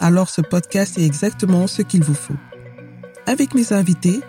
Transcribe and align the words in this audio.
alors 0.00 0.28
ce 0.28 0.40
podcast 0.40 0.98
est 0.98 1.06
exactement 1.06 1.66
ce 1.66 1.82
qu'il 1.82 2.02
vous 2.02 2.14
faut. 2.14 2.34
Avec 3.26 3.54
mes 3.54 3.72
invités, 3.72 4.20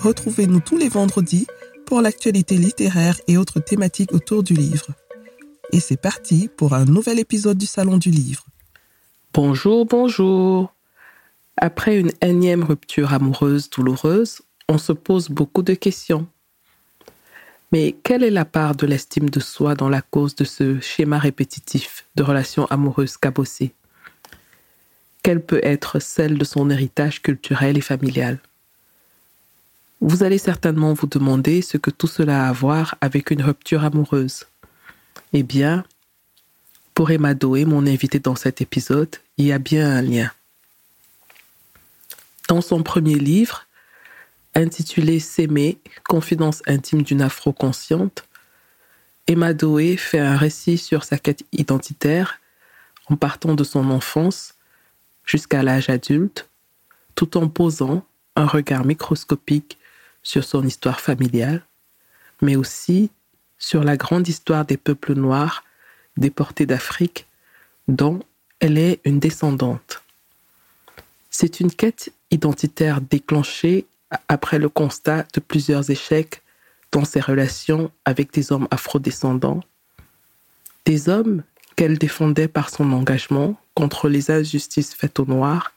Retrouvez-nous 0.00 0.60
tous 0.60 0.78
les 0.78 0.88
vendredis 0.88 1.46
pour 1.84 2.00
l'actualité 2.00 2.56
littéraire 2.56 3.20
et 3.28 3.36
autres 3.36 3.60
thématiques 3.60 4.14
autour 4.14 4.42
du 4.42 4.54
livre. 4.54 4.86
Et 5.72 5.80
c'est 5.80 6.00
parti 6.00 6.48
pour 6.56 6.72
un 6.72 6.86
nouvel 6.86 7.18
épisode 7.18 7.58
du 7.58 7.66
Salon 7.66 7.98
du 7.98 8.10
Livre. 8.10 8.46
Bonjour, 9.34 9.84
bonjour. 9.84 10.72
Après 11.58 11.98
une 11.98 12.12
énième 12.22 12.64
rupture 12.64 13.12
amoureuse 13.12 13.68
douloureuse, 13.68 14.40
on 14.70 14.78
se 14.78 14.92
pose 14.92 15.28
beaucoup 15.28 15.62
de 15.62 15.74
questions. 15.74 16.26
Mais 17.70 17.94
quelle 18.02 18.24
est 18.24 18.30
la 18.30 18.46
part 18.46 18.74
de 18.74 18.86
l'estime 18.86 19.28
de 19.28 19.38
soi 19.38 19.74
dans 19.74 19.90
la 19.90 20.00
cause 20.00 20.34
de 20.34 20.44
ce 20.44 20.80
schéma 20.80 21.18
répétitif 21.18 22.06
de 22.16 22.22
relations 22.22 22.64
amoureuses 22.66 23.18
cabossées? 23.18 23.74
Quelle 25.22 25.40
peut 25.40 25.60
être 25.62 26.00
celle 26.00 26.38
de 26.38 26.44
son 26.44 26.70
héritage 26.70 27.20
culturel 27.22 27.76
et 27.76 27.82
familial? 27.82 28.38
Vous 30.00 30.22
allez 30.22 30.38
certainement 30.38 30.94
vous 30.94 31.06
demander 31.06 31.60
ce 31.60 31.76
que 31.76 31.90
tout 31.90 32.06
cela 32.06 32.46
a 32.46 32.48
à 32.48 32.52
voir 32.52 32.96
avec 33.02 33.30
une 33.30 33.42
rupture 33.42 33.84
amoureuse. 33.84 34.46
Eh 35.34 35.42
bien, 35.42 35.84
pour 36.94 37.10
Emma 37.10 37.34
Doé, 37.34 37.66
mon 37.66 37.86
invité 37.86 38.18
dans 38.18 38.34
cet 38.34 38.62
épisode, 38.62 39.14
il 39.36 39.46
y 39.46 39.52
a 39.52 39.58
bien 39.58 39.90
un 39.90 40.02
lien. 40.02 40.30
Dans 42.48 42.62
son 42.62 42.82
premier 42.82 43.16
livre, 43.16 43.66
intitulé 44.54 45.20
S'aimer, 45.20 45.78
confidence 46.04 46.62
intime 46.66 47.02
d'une 47.02 47.22
afro-consciente, 47.22 48.24
Emma 49.26 49.52
Doé 49.52 49.96
fait 49.96 50.18
un 50.18 50.36
récit 50.36 50.78
sur 50.78 51.04
sa 51.04 51.18
quête 51.18 51.44
identitaire 51.52 52.40
en 53.06 53.16
partant 53.16 53.54
de 53.54 53.64
son 53.64 53.90
enfance 53.90 54.54
jusqu'à 55.30 55.62
l'âge 55.62 55.88
adulte, 55.88 56.48
tout 57.14 57.36
en 57.36 57.48
posant 57.48 58.04
un 58.34 58.46
regard 58.46 58.84
microscopique 58.84 59.78
sur 60.24 60.42
son 60.42 60.66
histoire 60.66 61.00
familiale, 61.00 61.62
mais 62.42 62.56
aussi 62.56 63.10
sur 63.56 63.84
la 63.84 63.96
grande 63.96 64.26
histoire 64.26 64.64
des 64.64 64.76
peuples 64.76 65.14
noirs 65.14 65.62
déportés 66.16 66.66
d'Afrique 66.66 67.26
dont 67.86 68.20
elle 68.58 68.76
est 68.76 69.00
une 69.04 69.20
descendante. 69.20 70.02
C'est 71.30 71.60
une 71.60 71.70
quête 71.70 72.12
identitaire 72.32 73.00
déclenchée 73.00 73.86
après 74.26 74.58
le 74.58 74.68
constat 74.68 75.26
de 75.32 75.40
plusieurs 75.40 75.90
échecs 75.90 76.42
dans 76.90 77.04
ses 77.04 77.20
relations 77.20 77.92
avec 78.04 78.32
des 78.32 78.50
hommes 78.50 78.66
afrodescendants, 78.72 79.62
des 80.86 81.08
hommes 81.08 81.44
qu'elle 81.76 81.98
défendait 81.98 82.48
par 82.48 82.68
son 82.68 82.90
engagement 82.92 83.56
contre 83.80 84.10
les 84.10 84.30
injustices 84.30 84.94
faites 84.94 85.18
aux 85.20 85.24
Noirs, 85.24 85.72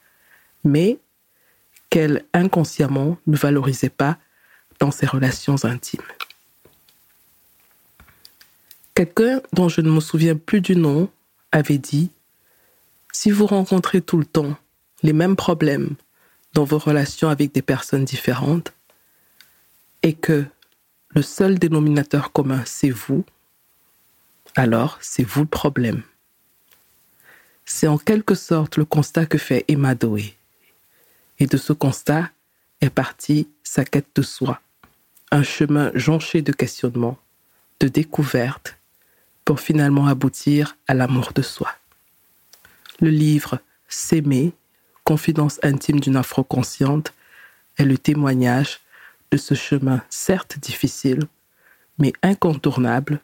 mais 0.62 0.98
qu'elle 1.88 2.26
inconsciemment 2.34 3.16
ne 3.26 3.34
valorisait 3.34 3.88
pas 3.88 4.18
dans 4.78 4.90
ses 4.90 5.06
relations 5.06 5.64
intimes. 5.64 6.02
Quelqu'un 8.94 9.40
dont 9.54 9.70
je 9.70 9.80
ne 9.80 9.90
me 9.90 10.00
souviens 10.00 10.36
plus 10.36 10.60
du 10.60 10.76
nom 10.76 11.08
avait 11.50 11.78
dit, 11.78 12.10
si 13.10 13.30
vous 13.30 13.46
rencontrez 13.46 14.02
tout 14.02 14.18
le 14.18 14.26
temps 14.26 14.54
les 15.02 15.14
mêmes 15.14 15.34
problèmes 15.34 15.94
dans 16.52 16.64
vos 16.64 16.78
relations 16.78 17.30
avec 17.30 17.52
des 17.52 17.62
personnes 17.62 18.04
différentes 18.04 18.74
et 20.02 20.12
que 20.12 20.44
le 21.08 21.22
seul 21.22 21.58
dénominateur 21.58 22.32
commun 22.32 22.64
c'est 22.66 22.90
vous, 22.90 23.24
alors 24.56 24.98
c'est 25.00 25.24
vous 25.24 25.40
le 25.40 25.48
problème. 25.48 26.02
C'est 27.64 27.86
en 27.86 27.98
quelque 27.98 28.34
sorte 28.34 28.76
le 28.76 28.84
constat 28.84 29.26
que 29.26 29.38
fait 29.38 29.64
Emma 29.68 29.94
Doé. 29.94 30.34
Et 31.38 31.46
de 31.46 31.56
ce 31.56 31.72
constat 31.72 32.30
est 32.80 32.90
partie 32.90 33.48
sa 33.62 33.84
quête 33.84 34.08
de 34.14 34.22
soi, 34.22 34.60
un 35.30 35.42
chemin 35.42 35.90
jonché 35.94 36.42
de 36.42 36.52
questionnements, 36.52 37.18
de 37.80 37.88
découvertes, 37.88 38.76
pour 39.44 39.60
finalement 39.60 40.06
aboutir 40.06 40.76
à 40.86 40.94
l'amour 40.94 41.32
de 41.34 41.42
soi. 41.42 41.74
Le 43.00 43.10
livre 43.10 43.58
S'aimer, 43.88 44.52
confidence 45.02 45.58
intime 45.62 46.00
d'une 46.00 46.16
afro-consciente, 46.16 47.12
est 47.76 47.84
le 47.84 47.98
témoignage 47.98 48.80
de 49.30 49.36
ce 49.36 49.54
chemin 49.54 50.02
certes 50.08 50.58
difficile, 50.58 51.24
mais 51.98 52.12
incontournable 52.22 53.20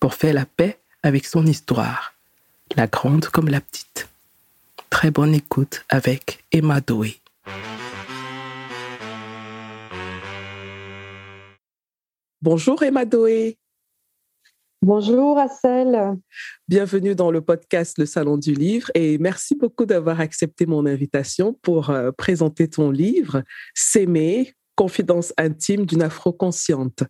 pour 0.00 0.14
faire 0.14 0.34
la 0.34 0.46
paix 0.46 0.78
avec 1.02 1.26
son 1.26 1.46
histoire, 1.46 2.11
la 2.76 2.86
grande 2.86 3.26
comme 3.26 3.48
la 3.48 3.60
petite. 3.60 4.08
Très 4.90 5.10
bonne 5.10 5.34
écoute 5.34 5.84
avec 5.88 6.44
Emma 6.52 6.80
Doé. 6.80 7.16
Bonjour 12.40 12.82
Emma 12.82 13.04
Doé. 13.04 13.58
Bonjour 14.80 15.38
Assel. 15.38 16.18
Bienvenue 16.66 17.14
dans 17.14 17.30
le 17.30 17.40
podcast 17.40 17.98
Le 17.98 18.06
Salon 18.06 18.36
du 18.36 18.52
Livre 18.52 18.90
et 18.94 19.16
merci 19.18 19.54
beaucoup 19.54 19.86
d'avoir 19.86 20.20
accepté 20.20 20.66
mon 20.66 20.86
invitation 20.86 21.54
pour 21.62 21.90
euh, 21.90 22.10
présenter 22.10 22.68
ton 22.68 22.90
livre 22.90 23.44
S'aimer, 23.74 24.54
confidence 24.74 25.32
intime 25.38 25.86
d'une 25.86 26.02
afro-consciente. 26.02 27.04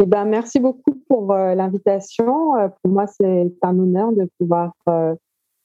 Eh 0.00 0.06
ben, 0.06 0.24
merci 0.24 0.60
beaucoup 0.60 0.95
pour 1.08 1.32
euh, 1.32 1.54
l'invitation. 1.54 2.56
Euh, 2.56 2.68
pour 2.82 2.92
moi, 2.92 3.06
c'est 3.06 3.52
un 3.62 3.78
honneur 3.78 4.12
de 4.12 4.28
pouvoir 4.38 4.72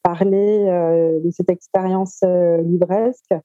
parler 0.03 0.65
de 1.23 1.29
cette 1.29 1.51
expérience 1.51 2.23
livresque 2.23 3.35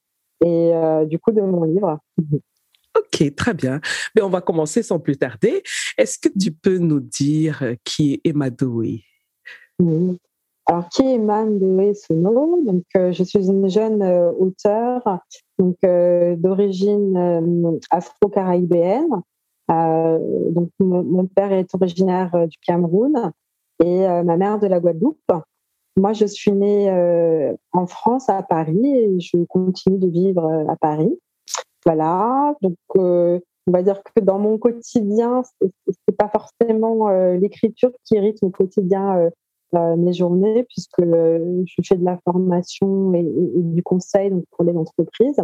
et 0.42 0.72
du 1.06 1.18
coup 1.18 1.32
de 1.32 1.42
mon 1.42 1.64
livre. 1.64 1.98
Ok, 2.96 3.34
très 3.34 3.54
bien. 3.54 3.80
Mais 4.14 4.22
on 4.22 4.30
va 4.30 4.40
commencer 4.40 4.82
sans 4.82 4.98
plus 4.98 5.16
tarder. 5.16 5.62
Est-ce 5.98 6.18
que 6.18 6.28
tu 6.28 6.52
peux 6.52 6.78
nous 6.78 7.00
dire 7.00 7.62
euh, 7.62 7.74
qui 7.84 8.14
est 8.14 8.20
Emma 8.24 8.50
Doé 8.50 9.02
Oui. 9.78 10.18
Alors, 10.66 10.88
qui 10.88 11.02
est 11.02 11.14
Emma 11.14 11.44
Doé 11.44 11.94
Sono 11.94 12.62
Donc, 12.64 12.84
euh, 12.96 13.12
je 13.12 13.22
suis 13.22 13.46
une 13.46 13.68
jeune 13.68 14.02
euh, 14.02 14.32
auteure 14.32 15.20
donc 15.58 15.76
d'origine 15.82 17.80
afro-caribéenne. 17.90 19.22
Donc, 19.68 20.70
mon, 20.78 21.26
père 21.26 21.52
est 21.52 21.74
originaire 21.74 22.30
du 22.48 22.56
Cameroun 22.58 23.32
et 23.84 24.06
ma 24.24 24.36
mère 24.36 24.58
de 24.58 24.66
la 24.66 24.80
Guadeloupe. 24.80 25.32
Moi, 25.96 26.12
je 26.12 26.26
suis 26.26 26.52
née 26.52 26.88
en 27.72 27.86
France, 27.86 28.28
à 28.28 28.42
Paris, 28.42 28.86
et 28.86 29.20
je 29.20 29.38
continue 29.44 29.98
de 29.98 30.08
vivre 30.08 30.64
à 30.68 30.76
Paris. 30.76 31.18
Voilà, 31.86 32.56
donc 32.62 32.74
euh, 32.96 33.38
on 33.68 33.70
va 33.70 33.80
dire 33.84 34.02
que 34.02 34.20
dans 34.20 34.40
mon 34.40 34.58
quotidien, 34.58 35.42
c'est 35.60 36.16
pas 36.16 36.28
forcément 36.28 37.08
euh, 37.08 37.36
l'écriture 37.36 37.92
qui 38.04 38.18
rythme 38.18 38.46
au 38.46 38.50
quotidien 38.50 39.30
euh, 39.74 39.96
mes 39.96 40.12
journées, 40.12 40.64
puisque 40.64 41.00
je 41.00 41.82
fais 41.86 41.94
de 41.94 42.04
la 42.04 42.18
formation 42.24 43.14
et, 43.14 43.22
du 43.22 43.84
conseil 43.84 44.32
pour 44.50 44.64
les 44.64 44.76
entreprises. 44.76 45.40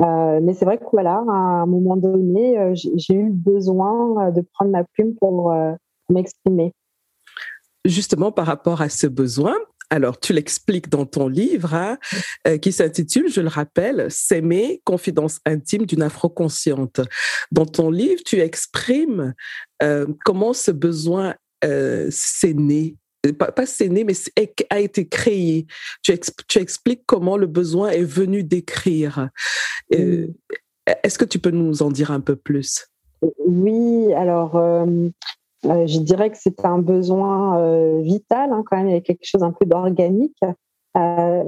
Mais 0.00 0.54
c'est 0.54 0.64
vrai 0.64 0.78
que 0.78 0.84
voilà, 0.92 1.22
à 1.28 1.62
un 1.62 1.66
moment 1.66 1.96
donné, 1.96 2.72
j'ai 2.74 3.14
eu 3.14 3.30
besoin 3.30 4.30
de 4.30 4.42
prendre 4.52 4.70
ma 4.70 4.84
plume 4.84 5.14
pour 5.14 5.54
m'exprimer. 6.08 6.72
Justement, 7.84 8.32
par 8.32 8.46
rapport 8.46 8.80
à 8.82 8.88
ce 8.88 9.06
besoin, 9.06 9.54
alors, 9.90 10.18
tu 10.18 10.32
l'expliques 10.32 10.88
dans 10.88 11.06
ton 11.06 11.28
livre, 11.28 11.74
hein, 11.74 11.98
euh, 12.46 12.58
qui 12.58 12.72
s'intitule, 12.72 13.30
je 13.30 13.40
le 13.40 13.48
rappelle, 13.48 14.08
S'aimer, 14.10 14.82
confidence 14.84 15.38
intime 15.46 15.86
d'une 15.86 16.02
afro-consciente. 16.02 17.00
Dans 17.52 17.66
ton 17.66 17.90
livre, 17.90 18.20
tu 18.24 18.40
exprimes 18.40 19.32
euh, 19.82 20.06
comment 20.24 20.52
ce 20.52 20.72
besoin 20.72 21.36
euh, 21.64 22.08
s'est 22.10 22.54
né, 22.54 22.96
pas, 23.32 23.52
pas 23.52 23.66
s'est 23.66 23.88
né, 23.88 24.04
mais 24.04 24.14
a 24.70 24.80
été 24.80 25.08
créé. 25.08 25.66
Tu, 26.02 26.12
expliques 26.58 27.04
comment 27.06 27.36
le 27.36 27.46
besoin 27.46 27.90
est 27.90 28.04
venu 28.04 28.42
d'écrire. 28.42 29.30
Est-ce 29.90 31.18
que 31.18 31.24
tu 31.24 31.38
peux 31.38 31.50
nous 31.50 31.82
en 31.82 31.90
dire 31.90 32.10
un 32.10 32.20
peu 32.20 32.36
plus? 32.36 32.88
Oui, 33.44 34.12
alors 34.14 34.56
euh, 34.56 35.08
je 35.64 35.98
dirais 36.00 36.30
que 36.30 36.36
c'est 36.38 36.64
un 36.64 36.78
besoin 36.78 37.58
euh, 37.58 38.00
vital, 38.02 38.52
hein, 38.52 38.62
quand 38.66 38.76
même, 38.76 38.88
il 38.88 38.94
y 38.94 38.96
a 38.96 39.00
quelque 39.00 39.24
chose 39.24 39.42
un 39.42 39.52
peu 39.52 39.66
d'organique. 39.66 40.38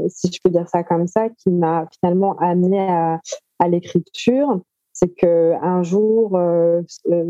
si 0.09 0.33
je 0.33 0.39
peux 0.43 0.51
dire 0.51 0.69
ça 0.69 0.83
comme 0.83 1.07
ça, 1.07 1.29
qui 1.29 1.51
m'a 1.51 1.89
finalement 2.01 2.37
amené 2.39 2.81
à, 2.81 3.21
à 3.59 3.69
l'écriture. 3.69 4.61
C'est 4.93 5.15
que 5.15 5.55
un 5.63 5.85
jour, 5.85 6.37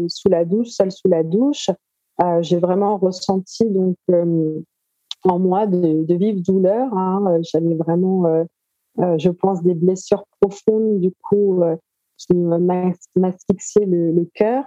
sous 0.09 0.29
la 0.31 0.45
douche, 0.47 0.69
seule 0.69 0.91
sous 0.91 1.09
la 1.09 1.23
douche, 1.23 1.69
j'ai 2.41 2.59
vraiment 2.59 2.97
ressenti 2.97 3.69
donc 3.69 3.97
en 5.25 5.39
moi 5.39 5.67
de, 5.67 6.15
vives 6.15 6.43
douleurs. 6.43 6.93
Hein. 6.97 7.39
J'avais 7.43 7.75
vraiment, 7.75 8.25
je 8.97 9.31
pense, 9.31 9.63
des 9.63 9.75
blessures 9.75 10.25
profondes 10.41 11.01
du 11.01 11.13
coup 11.23 11.63
qui 12.17 12.35
m'asphyxiaient 12.35 13.87
le, 13.87 14.11
le 14.11 14.29
cœur. 14.35 14.65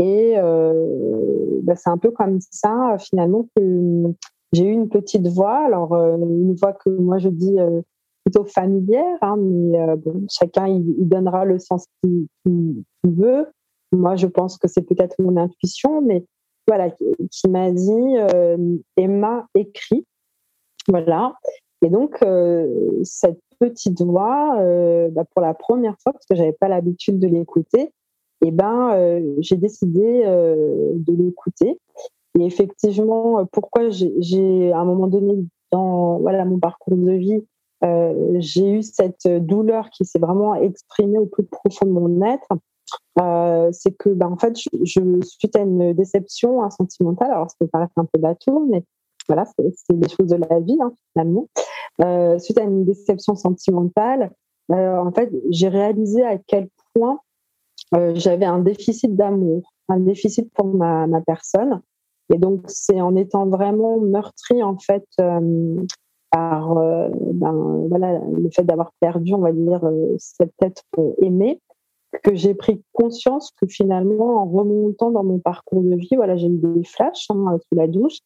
Et 0.00 0.34
euh, 0.38 1.60
bah, 1.62 1.76
c'est 1.76 1.90
un 1.90 1.98
peu 1.98 2.10
comme 2.10 2.38
ça, 2.50 2.96
finalement, 2.98 3.46
que 3.54 4.14
j'ai 4.52 4.64
eu 4.64 4.72
une 4.72 4.88
petite 4.88 5.28
voix. 5.28 5.58
Alors, 5.58 5.94
euh, 5.94 6.16
une 6.16 6.54
voix 6.54 6.72
que 6.72 6.88
moi, 6.88 7.18
je 7.18 7.28
dis 7.28 7.58
euh, 7.58 7.82
plutôt 8.24 8.44
familière, 8.44 9.18
hein, 9.20 9.36
mais 9.38 9.78
chacun, 10.30 10.66
il, 10.68 11.08
donnera 11.08 11.44
le 11.44 11.58
sens 11.58 11.84
qu'il 12.02 12.26
veut. 13.04 13.46
Moi, 13.92 14.16
je 14.16 14.26
pense 14.26 14.56
que 14.56 14.68
c'est 14.68 14.82
peut-être 14.82 15.16
mon 15.18 15.36
intuition, 15.36 16.00
mais 16.00 16.24
voilà, 16.70 16.90
qui, 16.90 17.48
m'a 17.48 17.70
dit 17.70 18.14
Emma 18.96 19.46
écrit. 19.54 20.06
Voilà. 20.88 21.34
Et 21.82 21.88
donc, 21.88 22.18
cette 23.02 23.40
petite 23.58 24.00
voix, 24.02 24.56
bah, 25.10 25.24
pour 25.34 25.42
la 25.42 25.54
première 25.54 25.96
fois, 26.02 26.12
parce 26.12 26.26
que 26.26 26.34
j'avais 26.34 26.52
pas 26.52 26.68
l'habitude 26.68 27.18
de 27.18 27.26
l'écouter, 27.26 27.92
eh 28.44 28.50
ben, 28.50 28.92
euh, 28.94 29.34
j'ai 29.40 29.56
décidé 29.56 30.22
euh, 30.24 30.92
de 30.94 31.12
l'écouter. 31.12 31.78
Et 32.38 32.44
effectivement, 32.44 33.44
pourquoi 33.52 33.90
j'ai, 33.90 34.72
à 34.72 34.78
un 34.78 34.84
moment 34.84 35.08
donné, 35.08 35.44
dans 35.72 36.20
mon 36.20 36.58
parcours 36.58 36.96
de 36.96 37.12
vie, 37.12 37.44
euh, 37.84 38.36
j'ai 38.38 38.70
eu 38.70 38.82
cette 38.82 39.26
douleur 39.26 39.90
qui 39.90 40.04
s'est 40.04 40.18
vraiment 40.18 40.54
exprimée 40.54 41.18
au 41.18 41.26
plus 41.26 41.44
profond 41.44 41.86
de 41.86 41.90
mon 41.90 42.22
être, 42.22 42.48
c'est 43.72 43.92
que, 43.98 44.10
ben, 44.10 44.28
en 44.28 44.36
fait, 44.36 44.56
je, 44.56 45.20
suite 45.22 45.56
à 45.56 45.60
une 45.60 45.92
déception 45.92 46.68
sentimentale, 46.70 47.30
alors 47.32 47.50
ça 47.50 47.56
peut 47.58 47.66
paraître 47.66 47.92
un 47.96 48.06
peu 48.06 48.18
bateau, 48.18 48.66
mais 48.70 48.84
voilà, 49.28 49.44
c'est, 49.46 49.72
les 49.90 50.08
choses 50.08 50.28
de 50.28 50.36
la 50.36 50.60
vie, 50.60 50.78
hein, 50.80 50.92
finalement. 51.12 51.48
suite 52.38 52.58
à 52.58 52.62
une 52.62 52.84
déception 52.84 53.34
sentimentale, 53.36 54.30
en 54.70 55.12
fait, 55.12 55.30
j'ai 55.50 55.68
réalisé 55.68 56.24
à 56.24 56.38
quel 56.38 56.68
point 56.94 57.20
euh, 57.94 58.12
j'avais 58.14 58.44
un 58.44 58.60
déficit 58.60 59.14
d'amour, 59.16 59.72
un 59.88 59.98
déficit 59.98 60.52
pour 60.54 60.66
ma, 60.66 61.06
ma 61.06 61.20
personne. 61.20 61.80
Et 62.32 62.38
donc, 62.38 62.62
c'est 62.68 63.00
en 63.00 63.16
étant 63.16 63.46
vraiment 63.46 63.98
meurtri, 63.98 64.62
en 64.62 64.78
fait, 64.78 65.04
euh, 65.20 65.82
par 66.30 66.78
euh, 66.78 67.08
ben, 67.34 67.86
voilà, 67.88 68.20
le 68.20 68.48
fait 68.54 68.62
d'avoir 68.62 68.92
perdu, 69.00 69.34
on 69.34 69.40
va 69.40 69.52
dire, 69.52 69.80
cet 70.18 70.52
être 70.62 70.84
aimé, 71.20 71.60
que 72.22 72.34
j'ai 72.34 72.54
pris 72.54 72.82
conscience 72.92 73.52
que 73.60 73.66
finalement, 73.66 74.42
en 74.42 74.46
remontant 74.46 75.10
dans 75.10 75.24
mon 75.24 75.38
parcours 75.38 75.82
de 75.82 75.94
vie, 75.96 76.16
voilà, 76.16 76.36
j'ai 76.36 76.48
eu 76.48 76.58
des 76.58 76.84
flashs 76.84 77.30
hein, 77.30 77.56
sous 77.58 77.78
la 77.78 77.86
douche, 77.86 78.18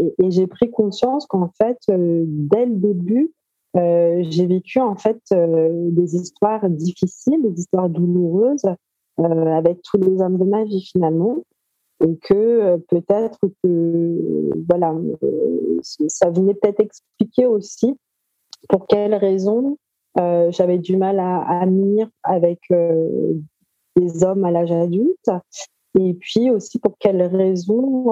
et, 0.00 0.30
j'ai 0.30 0.46
pris 0.46 0.70
conscience 0.70 1.26
qu'en 1.26 1.50
fait, 1.58 1.78
dès 1.88 2.66
le 2.66 2.76
début, 2.76 3.32
euh, 3.76 4.22
j'ai 4.28 4.46
vécu 4.46 4.80
en 4.80 4.96
fait 4.96 5.20
des 5.32 6.16
histoires 6.16 6.68
difficiles, 6.68 7.42
des 7.42 7.60
histoires 7.60 7.88
douloureuses, 7.88 8.64
euh, 9.20 9.46
avec 9.54 9.82
tous 9.82 9.98
les 9.98 10.22
hommes 10.22 10.38
de 10.38 10.44
ma 10.44 10.64
vie 10.64 10.82
finalement. 10.82 11.44
Et 12.02 12.16
que 12.16 12.34
euh, 12.34 12.78
peut-être 12.88 13.38
que 13.62 14.50
voilà 14.68 14.94
euh, 15.22 15.78
ça 15.82 16.30
venait 16.30 16.54
peut-être 16.54 16.80
expliquer 16.80 17.44
aussi 17.44 17.94
pour 18.70 18.86
quelles 18.86 19.14
raisons 19.14 19.76
j'avais 20.16 20.78
du 20.78 20.96
mal 20.96 21.18
à, 21.20 21.38
à 21.38 21.64
avec 22.24 22.60
des 23.96 24.24
hommes 24.24 24.44
à 24.44 24.50
l'âge 24.50 24.72
adulte 24.72 25.30
et 25.98 26.14
puis 26.14 26.50
aussi 26.50 26.78
pour 26.78 26.96
quelles 26.98 27.22
raisons 27.22 28.06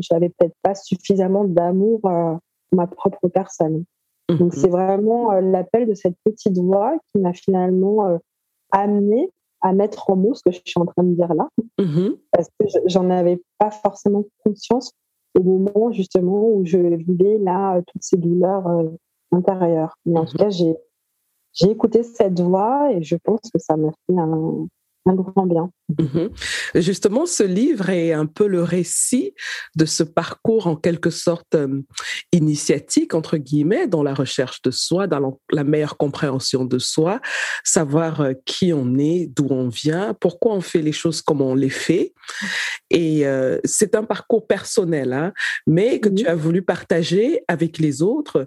j'avais 0.00 0.30
peut-être 0.30 0.56
pas 0.62 0.74
suffisamment 0.74 1.44
d'amour 1.44 2.00
à 2.04 2.38
ma 2.72 2.86
propre 2.86 3.28
personne. 3.28 3.84
Donc 4.28 4.40
mhm. 4.40 4.60
c'est 4.60 4.68
vraiment 4.68 5.32
l'appel 5.32 5.88
de 5.88 5.94
cette 5.94 6.16
petite 6.24 6.56
voix 6.58 6.96
qui 7.12 7.20
m'a 7.20 7.32
finalement 7.32 8.18
amené 8.70 9.30
à 9.60 9.72
mettre 9.72 10.10
en 10.10 10.16
mots 10.16 10.34
ce 10.34 10.42
que 10.42 10.52
je 10.52 10.60
suis 10.64 10.80
en 10.80 10.86
train 10.86 11.02
de 11.02 11.14
dire 11.14 11.34
là, 11.34 11.48
mm-hmm. 11.78 12.16
parce 12.32 12.48
que 12.58 12.66
j'en 12.86 13.10
avais 13.10 13.42
pas 13.58 13.70
forcément 13.70 14.24
conscience 14.44 14.92
au 15.38 15.42
moment 15.42 15.92
justement 15.92 16.48
où 16.48 16.64
je 16.64 16.78
vivais 16.78 17.38
là 17.38 17.80
toutes 17.86 18.02
ces 18.02 18.16
douleurs 18.16 18.66
euh, 18.66 18.88
intérieures. 19.32 19.96
Mais 20.06 20.18
en 20.18 20.24
tout 20.24 20.36
mm-hmm. 20.36 20.40
cas, 20.40 20.50
j'ai 20.50 20.76
j'ai 21.52 21.70
écouté 21.70 22.02
cette 22.02 22.40
voix 22.40 22.92
et 22.92 23.02
je 23.02 23.16
pense 23.16 23.40
que 23.52 23.58
ça 23.58 23.76
m'a 23.76 23.90
fait 24.06 24.18
un, 24.18 24.66
un 25.06 25.14
grand 25.14 25.46
bien. 25.46 25.70
Mhm. 25.98 26.30
Justement, 26.74 27.26
ce 27.26 27.42
livre 27.42 27.90
est 27.90 28.12
un 28.12 28.26
peu 28.26 28.46
le 28.46 28.62
récit 28.62 29.34
de 29.74 29.84
ce 29.84 30.02
parcours 30.02 30.66
en 30.66 30.76
quelque 30.76 31.10
sorte 31.10 31.54
euh, 31.54 31.82
initiatique, 32.32 33.14
entre 33.14 33.38
guillemets, 33.38 33.86
dans 33.86 34.02
la 34.02 34.14
recherche 34.14 34.62
de 34.62 34.70
soi, 34.70 35.06
dans 35.06 35.38
la 35.50 35.64
meilleure 35.64 35.96
compréhension 35.96 36.64
de 36.64 36.78
soi, 36.78 37.20
savoir 37.64 38.20
euh, 38.20 38.32
qui 38.44 38.72
on 38.72 38.98
est, 38.98 39.26
d'où 39.26 39.46
on 39.50 39.68
vient, 39.68 40.14
pourquoi 40.14 40.54
on 40.54 40.60
fait 40.60 40.82
les 40.82 40.92
choses 40.92 41.22
comme 41.22 41.40
on 41.40 41.54
les 41.54 41.70
fait. 41.70 42.12
Et 42.90 43.26
euh, 43.26 43.58
c'est 43.64 43.94
un 43.94 44.04
parcours 44.04 44.46
personnel, 44.46 45.12
hein, 45.12 45.32
mais 45.66 45.98
que 46.00 46.08
tu 46.08 46.26
as 46.26 46.34
voulu 46.34 46.62
partager 46.62 47.42
avec 47.48 47.78
les 47.78 48.02
autres 48.02 48.46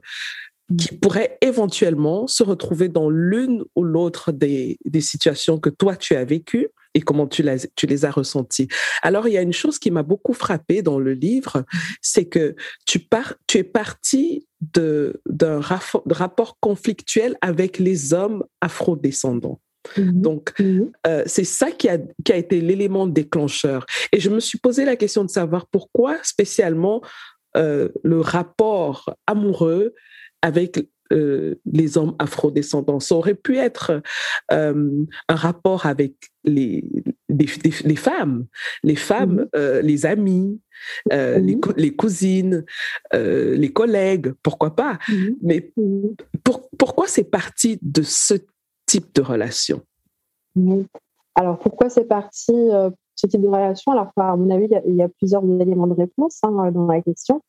qui 0.77 0.95
pourraient 0.95 1.37
éventuellement 1.41 2.27
se 2.27 2.43
retrouver 2.43 2.87
dans 2.87 3.09
l'une 3.09 3.63
ou 3.75 3.83
l'autre 3.83 4.31
des, 4.31 4.77
des, 4.85 5.01
situations 5.01 5.59
que 5.59 5.69
toi 5.69 5.95
tu 5.95 6.15
as 6.15 6.23
vécues 6.23 6.69
et 6.93 7.01
comment 7.01 7.27
tu, 7.27 7.43
tu 7.75 7.87
les 7.87 8.05
as 8.05 8.11
ressenties. 8.11 8.67
Alors, 9.01 9.27
il 9.27 9.33
y 9.33 9.37
a 9.37 9.41
une 9.41 9.53
chose 9.53 9.79
qui 9.79 9.91
m'a 9.91 10.03
beaucoup 10.03 10.33
frappée 10.33 10.81
dans 10.81 10.99
le 10.99 11.13
livre, 11.13 11.65
c'est 12.01 12.25
que 12.25 12.55
tu, 12.85 12.99
pars, 12.99 13.33
tu 13.47 13.57
es 13.57 13.63
parti 13.63 14.47
d'un 14.61 15.59
rapport 15.59 16.57
conflictuel 16.59 17.35
avec 17.41 17.79
les 17.79 18.13
hommes 18.13 18.43
afrodescendants. 18.61 19.59
Mm-hmm. 19.97 20.21
Donc, 20.21 20.53
mm-hmm. 20.59 20.91
euh, 21.07 21.23
c'est 21.25 21.43
ça 21.43 21.71
qui 21.71 21.89
a, 21.89 21.97
qui 22.23 22.31
a 22.31 22.37
été 22.37 22.61
l'élément 22.61 23.07
déclencheur. 23.07 23.85
Et 24.11 24.19
je 24.19 24.29
me 24.29 24.39
suis 24.39 24.59
posé 24.59 24.85
la 24.85 24.95
question 24.95 25.25
de 25.25 25.29
savoir 25.29 25.67
pourquoi 25.67 26.17
spécialement 26.23 27.01
euh, 27.57 27.89
le 28.03 28.19
rapport 28.19 29.13
amoureux 29.27 29.93
avec 30.43 30.85
euh, 31.13 31.55
les 31.65 31.97
hommes 31.97 32.15
afrodescendants. 32.19 32.99
Ça 32.99 33.15
aurait 33.15 33.33
pu 33.33 33.57
être 33.57 34.01
euh, 34.51 35.05
un 35.29 35.35
rapport 35.35 35.85
avec 35.85 36.13
les, 36.43 36.83
les, 37.29 37.95
femmes, 37.95 38.45
les 38.83 38.95
femmes, 38.95 39.35
mhm. 39.35 39.49
euh, 39.55 39.81
les 39.81 40.05
amis, 40.05 40.59
les, 41.09 41.57
les, 41.77 41.95
cousines, 41.95 42.65
les 43.13 43.71
collègues, 43.71 44.33
pourquoi 44.43 44.75
pas. 44.75 44.99
Mhm. 45.07 45.37
Mais 45.41 45.73
pourquoi 46.77 47.07
c'est 47.07 47.29
parti 47.29 47.79
de 47.81 48.01
ce 48.01 48.35
type 48.85 49.13
de 49.15 49.21
relation? 49.21 49.81
Alors 51.35 51.59
pourquoi 51.59 51.89
c'est 51.89 52.05
parti 52.05 52.53
ce 53.15 53.27
type 53.27 53.41
de 53.41 53.47
relation? 53.47 53.91
Alors 53.91 54.11
à 54.17 54.35
mon 54.35 54.49
avis, 54.49 54.67
il 54.87 54.95
y, 54.95 55.01
a, 55.01 55.09
plusieurs 55.09 55.43
éléments 55.61 55.87
de 55.87 55.95
réponse 55.95 56.39
hein, 56.43 56.71
dans 56.71 56.87
la 56.87 57.01
question. 57.01 57.41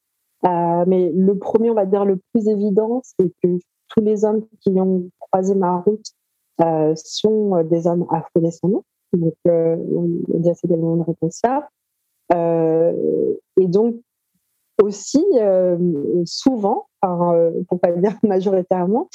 Euh, 0.46 0.84
mais 0.86 1.10
le 1.10 1.38
premier, 1.38 1.70
on 1.70 1.74
va 1.74 1.86
dire 1.86 2.04
le 2.04 2.20
plus 2.32 2.48
évident, 2.48 3.00
c'est 3.02 3.30
que 3.42 3.58
tous 3.88 4.00
les 4.00 4.24
hommes 4.24 4.44
qui 4.60 4.70
ont 4.78 5.08
croisé 5.18 5.54
ma 5.54 5.78
route 5.78 6.06
euh, 6.60 6.94
sont 6.96 7.62
des 7.64 7.86
hommes 7.86 8.06
afro-descendants. 8.10 8.84
Donc, 9.12 9.34
euh, 9.46 9.76
on 9.76 10.34
a 10.34 10.38
déjà 10.38 10.54
ces 10.54 10.66
éléments 10.66 10.96
de 10.96 11.02
réponse 11.02 11.40
là. 11.44 11.68
et 13.56 13.68
donc, 13.68 13.96
aussi, 14.82 15.24
souvent, 16.24 16.86
pour 17.00 17.80
pas 17.80 17.92
dire 17.92 18.18
majoritairement, 18.22 19.08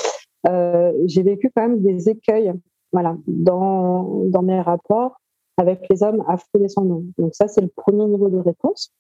j'ai 0.46 1.24
vécu 1.24 1.52
quand 1.56 1.64
même 1.64 1.82
des 1.82 2.10
écueils 2.10 2.54
voilà, 2.92 3.18
dans, 3.28 4.24
dans 4.26 4.42
mes 4.42 4.62
rapports 4.62 5.20
avec 5.58 5.86
les 5.90 6.02
hommes 6.02 6.24
afro-descendants. 6.28 7.04
Donc 7.18 7.36
ça, 7.36 7.48
c'est 7.48 7.62
le 7.62 7.68
premier 7.68 8.06
niveau 8.06 8.30
de 8.30 8.38
réponse. 8.38 8.94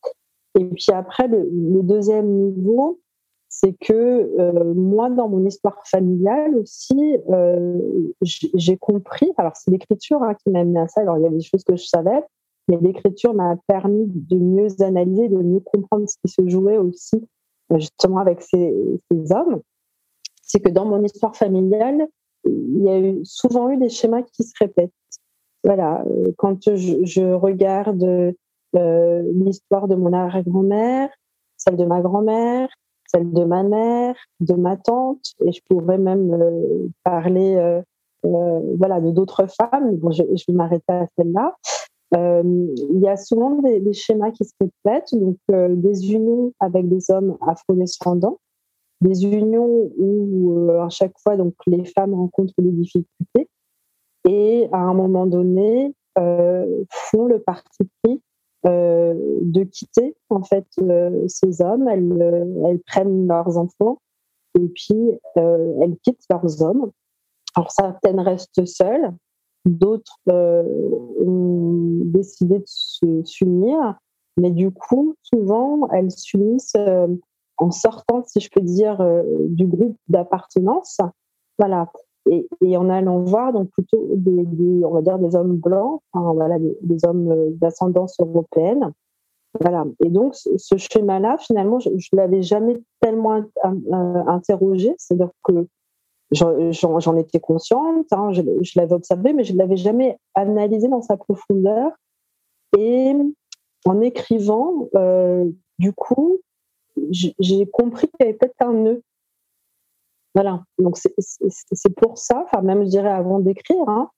Et 0.59 0.65
puis 0.65 0.87
après, 0.93 1.27
le, 1.27 1.81
deuxième 1.83 2.27
niveau, 2.27 2.99
c'est 3.47 3.73
que 3.79 3.93
euh, 3.93 4.73
moi, 4.73 5.09
dans 5.09 5.29
mon 5.29 5.45
histoire 5.45 5.81
familiale 5.87 6.55
aussi, 6.57 7.17
euh, 7.29 7.79
j'ai 8.21 8.77
compris, 8.77 9.31
alors 9.37 9.55
c'est 9.55 9.71
l'écriture 9.71 10.21
hein, 10.21 10.35
qui 10.35 10.49
m'a 10.49 10.59
amené 10.59 10.81
à 10.81 10.87
ça, 10.87 11.01
alors 11.01 11.17
il 11.17 11.23
y 11.23 11.27
a 11.27 11.29
des 11.29 11.41
choses 11.41 11.63
que 11.63 11.75
je 11.75 11.85
savais, 11.85 12.23
mais 12.67 12.77
l'écriture 12.81 13.33
m'a 13.33 13.55
permis 13.67 14.05
de 14.07 14.37
mieux 14.37 14.67
analyser, 14.81 15.29
de 15.29 15.37
mieux 15.37 15.61
comprendre 15.61 16.07
ce 16.09 16.15
qui 16.23 16.31
se 16.31 16.47
jouait 16.47 16.77
aussi 16.77 17.25
justement 17.77 18.17
avec 18.17 18.41
ces, 18.41 18.73
hommes. 19.31 19.61
C'est 20.41 20.59
que 20.59 20.69
dans 20.69 20.85
mon 20.85 21.03
histoire 21.03 21.35
familiale, 21.35 22.07
il 22.45 22.83
y 22.83 22.89
a 22.89 22.99
eu, 22.99 23.19
souvent 23.23 23.69
eu 23.69 23.77
des 23.77 23.89
schémas 23.89 24.23
qui 24.23 24.43
se 24.43 24.53
répètent. 24.59 24.91
Voilà, 25.63 26.03
euh, 26.07 26.31
quand 26.37 26.75
je, 26.75 27.33
regarde 27.33 28.03
euh, 28.03 28.31
l'histoire 28.73 29.87
de 29.87 29.95
mon 29.95 30.13
arrière-grand-mère, 30.13 31.09
celle 31.57 31.77
de 31.77 31.85
ma 31.85 32.01
grand-mère, 32.01 32.69
celle 33.07 33.31
de 33.31 33.43
ma 33.43 33.63
mère, 33.63 34.15
de 34.39 34.53
ma 34.53 34.77
tante, 34.77 35.33
et 35.45 35.51
je 35.51 35.61
pourrais 35.67 35.97
même 35.97 36.37
parler 37.03 37.81
voilà, 38.23 39.01
de 39.01 39.11
d'autres 39.11 39.47
femmes. 39.47 39.95
Bon, 39.97 40.11
je, 40.11 40.23
vais 40.23 40.53
m'arrêter 40.53 40.93
à 40.93 41.07
celle-là. 41.17 41.55
il 42.13 42.99
y 42.99 43.07
a 43.07 43.17
souvent 43.17 43.61
des, 43.61 43.93
schémas 43.93 44.31
qui 44.31 44.45
se 44.45 44.53
répètent, 44.59 45.13
donc 45.13 45.37
des 45.49 46.13
unions 46.13 46.53
avec 46.59 46.87
des 46.87 47.09
hommes 47.09 47.37
afrodescendants, 47.41 48.39
des 49.01 49.25
unions 49.25 49.89
où 49.97 50.69
à 50.81 50.89
chaque 50.89 51.17
fois 51.19 51.37
donc 51.37 51.53
les 51.67 51.85
femmes 51.85 52.13
rencontrent 52.13 52.53
des 52.59 52.71
difficultés 52.71 53.49
et 54.27 54.67
à 54.71 54.79
un 54.79 54.93
moment 54.93 55.25
donné 55.25 55.93
euh, 56.17 56.83
font 56.89 57.25
le 57.25 57.39
parti 57.39 57.87
pris 58.03 58.21
euh, 58.65 59.13
de 59.41 59.63
quitter 59.63 60.15
en 60.29 60.43
fait 60.43 60.67
euh, 60.81 61.25
ces 61.27 61.61
hommes. 61.61 61.87
Elles, 61.87 62.61
elles, 62.67 62.79
prennent 62.79 63.27
leurs 63.27 63.57
enfants 63.57 64.01
et 64.59 64.67
puis 64.67 65.11
elles 65.35 65.97
quittent 66.03 66.25
leurs 66.29 66.61
hommes. 66.61 66.91
Alors 67.55 67.71
certaines 67.71 68.19
restent 68.19 68.65
seules, 68.65 69.11
d'autres 69.65 70.19
ont 70.27 72.01
décidé 72.05 72.59
de 72.59 73.23
s'unir, 73.25 73.97
mais 74.37 74.51
du 74.51 74.71
coup 74.71 75.15
souvent 75.21 75.87
elles 75.89 76.11
s'unissent 76.11 76.77
en 77.57 77.71
sortant, 77.71 78.23
si 78.25 78.39
je 78.39 78.49
peux 78.53 78.61
dire, 78.61 79.05
du 79.47 79.67
groupe 79.67 79.97
d'appartenance. 80.07 80.97
Voilà. 81.57 81.91
Et, 82.29 82.77
en 82.77 82.89
allant 82.89 83.19
voir 83.19 83.53
donc 83.53 83.69
plutôt 83.71 84.07
des, 84.15 84.45
on 84.85 84.91
va 84.91 85.01
dire 85.01 85.17
des 85.19 85.35
hommes 85.35 85.57
blancs, 85.57 86.01
voilà, 86.13 86.57
des, 86.59 87.05
hommes 87.05 87.31
euh, 87.31 87.49
d'ascendance 87.53 88.19
européenne. 88.19 88.91
Voilà. 89.59 89.85
Et 90.03 90.09
donc 90.09 90.35
ce 90.35 90.77
schéma-là, 90.77 91.37
finalement, 91.39 91.79
je, 91.79 91.89
ne 91.89 92.17
l'avais 92.17 92.43
jamais 92.43 92.77
tellement 93.01 93.37
euh, 93.37 94.23
interrogé. 94.27 94.93
C'est-à-dire 94.97 95.31
que 95.43 95.67
j'en 96.31 97.17
étais 97.17 97.39
consciente, 97.39 98.05
hein, 98.11 98.31
je, 98.31 98.41
l'avais 98.75 98.93
observé, 98.93 99.33
mais 99.33 99.43
je 99.43 99.53
ne 99.53 99.57
l'avais 99.57 99.77
jamais 99.77 100.17
analysé 100.35 100.87
dans 100.87 101.01
sa 101.01 101.17
profondeur. 101.17 101.91
Et 102.77 103.15
en 103.85 104.01
écrivant, 104.01 104.87
euh, 104.95 105.45
du 105.79 105.93
coup, 105.93 106.37
j'ai 107.09 107.65
compris 107.71 108.07
qu'il 108.07 108.27
y 108.27 108.29
avait 108.29 108.37
peut-être 108.37 108.61
un 108.61 108.73
nœud 108.73 109.01
voilà, 110.35 110.63
donc 110.77 110.97
c'est 110.97 111.95
pour 111.95 112.17
ça, 112.17 112.43
enfin 112.45 112.61
même 112.61 112.83
je 112.83 112.89
dirais 112.89 113.09
avant 113.09 113.39
d'écrire, 113.39 113.87
hein, 113.87 114.09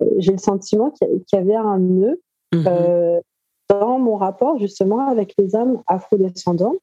euh, 0.00 0.06
j'ai 0.18 0.32
le 0.32 0.38
sentiment 0.38 0.90
qu'il 0.90 1.22
y 1.32 1.36
avait 1.36 1.56
un 1.56 1.78
nœud 1.78 2.20
mhm. 2.54 2.64
euh, 2.66 3.20
dans 3.68 3.98
mon 3.98 4.16
rapport 4.16 4.58
justement 4.58 5.08
avec 5.08 5.34
les 5.38 5.54
hommes 5.56 5.82
afrodescendants 5.86 6.76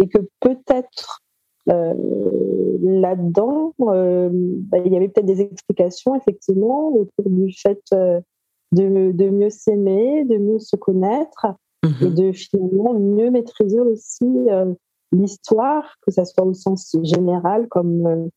et 0.00 0.08
que 0.08 0.18
peut-être 0.40 1.20
euh, 1.68 1.94
là-dedans, 2.80 3.74
bah, 3.78 4.78
il 4.78 4.92
y 4.92 4.96
avait 4.96 5.08
peut-être 5.08 5.26
des 5.26 5.40
explications 5.40 6.14
effectivement 6.14 6.88
autour 6.88 7.28
du 7.28 7.52
fait 7.52 7.82
de, 7.92 8.22
de, 8.72 9.28
mieux 9.28 9.50
s'aimer, 9.50 10.24
de 10.24 10.38
mieux 10.38 10.60
se 10.60 10.76
connaître 10.76 11.46
et 11.84 12.06
mhm. 12.06 12.14
de 12.14 12.32
finalement 12.32 12.94
mieux 12.94 13.30
maîtriser 13.30 13.80
aussi 13.80 14.48
l'histoire, 15.12 15.96
que 16.02 16.10
ça 16.10 16.24
soit 16.24 16.44
au 16.44 16.54
sens 16.54 16.96
général 17.02 17.66
comme 17.68 18.06
euh, 18.06 18.28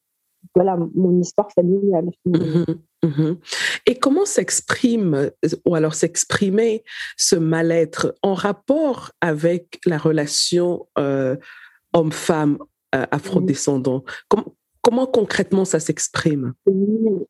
voilà 0.55 0.77
mon 0.95 1.19
histoire 1.19 1.51
familiale. 1.51 2.09
Mhm, 2.25 2.65
mhm. 3.03 3.37
Et 3.85 3.95
comment 3.95 4.25
s'exprime 4.25 5.31
ou 5.65 5.75
alors 5.75 5.93
s'exprimer 5.93 6.83
ce 7.17 7.35
mal-être 7.35 8.15
en 8.23 8.33
rapport 8.33 9.11
avec 9.21 9.79
la 9.85 9.97
relation 9.97 10.87
euh, 10.97 11.35
homme-femme 11.93 12.57
euh, 12.95 13.05
afrodescendant? 13.11 14.03
Comment, 14.29 14.55
comment, 14.81 15.05
concrètement 15.05 15.65
ça 15.65 15.79
s'exprime? 15.79 16.53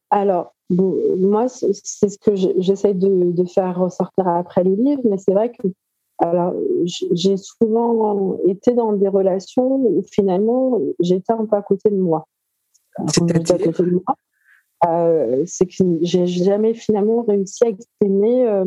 Alors, 0.09 0.55
moi, 0.69 1.49
c'est 1.49 1.73
ce 1.73 2.17
que 2.17 2.35
j'essaie 2.59 2.93
de, 2.93 3.31
de, 3.31 3.45
faire 3.45 3.77
ressortir 3.77 4.27
après 4.27 4.63
le 4.63 4.75
livre, 4.75 5.01
mais 5.03 5.17
c'est 5.17 5.33
vrai 5.33 5.51
que 5.51 5.67
alors, 6.21 6.53
j'ai 6.85 7.35
souvent 7.35 8.37
été 8.47 8.73
dans 8.73 8.93
des 8.93 9.07
relations 9.07 9.75
où 9.75 10.03
finalement 10.11 10.79
j'étais 10.99 11.33
un 11.33 11.45
peu 11.45 11.55
à 11.55 11.63
côté 11.63 11.89
de 11.89 11.97
moi. 11.97 12.27
C'est-à-dire 13.07 13.73
euh, 14.85 15.43
C'est 15.47 15.65
que 15.65 15.73
j'ai 16.01 16.27
jamais 16.27 16.75
finalement 16.75 17.23
réussi 17.23 17.63
à 17.63 17.69
exprimer 17.69 18.47
euh, 18.47 18.65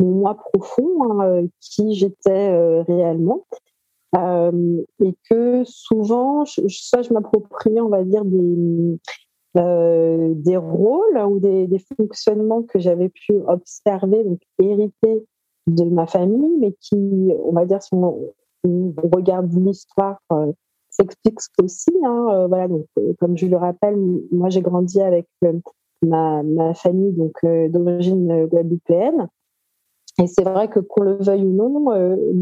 mon 0.00 0.10
moi 0.10 0.36
profond, 0.36 1.22
hein, 1.22 1.46
qui 1.60 1.94
j'étais 1.94 2.50
euh, 2.52 2.82
réellement. 2.82 3.46
et 4.14 5.14
que 5.30 5.62
souvent, 5.64 6.44
je, 6.44 6.60
soit 6.68 7.00
je 7.00 7.14
m'appropriais, 7.14 7.80
on 7.80 7.88
va 7.88 8.04
dire, 8.04 8.26
des, 8.26 8.98
des 9.54 10.56
rôles 10.58 11.16
ou 11.26 11.40
des, 11.40 11.66
des 11.66 11.82
fonctionnements 11.96 12.62
que 12.64 12.78
j'avais 12.78 13.08
pu 13.08 13.32
observer, 13.46 14.24
donc 14.24 14.40
hériter 14.62 15.24
de 15.66 15.84
ma 15.84 16.06
famille, 16.06 16.56
mais 16.58 16.72
qui, 16.80 17.32
on 17.44 17.52
va 17.52 17.64
dire, 17.64 17.82
si 17.82 17.94
on, 17.94 18.32
regarde 19.12 19.52
l'histoire, 19.52 20.20
euh, 20.32 20.52
s'explique 20.90 21.38
aussi. 21.62 21.90
Hein, 22.04 22.26
euh, 22.30 22.46
voilà, 22.46 22.68
donc, 22.68 22.86
euh, 22.98 23.12
comme 23.18 23.36
je 23.36 23.46
le 23.46 23.56
rappelle, 23.56 23.96
moi 24.30 24.50
j'ai 24.50 24.62
grandi 24.62 25.00
avec 25.00 25.26
ma, 26.02 26.42
famille 26.74 27.12
donc 27.12 27.34
d'origine 27.42 28.46
guadeloupéenne. 28.46 29.28
Et 30.20 30.26
c'est 30.26 30.44
vrai 30.44 30.68
que 30.68 30.80
qu'on 30.80 31.02
le 31.02 31.14
veuille 31.14 31.44
ou 31.44 31.52
non, 31.52 31.90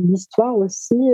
l'histoire 0.08 0.58
aussi, 0.58 1.12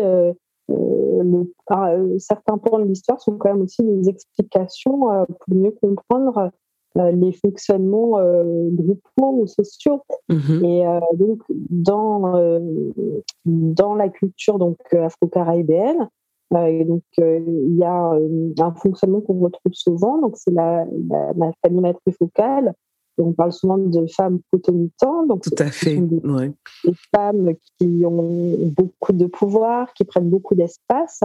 certains 2.18 2.58
points 2.58 2.80
de 2.80 2.86
l'histoire 2.86 3.20
sont 3.20 3.36
quand 3.36 3.52
même 3.52 3.62
aussi 3.62 3.82
des 3.82 4.08
explications 4.08 5.00
pour 5.26 5.54
mieux 5.54 5.72
comprendre 5.72 6.50
les 6.96 7.32
fonctionnements 7.32 8.18
euh, 8.18 8.68
groupaux 8.72 9.42
ou 9.42 9.46
sociaux. 9.46 10.02
Mhm. 10.28 10.64
Et 10.64 10.86
euh, 10.86 11.00
donc, 11.14 11.42
dans, 11.48 12.60
dans 13.44 13.94
la 13.94 14.08
culture 14.08 14.58
donc, 14.58 14.78
afro-caribéenne, 14.92 16.08
donc, 16.50 17.02
il 17.18 17.76
y 17.76 17.84
a 17.84 18.12
un 18.60 18.74
fonctionnement 18.74 19.20
qu'on 19.20 19.40
retrouve 19.40 19.72
souvent. 19.72 20.18
Donc, 20.18 20.36
c'est 20.36 20.52
la, 20.52 20.86
la, 21.08 21.52
famille 21.62 21.80
matrifocale. 21.80 22.72
On 23.18 23.32
parle 23.32 23.52
souvent 23.52 23.78
de 23.78 24.06
femmes 24.06 24.38
cotomitantes. 24.52 25.26
Donc, 25.26 25.42
Tout 25.42 25.50
à 25.58 25.66
fait. 25.66 25.96
Des, 25.96 26.20
des, 26.20 26.94
femmes 27.14 27.52
qui 27.78 28.04
ont 28.06 28.70
beaucoup 28.76 29.12
de 29.12 29.26
pouvoir, 29.26 29.92
qui 29.94 30.04
prennent 30.04 30.30
beaucoup 30.30 30.54
d'espace 30.54 31.24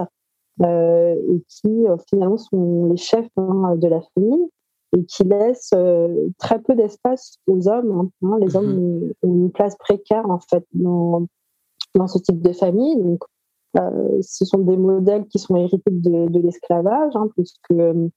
et 0.59 1.43
qui 1.47 1.85
finalement 2.09 2.37
sont 2.37 2.85
les 2.85 2.97
chefs 2.97 3.29
hein, 3.37 3.75
de 3.75 3.87
la 3.87 4.01
famille 4.15 4.49
et 4.95 5.05
qui 5.05 5.23
laisse 5.23 5.71
euh, 5.73 6.27
très 6.37 6.59
peu 6.59 6.75
d'espace 6.75 7.37
aux 7.47 7.67
hommes. 7.67 8.09
Hein. 8.23 8.37
Les 8.39 8.55
hommes 8.55 8.73
mhm. 8.73 9.13
ont, 9.23 9.33
une 9.35 9.51
place 9.51 9.75
précaire 9.77 10.29
en 10.29 10.39
fait 10.39 10.65
dans, 10.73 11.25
dans 11.95 12.07
ce 12.07 12.19
type 12.19 12.41
de 12.41 12.51
famille. 12.51 12.97
Donc, 12.97 13.23
euh, 13.77 14.17
ce 14.21 14.43
sont 14.43 14.59
des 14.59 14.77
modèles 14.77 15.25
qui 15.27 15.39
sont 15.39 15.55
hérités 15.55 15.91
de, 15.91 16.27
de 16.27 16.39
l'esclavage, 16.39 17.13
hein, 17.15 17.29
puisque 17.35 17.71
euh, 17.71 18.07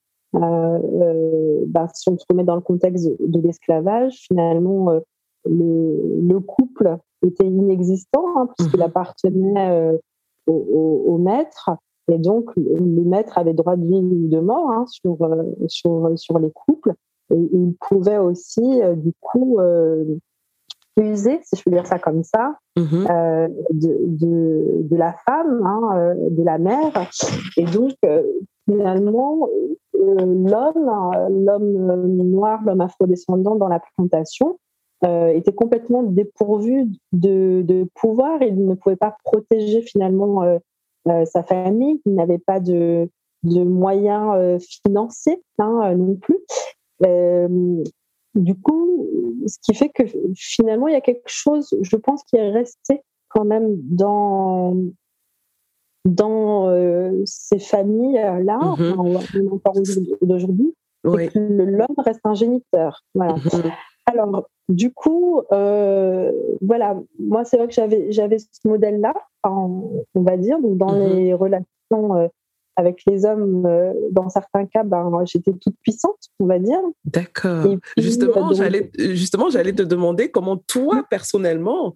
bah, 1.66 1.86
si 1.94 2.08
on 2.08 2.18
se 2.18 2.24
remet 2.28 2.42
dans 2.42 2.56
le 2.56 2.60
contexte 2.60 3.08
de, 3.20 3.40
l'esclavage, 3.40 4.24
finalement, 4.26 5.00
le, 5.44 6.20
le, 6.28 6.40
couple 6.40 6.98
était 7.24 7.46
inexistant, 7.46 8.24
hein, 8.36 8.48
puisqu'il 8.56 8.80
mhm. 8.80 8.86
appartenait 8.86 10.00
au, 10.48 10.52
au, 10.52 11.04
au, 11.12 11.18
maître. 11.18 11.70
Et 12.12 12.18
donc, 12.18 12.50
le 12.56 13.02
maître 13.02 13.38
avait 13.38 13.54
droit 13.54 13.76
de 13.76 13.84
vie 13.84 13.94
ou 13.94 14.28
de 14.28 14.40
mort 14.40 14.70
hein, 14.70 14.84
sur, 14.88 15.23
euh, 15.23 15.42
sur, 15.68 16.12
sur 16.16 16.38
les 16.38 16.50
couples. 16.50 16.94
Et 17.30 17.49
il 17.52 17.75
pouvait 17.80 18.18
aussi, 18.18 18.82
euh, 18.82 18.94
du 18.94 19.12
coup, 19.20 19.58
euh, 19.58 20.04
user, 21.00 21.40
si 21.42 21.56
je 21.56 21.62
peux 21.62 21.70
dire 21.70 21.87
ça 21.87 21.99
comme 21.99 22.23
ça, 22.23 22.56
euh, 22.78 23.49
de, 23.70 23.99
de, 24.02 24.82
de, 24.82 24.96
la 24.96 25.14
femme, 25.26 25.62
hein, 25.64 26.14
de 26.30 26.42
la 26.42 26.58
mère. 26.58 26.92
Et 27.56 27.64
donc, 27.64 27.92
finalement, 28.68 29.49
l'homme, 29.94 31.34
l'homme 31.44 32.16
noir, 32.30 32.61
l'homme 32.64 32.80
afrodescendant 32.80 33.56
dans 33.56 33.68
la 33.68 33.80
plantation, 33.96 34.58
était 35.02 35.52
complètement 35.52 36.02
dépourvu 36.02 36.87
de, 37.12 37.62
de 37.62 37.87
pouvoir. 37.94 38.40
Il 38.42 38.64
ne 38.64 38.75
pouvait 38.75 38.96
pas 38.96 39.16
protéger 39.25 39.82
finalement 39.82 40.42
sa 41.06 41.42
famille, 41.42 42.00
qui 42.00 42.11
n'avait 42.11 42.38
pas 42.38 42.61
de, 42.61 43.08
de 43.44 43.62
moyens 43.62 44.34
euh, 44.37 44.58
financiers 44.58 45.42
hein, 45.58 45.80
euh, 45.84 45.94
non 45.94 46.16
plus. 46.16 46.38
du 48.34 48.54
coup, 48.56 49.08
ce 49.46 49.58
qui 49.62 49.75
fait 49.75 49.90
que 49.90 50.02
finalement, 50.34 50.88
il 50.88 50.94
y 50.94 50.96
a 50.96 51.00
quelque 51.00 51.23
chose, 51.26 51.75
je 51.80 51.96
pense, 51.96 52.23
qui 52.25 52.37
est 52.37 52.50
resté 52.50 53.02
quand 53.28 53.44
même 53.44 53.76
dans 53.82 54.76
dans 56.06 56.68
ces 57.25 57.58
familles-là, 57.58 58.58
mm-hmm. 58.58 59.50
encore 59.50 59.75
d'aujourd'hui, 60.20 60.75
l'homme 61.02 61.96
reste 61.99 62.20
un 62.25 62.34
géniteur. 62.34 63.02
Voilà. 63.14 63.34
Mm-hmm. 63.34 63.73
Alors, 64.06 64.49
du 64.68 64.92
coup, 64.92 65.42
euh, 65.52 66.32
voilà, 66.61 66.96
moi, 67.18 67.44
c'est 67.44 67.56
vrai 67.56 67.68
que 67.68 67.75
j'avais, 67.75 68.12
j'avais 68.12 68.38
ce 68.38 68.46
modèle-là, 68.66 69.14
on 69.44 70.04
va 70.14 70.37
dire, 70.37 70.61
donc 70.61 70.76
dans 70.78 70.94
mhm. 70.94 71.08
les 71.08 71.34
relations 71.34 72.16
euh, 72.16 72.28
avec 72.76 73.02
les 73.06 73.25
hommes, 73.25 73.68
dans 74.11 74.28
certains 74.28 74.66
cas, 74.66 74.82
ben, 74.82 75.11
j'étais 75.25 75.52
toute 75.52 75.76
puissante, 75.80 76.18
on 76.40 76.46
va 76.46 76.58
dire. 76.58 76.80
D'accord. 77.04 77.66
Justement, 77.96 78.52
j'allais 78.52 78.90
justement, 78.99 79.49
j'allais 79.49 79.73
te 79.73 79.82
demander 79.82 80.28
comment 80.28 80.56
toi, 80.56 81.04
personnellement, 81.08 81.94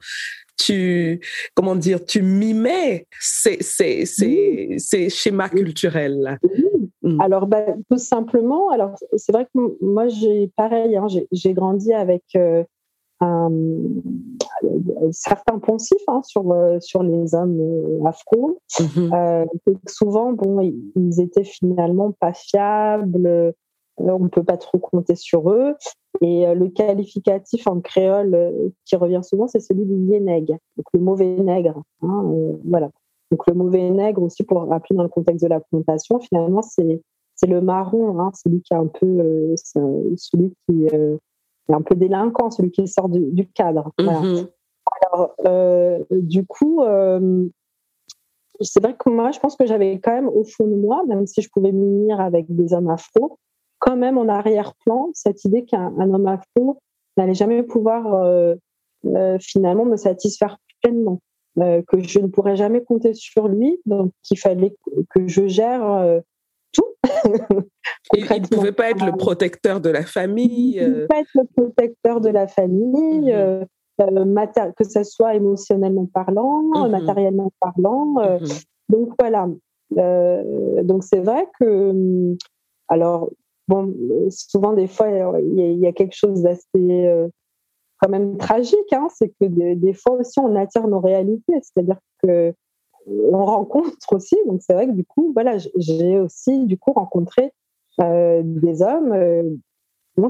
tu, 0.58 1.20
comment 1.54 1.76
dire, 1.76 2.04
tu 2.04 2.22
mimais 2.22 3.06
ces, 3.18 3.58
ces, 3.60 4.04
ces, 4.06 4.76
ces 4.78 5.08
schémas 5.08 5.48
culturels. 5.48 6.38
Mm. 7.08 7.20
Alors, 7.20 7.46
bah, 7.46 7.64
tout 7.90 7.98
simplement, 7.98 8.70
alors 8.70 8.94
c'est 9.16 9.32
vrai 9.32 9.46
que 9.46 9.84
moi, 9.84 10.08
j'ai 10.08 10.52
pareil, 10.56 10.96
hein, 10.96 11.06
j'ai 11.32 11.52
grandi 11.54 11.92
avec 11.92 12.24
euh, 12.36 12.64
un, 13.20 13.50
certains 15.10 15.58
poncifs 15.58 16.02
hein, 16.06 16.20
sur, 16.22 16.52
euh, 16.52 16.78
sur 16.80 17.02
les 17.02 17.34
hommes 17.34 17.60
euh, 17.60 18.06
afro. 18.06 18.60
Mm-hmm. 18.78 19.46
souvent, 19.86 20.32
bon, 20.32 20.60
ils 20.60 21.20
étaient 21.20 21.44
finalement 21.44 22.12
pas 22.12 22.34
fiables, 22.34 23.54
on 23.96 24.18
ne 24.18 24.28
peut 24.28 24.44
pas 24.44 24.58
trop 24.58 24.78
compter 24.78 25.14
sur 25.14 25.50
eux. 25.50 25.74
Et 26.20 26.52
le 26.52 26.68
qualificatif 26.68 27.66
en 27.68 27.80
créole 27.80 28.70
qui 28.84 28.96
revient 28.96 29.20
souvent, 29.22 29.46
c'est 29.46 29.60
celui 29.60 29.84
du 29.84 29.94
nègre, 30.20 30.56
donc 30.76 30.86
le 30.92 31.00
mauvais 31.00 31.26
nègre. 31.26 31.82
Hein, 32.02 32.24
voilà. 32.64 32.90
Donc 33.30 33.46
le 33.46 33.54
mauvais 33.54 33.90
nègre 33.90 34.22
aussi, 34.22 34.42
pour 34.42 34.62
rappeler 34.66 34.96
dans 34.96 35.02
le 35.02 35.08
contexte 35.08 35.44
de 35.44 35.48
la 35.48 35.60
plantation, 35.60 36.18
finalement, 36.20 36.62
c'est 36.62 37.02
le 37.46 37.60
marron, 37.60 38.18
hein, 38.20 38.30
celui 38.34 38.62
qui 38.62 38.72
est 38.72 38.76
un 38.76 38.86
peu, 38.86 39.06
euh, 39.06 39.54
celui 40.16 40.54
qui 40.66 40.88
euh, 40.92 41.16
est 41.68 41.72
un 41.72 41.82
peu 41.82 41.94
délinquant, 41.94 42.50
celui 42.50 42.70
qui 42.70 42.86
sort 42.88 43.08
du, 43.08 43.46
cadre. 43.48 43.92
Mm-hmm. 43.98 44.48
Alors, 45.02 45.34
euh, 45.46 46.02
du 46.10 46.46
coup, 46.46 46.82
c'est 48.60 48.82
vrai 48.82 48.96
que 48.98 49.10
moi, 49.10 49.30
je 49.30 49.38
pense 49.38 49.56
que 49.56 49.66
j'avais 49.66 50.00
quand 50.00 50.12
même 50.12 50.28
au 50.28 50.44
fond 50.44 50.66
de 50.66 50.74
moi, 50.74 51.04
même 51.06 51.26
si 51.26 51.42
je 51.42 51.48
pouvais 51.50 51.72
m'unir 51.72 52.20
avec 52.20 52.46
des 52.48 52.72
hommes 52.72 52.88
afro, 52.88 53.38
quand 53.78 53.96
même 53.96 54.18
en 54.18 54.26
arrière-plan 54.26 55.10
cette 55.12 55.44
idée 55.44 55.64
qu'un 55.64 55.92
homme 56.12 56.26
afro 56.26 56.78
n'allait 57.16 57.34
jamais 57.34 57.62
pouvoir 57.62 58.56
finalement 59.38 59.84
me 59.84 59.96
satisfaire 59.96 60.58
pleinement. 60.82 61.20
Euh, 61.60 61.82
que 61.88 62.00
je 62.00 62.20
ne 62.20 62.28
pourrais 62.28 62.56
jamais 62.56 62.84
compter 62.84 63.14
sur 63.14 63.48
lui, 63.48 63.80
donc 63.86 64.12
il 64.30 64.38
fallait 64.38 64.76
que 65.14 65.26
je 65.26 65.48
gère 65.48 65.84
euh, 65.84 66.20
tout. 66.72 66.86
il 68.14 68.24
ne 68.24 68.46
pouvait 68.46 68.72
pas 68.72 68.90
être 68.90 69.04
le 69.04 69.16
protecteur 69.16 69.80
de 69.80 69.90
la 69.90 70.04
famille. 70.04 70.76
Il 70.76 70.82
ne 70.82 70.92
pouvait 70.92 71.06
pas 71.06 71.20
être 71.20 71.34
le 71.34 71.44
protecteur 71.56 72.20
de 72.20 72.28
la 72.28 72.46
famille, 72.46 73.32
mhm. 73.32 73.64
euh, 74.00 74.66
que 74.76 74.84
ce 74.84 75.02
soit 75.02 75.34
émotionnellement 75.34 76.06
parlant, 76.06 76.62
mhm. 76.62 76.90
matériellement 76.90 77.50
parlant. 77.60 78.38
Mhm. 78.40 78.48
Donc 78.90 79.14
voilà. 79.18 79.48
donc 80.84 81.02
c'est 81.02 81.20
vrai 81.20 81.48
que, 81.58 82.36
alors, 82.88 83.30
bon, 83.66 83.92
souvent 84.30 84.74
des 84.74 84.86
fois, 84.86 85.08
il 85.10 85.78
y, 85.80 85.86
a 85.86 85.92
quelque 85.92 86.14
chose 86.14 86.42
d'assez 86.42 87.30
quand 88.00 88.08
même 88.08 88.36
tragique, 88.36 88.92
hein, 88.92 89.08
c'est 89.14 89.28
que 89.40 89.46
des, 89.46 89.92
fois 89.92 90.14
aussi 90.14 90.38
on 90.38 90.54
attire 90.56 90.86
nos 90.86 91.00
réalités, 91.00 91.60
c'est-à-dire 91.62 91.98
que 92.22 92.54
on 93.06 93.44
rencontre 93.44 94.12
aussi. 94.12 94.36
Donc 94.46 94.60
c'est 94.62 94.74
vrai 94.74 94.86
que 94.86 94.92
du 94.92 95.04
coup, 95.04 95.32
voilà, 95.34 95.56
j'ai 95.76 96.18
aussi 96.18 96.66
du 96.66 96.78
coup 96.78 96.92
rencontré 96.92 97.52
euh, 98.00 98.42
des 98.44 98.82
hommes 98.82 99.12
euh, 99.12 99.42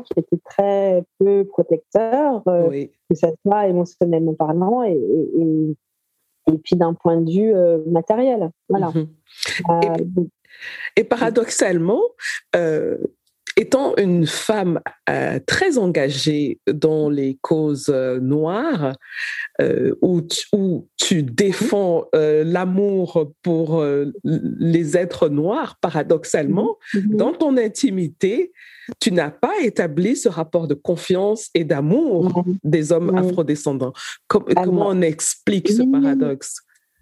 qui 0.04 0.12
étaient 0.16 0.40
très 0.44 1.04
peu 1.18 1.44
protecteurs, 1.44 2.42
euh, 2.46 2.86
que 3.08 3.14
ce 3.14 3.26
soit 3.46 3.68
émotionnellement 3.68 4.34
parlant 4.34 4.82
et, 4.82 4.92
et, 4.92 6.58
puis 6.64 6.76
d'un 6.76 6.94
point 6.94 7.20
de 7.20 7.30
vue 7.30 7.52
matériel. 7.90 8.50
Voilà. 8.68 8.90
Mhm. 8.90 10.28
et, 10.96 11.04
paradoxalement, 11.04 12.00
étant 13.58 13.94
une 13.96 14.24
femme 14.24 14.80
euh, 15.10 15.40
très 15.44 15.78
engagée 15.78 16.60
dans 16.72 17.10
les 17.10 17.38
causes 17.42 17.90
euh, 17.92 18.20
noires, 18.20 18.92
euh, 19.60 19.96
où, 20.00 20.22
tu, 20.22 20.46
où, 20.52 20.88
tu, 20.96 21.24
défends 21.24 22.04
l'amour 22.12 23.32
pour 23.42 23.84
les 24.24 24.96
êtres 24.96 25.28
noirs, 25.28 25.76
paradoxalement, 25.80 26.76
mm-hmm. 26.94 27.16
dans 27.16 27.32
ton 27.32 27.56
intimité, 27.56 28.52
tu 29.00 29.10
n'as 29.10 29.30
pas 29.30 29.54
établi 29.62 30.16
ce 30.16 30.28
rapport 30.28 30.68
de 30.68 30.74
confiance 30.74 31.48
et 31.54 31.64
d'amour 31.64 32.28
mm-hmm. 32.28 32.56
des 32.62 32.92
hommes 32.92 33.16
afrodescendants. 33.16 33.92
comment 34.28 34.88
on 34.88 35.02
explique 35.02 35.68
ce 35.68 35.82
paradoxe? 35.82 36.60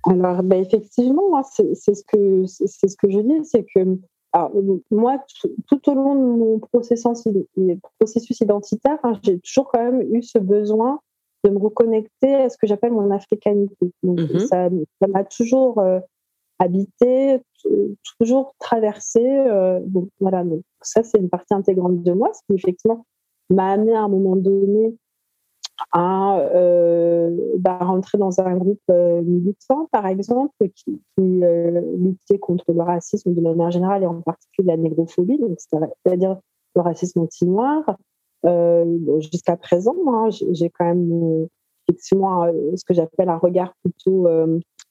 Alors, 0.08 0.42
ben, 0.42 0.62
effectivement, 0.62 1.42
c'est 1.52 1.74
ce 1.74 2.02
que 2.06 2.46
c'est 2.46 2.88
ce 2.88 2.96
que 2.96 3.10
je 3.10 3.18
dis, 3.18 3.44
c'est 3.44 3.66
que 3.74 3.98
alors, 4.36 4.52
moi, 4.90 5.24
tout 5.66 5.90
au 5.90 5.94
long 5.94 6.14
de 6.14 6.20
mon 6.20 6.58
processus, 6.58 8.38
identitaire, 8.42 8.98
hein, 9.02 9.14
j'ai 9.22 9.40
toujours 9.40 9.70
quand 9.72 9.82
même 9.82 10.02
eu 10.14 10.22
ce 10.22 10.38
besoin 10.38 11.00
de 11.42 11.48
me 11.48 11.58
reconnecter 11.58 12.34
à 12.34 12.50
ce 12.50 12.58
que 12.58 12.66
j'appelle 12.66 12.92
mon 12.92 13.10
africanité. 13.10 13.92
Donc, 14.02 14.20
mhm. 14.20 14.40
ça 14.40 14.68
m'a 15.08 15.24
toujours 15.24 15.78
euh, 15.78 16.00
habité, 16.58 17.40
toujours 18.20 18.54
traversé. 18.58 19.22
Euh, 19.24 19.80
donc, 19.86 20.10
voilà, 20.20 20.44
donc, 20.44 20.60
ça, 20.82 21.02
c'est 21.02 21.16
une 21.16 21.30
partie 21.30 21.54
intégrante 21.54 22.02
de 22.02 22.12
moi, 22.12 22.30
ce 22.34 22.40
qui 22.46 22.58
effectivement 22.58 23.06
m'a 23.48 23.70
amené 23.70 23.94
à 23.94 24.02
un 24.02 24.08
moment 24.08 24.36
donné 24.36 24.94
à 25.92 26.38
euh, 26.38 27.36
bah, 27.58 27.78
rentrer 27.80 28.18
dans 28.18 28.40
un 28.40 28.56
groupe 28.56 28.80
euh, 28.90 29.22
militant, 29.22 29.88
par 29.92 30.06
exemple, 30.06 30.54
qui, 30.74 31.00
euh, 31.20 31.80
luttait 31.98 32.38
contre 32.38 32.64
le 32.72 32.82
racisme 32.82 33.34
de 33.34 33.40
manière 33.40 33.70
générale 33.70 34.02
et 34.02 34.06
en 34.06 34.20
particulier 34.20 34.68
la 34.68 34.76
négrophobie, 34.76 35.40
c'est-à-dire 35.58 36.38
le 36.74 36.80
racisme 36.80 37.20
anti-noir. 37.20 37.96
Jusqu'à 39.32 39.56
présent, 39.56 39.96
hein, 40.06 40.28
j'ai 40.30 40.70
quand 40.70 40.84
même 40.84 41.48
effectivement 41.82 42.46
ce 42.76 42.84
que 42.84 42.94
j'appelle 42.94 43.28
un 43.28 43.38
regard 43.38 43.74
plutôt 43.82 44.28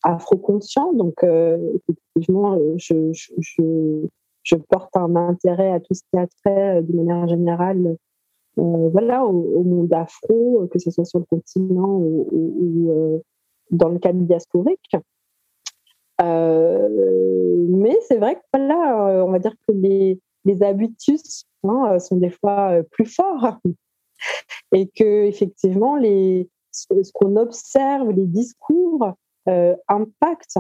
afro-conscient. 0.03 0.91
Donc, 0.91 1.23
effectivement, 1.23 2.59
je, 2.75 4.55
porte 4.69 4.97
un 4.97 5.15
intérêt 5.15 5.71
à 5.71 5.79
tout 5.79 5.93
ce 5.93 6.01
qui 6.11 6.19
a 6.19 6.27
trait 6.43 6.81
de 6.81 6.93
manière 6.93 7.29
générale 7.29 7.95
voilà, 8.57 9.25
au, 9.25 9.63
monde 9.63 9.93
afro, 9.93 10.63
euh, 10.63 10.67
que 10.67 10.79
ce 10.79 10.91
soit 10.91 11.05
sur 11.05 11.19
le 11.19 11.25
continent 11.25 11.97
ou, 11.99 12.89
euh, 12.89 13.19
dans 13.71 13.89
le 13.89 13.99
cadre 13.99 14.21
diasporique. 14.21 14.95
mais 16.19 17.97
c'est 18.07 18.17
vrai 18.17 18.35
que 18.35 18.41
voilà, 18.53 19.25
on 19.25 19.31
va 19.31 19.39
dire 19.39 19.55
que 19.67 19.73
les, 19.73 20.19
les 20.45 20.63
habitus 20.63 21.45
hein, 21.63 21.99
sont 21.99 22.17
des 22.17 22.29
fois 22.29 22.81
plus 22.91 23.05
forts 23.05 23.57
et 24.73 24.87
que 24.87 25.25
effectivement 25.25 25.95
les, 25.95 26.49
ce, 26.71 27.11
qu'on 27.13 27.35
observe, 27.35 28.11
les 28.11 28.27
discours 28.27 29.13
impactent 29.87 30.59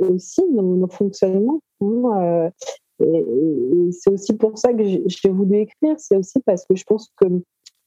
aussi 0.00 0.42
nos, 0.50 0.88
fonctionnements. 0.88 1.60
Hein, 1.82 2.50
et, 3.00 3.90
c'est 3.92 4.10
aussi 4.10 4.34
pour 4.34 4.58
ça 4.58 4.72
que 4.72 4.82
j'ai 4.84 5.28
voulu 5.28 5.58
écrire. 5.58 5.94
C'est 5.98 6.16
aussi 6.16 6.40
parce 6.40 6.64
que 6.64 6.74
je 6.74 6.84
pense 6.84 7.12
que 7.20 7.26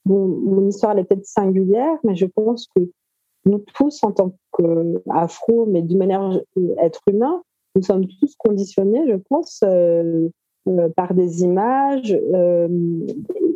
mon 0.05 0.67
histoire 0.67 0.91
elle 0.91 0.99
est 0.99 1.03
peut-être 1.03 1.25
singulière, 1.25 1.97
mais 2.03 2.15
je 2.15 2.25
pense 2.25 2.67
que 2.75 2.81
nous 3.45 3.63
tous, 3.73 4.03
en 4.03 4.11
tant 4.11 4.35
qu'afro, 4.51 5.65
mais 5.65 5.81
d'une 5.81 5.99
manière 5.99 6.39
être 6.81 7.01
humain, 7.07 7.43
nous 7.75 7.83
sommes 7.83 8.07
tous 8.07 8.35
conditionnés, 8.37 9.03
je 9.07 9.15
pense, 9.29 9.61
euh, 9.63 10.29
euh, 10.67 10.89
par 10.95 11.13
des 11.13 11.43
images 11.43 12.17
euh, 12.33 12.67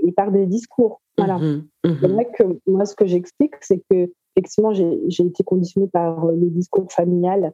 et 0.05 0.11
par 0.11 0.31
des 0.31 0.45
discours. 0.45 1.01
Voilà. 1.17 1.37
Mmh 1.37 1.63
mmh 1.85 1.95
c'est 2.01 2.07
vrai 2.07 2.27
que 2.37 2.43
moi, 2.67 2.85
ce 2.85 2.95
que 2.95 3.05
j'explique, 3.05 3.55
c'est 3.61 3.81
que 3.89 4.11
effectivement, 4.35 4.73
j'ai 4.73 5.25
été 5.25 5.43
conditionnée 5.43 5.89
par 5.91 6.27
le 6.27 6.49
discours 6.49 6.91
familial 6.91 7.45
euh, 7.45 7.49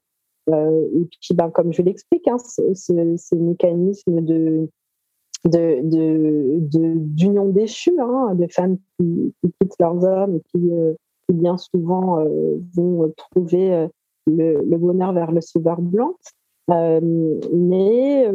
et 0.47 1.05
puis, 1.05 1.33
ben, 1.33 1.49
comme 1.49 1.73
je 1.73 1.81
l'explique, 1.81 2.27
hein, 2.27 2.37
ces 2.37 3.35
mécanismes 3.35 4.21
de 4.21 4.69
d'union 5.45 7.45
de, 7.45 7.51
déchue, 7.51 7.99
hein, 7.99 8.35
de 8.35 8.47
femmes 8.51 8.77
qui, 8.97 9.33
quittent 9.43 9.75
leurs 9.79 10.03
hommes 10.03 10.37
et 10.37 10.41
qui, 10.51 10.71
euh, 10.71 10.93
bien 11.31 11.57
souvent 11.57 12.19
euh, 12.19 12.57
vont 12.75 13.11
trouver 13.15 13.87
le, 14.27 14.77
bonheur 14.77 15.13
vers 15.13 15.31
le 15.31 15.41
sauveur 15.41 15.81
blanc. 15.81 16.15
mais 16.67 18.31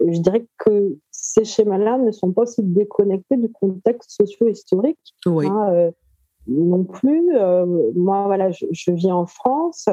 je 0.00 0.20
dirais 0.20 0.46
que 0.58 0.96
ces 1.10 1.44
schémas-là 1.44 1.98
ne 1.98 2.10
sont 2.10 2.32
pas 2.32 2.42
aussi 2.42 2.62
déconnectés 2.62 3.36
du 3.36 3.50
contexte 3.50 4.10
socio-historique 4.10 5.14
hein, 5.26 5.90
non 6.48 6.84
plus. 6.84 7.30
moi, 7.94 8.24
voilà, 8.26 8.50
je, 8.50 8.66
je, 8.70 8.90
vis 8.90 9.12
en 9.12 9.26
France. 9.26 9.88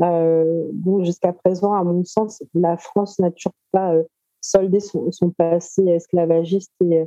Euh, 0.00 0.68
bon, 0.72 1.04
jusqu'à 1.04 1.32
présent, 1.32 1.72
à 1.72 1.84
mon 1.84 2.04
sens, 2.04 2.42
la 2.54 2.76
France 2.76 3.18
n'a 3.18 3.30
toujours 3.30 3.54
pas 3.70 3.94
euh, 3.94 4.02
soldé 4.40 4.80
son, 4.80 5.10
passé 5.36 5.84
esclavagiste 5.86 6.72
et, 6.82 7.04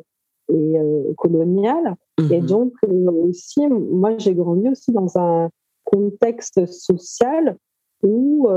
euh, 0.49 1.13
colonial. 1.17 1.95
Et 2.31 2.41
mhm. 2.41 2.47
donc, 2.47 2.73
aussi, 2.83 3.67
moi, 3.67 4.17
j'ai 4.17 4.33
grandi 4.33 4.69
aussi 4.69 4.91
dans 4.91 5.17
un 5.17 5.49
contexte 5.83 6.65
social 6.65 7.57
où 8.03 8.47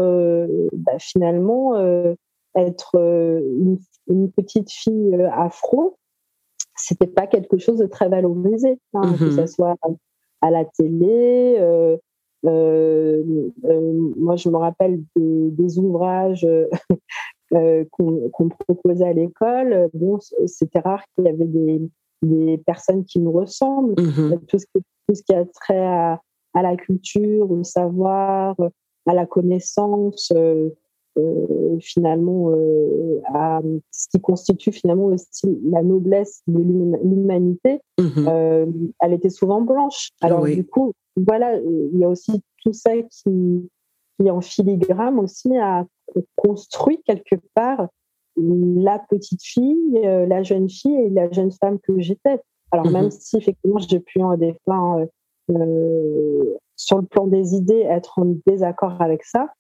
bah, 0.72 0.98
finalement 0.98 1.74
être 2.54 2.96
une, 4.08 4.30
petite 4.32 4.70
fille 4.70 5.14
afro, 5.32 5.96
c'était 6.76 7.06
pas 7.06 7.26
quelque 7.26 7.58
chose 7.58 7.78
de 7.78 7.86
très 7.86 8.08
valorisé, 8.08 8.78
hein, 8.94 9.12
que 9.18 9.30
ce 9.30 9.40
mhm. 9.40 9.46
soit 9.46 9.76
à 10.40 10.50
la 10.50 10.64
télé. 10.64 11.98
Moi, 12.42 14.36
je 14.36 14.48
me 14.48 14.56
rappelle 14.56 15.02
des, 15.16 15.78
ouvrages 15.78 16.46
qu'on 17.50 18.48
proposait 18.66 19.06
à 19.06 19.12
l'école. 19.12 19.88
Bon, 19.94 20.18
c'était 20.46 20.80
rare 20.80 21.02
qu'il 21.14 21.26
y 21.26 21.28
avait 21.28 21.46
des, 21.46 21.82
des 22.22 22.58
personnes 22.58 23.04
qui 23.04 23.18
nous 23.18 23.32
ressemblent. 23.32 23.94
Mhm. 24.00 24.40
Tout, 24.46 24.58
ce 24.58 25.22
qui 25.22 25.34
a 25.34 25.44
trait 25.44 25.86
à, 25.86 26.20
la 26.54 26.76
culture, 26.76 27.50
au 27.50 27.64
savoir, 27.64 28.56
à 29.06 29.14
la 29.14 29.26
connaissance, 29.26 30.32
euh, 30.34 30.70
euh, 31.18 31.78
finalement, 31.80 32.50
euh, 32.50 33.20
à 33.34 33.60
ce 33.90 34.08
qui 34.08 34.20
constitue 34.20 34.72
finalement 34.72 35.06
aussi 35.06 35.58
la 35.64 35.82
noblesse 35.82 36.42
de 36.46 36.58
l'humanité, 36.58 37.80
mhm. 37.98 38.92
elle 39.00 39.12
était 39.12 39.30
souvent 39.30 39.60
blanche. 39.62 40.10
Alors 40.20 40.44
du 40.44 40.64
coup, 40.64 40.92
voilà, 41.26 41.56
il 41.56 41.98
y 41.98 42.04
a 42.04 42.08
aussi 42.08 42.42
tout 42.62 42.72
ça 42.72 42.90
qui, 42.96 43.68
qui 44.18 44.30
en 44.30 44.40
filigrane 44.40 45.18
aussi 45.18 45.56
a 45.56 45.86
construit 46.36 47.02
quelque 47.04 47.36
part 47.54 47.88
la 48.36 48.98
petite 48.98 49.42
fille, 49.42 50.00
euh, 50.04 50.26
la 50.26 50.42
jeune 50.42 50.68
fille 50.68 50.94
et 50.94 51.10
la 51.10 51.30
jeune 51.30 51.50
femme 51.52 51.78
que 51.80 52.00
j'étais. 52.00 52.40
Alors 52.70 52.86
même 52.86 53.06
mhm. 53.06 53.10
si 53.10 53.36
effectivement 53.36 53.78
j'ai 53.78 54.00
pu 54.00 54.22
en 54.22 54.36
des 54.36 54.54
fois 54.64 55.06
euh, 55.50 56.56
sur 56.76 56.98
le 56.98 57.06
plan 57.06 57.26
des 57.26 57.54
idées 57.54 57.80
être 57.80 58.18
en 58.18 58.36
désaccord 58.46 59.00
avec 59.02 59.24
ça, 59.24 59.52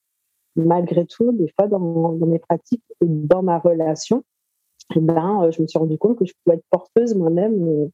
malgré 0.56 1.04
tout, 1.06 1.32
des 1.32 1.52
fois 1.58 1.68
dans, 1.68 2.14
mes 2.26 2.38
pratiques 2.38 2.84
et 3.02 3.06
dans 3.06 3.42
ma 3.42 3.58
relation, 3.58 4.22
eh 4.94 5.00
ben, 5.00 5.42
euh, 5.42 5.50
je 5.50 5.62
me 5.62 5.66
suis 5.66 5.78
rendu 5.78 5.98
compte 5.98 6.16
que 6.16 6.24
je 6.24 6.32
pouvais 6.44 6.56
être 6.56 6.64
porteuse 6.70 7.14
moi-même 7.14 7.90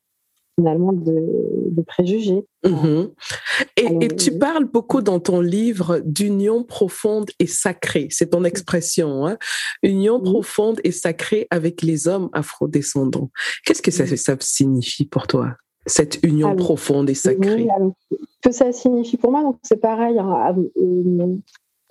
finalement 0.56 0.92
de, 0.92 1.82
préjugés. 1.86 2.44
Mhm. 2.64 3.10
Et, 3.76 4.08
tu 4.08 4.38
parles 4.38 4.64
beaucoup 4.64 5.02
dans 5.02 5.20
ton 5.20 5.40
livre 5.40 6.00
d'union 6.04 6.64
profonde 6.64 7.30
et 7.38 7.46
sacrée, 7.46 8.08
c'est 8.10 8.30
ton 8.30 8.42
expression, 8.44 9.26
hein? 9.26 9.36
union 9.82 10.20
profonde 10.20 10.80
et 10.82 10.90
sacrée 10.90 11.46
avec 11.50 11.82
les 11.82 12.08
hommes 12.08 12.30
afrodescendants. 12.32 13.30
Qu'est-ce 13.64 13.82
que 13.82 13.90
ça, 13.90 14.06
ça, 14.16 14.36
signifie 14.40 15.04
pour 15.04 15.26
toi, 15.26 15.54
cette 15.84 16.18
union 16.24 16.56
profonde 16.56 17.08
et 17.10 17.14
sacrée? 17.14 17.68
Que 18.42 18.50
ça 18.50 18.72
signifie 18.72 19.16
pour 19.16 19.30
moi, 19.30 19.42
donc 19.42 19.58
c'est 19.62 19.80
pareil. 19.80 20.18
Hein, 20.18 20.56
euh, 20.78 21.36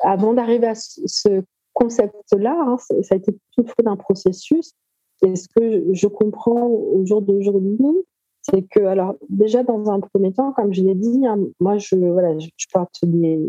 avant 0.04 0.34
d'arriver 0.34 0.68
à 0.68 0.76
ce 0.76 1.44
concept-là, 1.74 2.56
hein, 2.68 2.78
ça 2.78 3.16
a 3.16 3.18
été 3.18 3.32
tout 3.56 3.66
le 3.78 3.84
d'un 3.84 3.96
processus. 3.96 4.74
Et 5.26 5.36
ce 5.36 5.48
que 5.48 5.94
je 5.94 6.08
comprends 6.08 6.68
au 6.68 7.06
jour 7.06 7.22
d'aujourd'hui, 7.22 7.78
c'est 8.50 8.62
que, 8.62 8.82
alors, 8.82 9.16
déjà, 9.30 9.64
dans 9.64 9.90
un 9.90 10.00
premier 10.00 10.32
temps, 10.32 10.52
comme 10.54 10.74
je 10.74 10.84
l'ai 10.84 10.94
dit, 10.94 11.26
hein, 11.26 11.40
moi, 11.60 11.78
je, 11.78 11.96
voilà, 11.96 12.38
je, 12.38 12.48
porte 12.72 13.04
des, 13.04 13.40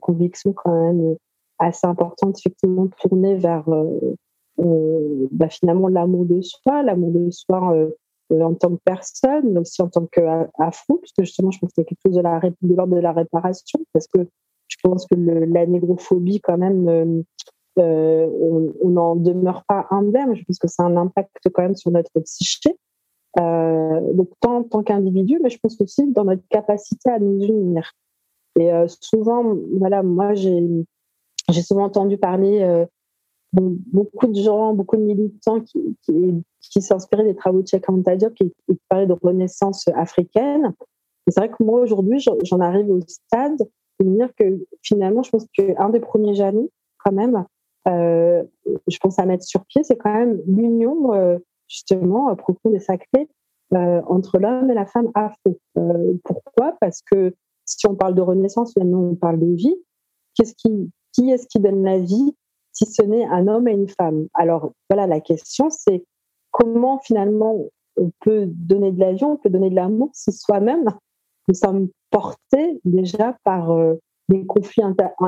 convictions 0.00 0.52
quand 0.54 0.72
même 0.72 1.16
assez 1.58 1.86
importantes, 1.86 2.38
effectivement, 2.38 2.88
tournées 3.00 3.36
vers 3.36 3.68
euh, 3.68 4.14
euh, 4.60 5.28
bah, 5.30 5.48
finalement 5.48 5.88
l'amour 5.88 6.24
de 6.24 6.40
soi, 6.40 6.82
l'amour 6.82 7.10
de 7.10 7.30
soi 7.30 7.74
euh, 7.74 8.40
en 8.40 8.54
tant 8.54 8.70
que 8.70 8.80
personne, 8.84 9.52
mais 9.52 9.60
aussi 9.60 9.82
en 9.82 9.88
tant 9.88 10.06
qu'afro, 10.06 10.96
puisque 10.96 11.20
justement, 11.20 11.50
je 11.50 11.58
pense 11.58 11.70
que 11.70 11.74
c'est 11.76 11.84
quelque 11.84 12.00
chose 12.06 12.16
de 12.16 12.74
l'ordre 12.74 12.96
de, 12.96 13.00
la 13.00 13.12
réparation, 13.12 13.80
parce 13.92 14.06
que 14.06 14.26
je 14.68 14.76
pense 14.82 15.06
que 15.06 15.14
la 15.14 15.66
négrophobie, 15.66 16.40
quand 16.40 16.56
même, 16.56 17.24
on 17.76 18.88
n'en 18.88 19.14
demeure 19.16 19.64
pas 19.68 19.86
indemne. 19.90 20.34
Je 20.34 20.44
pense 20.44 20.58
que 20.58 20.68
c'est 20.68 20.82
un 20.82 20.96
impact 20.96 21.36
quand 21.52 21.62
même 21.62 21.76
sur 21.76 21.90
notre 21.90 22.18
psyché. 22.20 22.78
Euh, 23.40 24.12
donc 24.12 24.28
tant 24.40 24.58
en 24.58 24.62
tant 24.62 24.82
qu'individu, 24.82 25.38
mais 25.42 25.48
je 25.48 25.58
pense 25.58 25.80
aussi 25.80 26.06
dans 26.12 26.24
notre 26.24 26.46
capacité 26.48 27.10
à 27.10 27.18
nous 27.18 27.42
unir. 27.42 27.92
Et 28.58 28.72
euh, 28.72 28.86
souvent, 29.00 29.56
voilà, 29.78 30.02
moi 30.02 30.34
j'ai 30.34 30.62
j'ai 31.48 31.62
souvent 31.62 31.84
entendu 31.84 32.18
parler 32.18 32.60
euh, 32.62 32.84
beaucoup 33.52 34.26
de 34.26 34.40
gens, 34.40 34.74
beaucoup 34.74 34.96
de 34.96 35.02
militants 35.02 35.60
qui, 35.60 35.96
qui, 36.02 36.42
qui 36.60 36.82
s'inspiraient 36.82 37.24
des 37.24 37.34
travaux 37.34 37.62
de 37.62 37.66
Cheikh 37.66 37.88
Anta 37.88 38.16
Diop, 38.16 38.34
qui, 38.34 38.52
parlaient 38.88 39.06
de 39.06 39.16
renaissance 39.20 39.88
africaine. 39.94 40.74
C'est 41.28 41.38
vrai 41.38 41.50
que 41.50 41.62
moi 41.62 41.80
aujourd'hui, 41.80 42.20
j'en 42.20 42.60
arrive 42.60 42.90
au 42.90 43.00
stade 43.06 43.58
de 44.00 44.06
me 44.06 44.16
dire 44.16 44.30
que 44.38 44.64
finalement, 44.82 45.22
je 45.22 45.30
pense 45.30 45.46
qu'un 45.52 45.88
des 45.90 46.00
premiers 46.00 46.34
jalons, 46.34 46.68
quand 47.04 47.12
même, 47.12 47.44
euh, 47.88 48.42
je 48.88 48.98
pense 48.98 49.18
à 49.18 49.26
mettre 49.26 49.44
sur 49.44 49.64
pied, 49.66 49.82
c'est 49.84 49.96
quand 49.96 50.12
même 50.12 50.40
l'union 50.46 51.14
euh, 51.14 51.38
justement 51.72 52.30
euh, 52.30 52.34
profonde 52.34 52.74
et 52.74 52.78
sacrée 52.78 53.28
euh, 53.74 54.02
entre 54.06 54.38
l'homme 54.38 54.70
et 54.70 54.74
la 54.74 54.86
femme 54.86 55.10
afro. 55.14 55.58
Euh, 55.78 56.14
pourquoi? 56.24 56.76
Parce 56.80 57.00
que 57.02 57.34
si 57.64 57.86
on 57.88 57.94
parle 57.94 58.14
de 58.14 58.20
renaissance, 58.20 58.76
maintenant 58.76 59.00
on 59.00 59.14
parle 59.14 59.40
de 59.40 59.54
vie. 59.54 59.76
Qu'est-ce 60.34 60.54
qui, 60.54 60.90
qui 61.12 61.30
est-ce 61.30 61.46
qui 61.46 61.58
donne 61.58 61.82
la 61.82 61.98
vie 61.98 62.36
si 62.72 62.86
ce 62.86 63.02
n'est 63.02 63.24
un 63.24 63.48
homme 63.48 63.68
et 63.68 63.72
une 63.72 63.88
femme? 63.88 64.26
Alors 64.34 64.72
voilà, 64.90 65.06
la 65.06 65.20
question 65.20 65.70
c'est 65.70 66.04
comment 66.50 66.98
finalement 66.98 67.64
on 67.96 68.10
peut 68.20 68.46
donner 68.46 68.92
de 68.92 69.00
la 69.00 69.12
vie, 69.12 69.24
on 69.24 69.36
peut 69.36 69.50
donner 69.50 69.70
de 69.70 69.74
l'amour 69.74 70.10
si 70.12 70.32
soi-même 70.32 70.84
nous 71.48 71.54
sommes 71.54 71.88
portés 72.10 72.80
déjà 72.84 73.36
par 73.44 73.74
des 74.28 74.46
conflits 74.46 74.82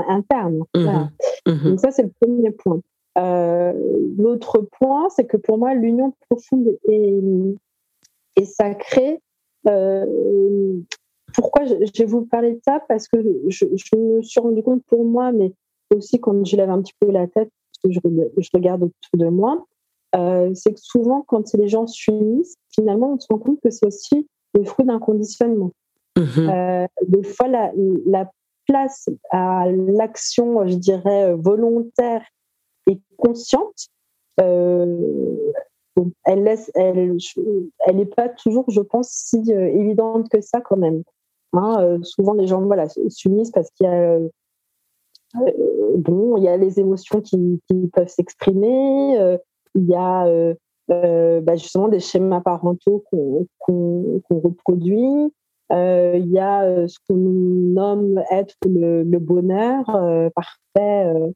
internes. 0.08 0.62
Mmh 0.74 1.08
mmh 1.46 1.68
Donc 1.70 1.80
ça 1.80 1.90
c'est 1.90 2.04
le 2.04 2.12
premier 2.20 2.50
point. 2.50 2.80
Euh, 3.16 3.72
l'autre 4.18 4.66
point, 4.78 5.08
c'est 5.10 5.26
que 5.26 5.36
pour 5.36 5.58
moi, 5.58 5.74
l'union 5.74 6.12
profonde 6.28 6.76
et, 6.88 7.20
et 8.36 8.44
sacrée. 8.44 9.20
Euh, 9.68 10.80
pourquoi 11.34 11.64
je, 11.64 11.74
vais 11.74 12.04
vous 12.04 12.26
parler 12.26 12.52
de 12.54 12.60
ça? 12.64 12.80
Parce 12.88 13.08
que 13.08 13.18
je, 13.48 13.96
me 13.96 14.22
suis 14.22 14.40
rendu 14.40 14.62
compte 14.62 14.82
pour 14.86 15.04
moi, 15.04 15.32
mais 15.32 15.52
aussi 15.94 16.20
quand 16.20 16.44
je 16.44 16.56
lève 16.56 16.70
un 16.70 16.82
petit 16.82 16.94
peu 17.00 17.10
la 17.10 17.26
tête, 17.26 17.50
parce 17.82 17.94
que 17.94 18.00
je, 18.36 18.48
regarde 18.52 18.82
autour 18.82 19.26
de 19.26 19.28
moi, 19.28 19.64
euh, 20.16 20.52
c'est 20.54 20.72
que 20.74 20.80
souvent, 20.80 21.22
quand 21.22 21.54
les 21.54 21.68
gens 21.68 21.86
s'unissent, 21.86 22.56
finalement, 22.72 23.14
on 23.14 23.20
se 23.20 23.26
rend 23.30 23.38
compte 23.38 23.60
que 23.60 23.70
c'est 23.70 23.86
aussi 23.86 24.28
le 24.54 24.64
fruit 24.64 24.86
d'un 24.86 24.98
conditionnement. 24.98 25.72
Mmh 26.16 26.86
des 27.08 27.24
fois, 27.24 27.48
la, 27.48 27.72
la 28.06 28.30
place 28.66 29.08
à 29.30 29.66
l'action, 29.68 30.64
je 30.66 30.76
dirais, 30.76 31.34
volontaire 31.34 32.22
et 32.86 33.00
consciente, 33.16 33.88
euh, 34.40 35.52
elle 36.24 36.42
laisse, 36.42 36.70
elle, 36.74 37.16
elle 37.86 37.96
n'est 37.96 38.06
pas 38.06 38.28
toujours, 38.28 38.64
je 38.68 38.80
pense, 38.80 39.08
si 39.10 39.42
euh, 39.52 39.66
évidente 39.66 40.28
que 40.28 40.40
ça 40.40 40.60
quand 40.60 40.76
même. 40.76 41.02
Hein, 41.52 41.76
euh, 41.80 41.98
souvent, 42.02 42.32
les 42.32 42.46
gens 42.46 42.60
voilà, 42.62 42.86
s'unissent 43.08 43.52
parce 43.52 43.70
qu'il 43.70 43.86
y 43.86 43.90
a 43.90 44.18
bon, 45.96 46.36
il 46.36 46.44
y 46.44 46.48
a 46.48 46.56
les 46.56 46.80
émotions 46.80 47.20
qui, 47.20 47.60
peuvent 47.92 48.08
s'exprimer, 48.08 49.38
il 49.74 49.84
y 49.84 49.94
a 49.94 50.54
bah, 50.88 51.56
justement 51.56 51.88
des 51.88 52.00
schémas 52.00 52.40
parentaux 52.40 53.04
qu'on 53.10 53.46
reproduit, 54.30 55.32
il 55.70 56.26
y 56.30 56.38
a 56.38 56.88
ce 56.88 56.98
qu'on 57.08 57.16
nomme 57.16 58.20
être 58.30 58.56
le 58.64 59.18
bonheur 59.18 59.84
parfait 60.34 61.32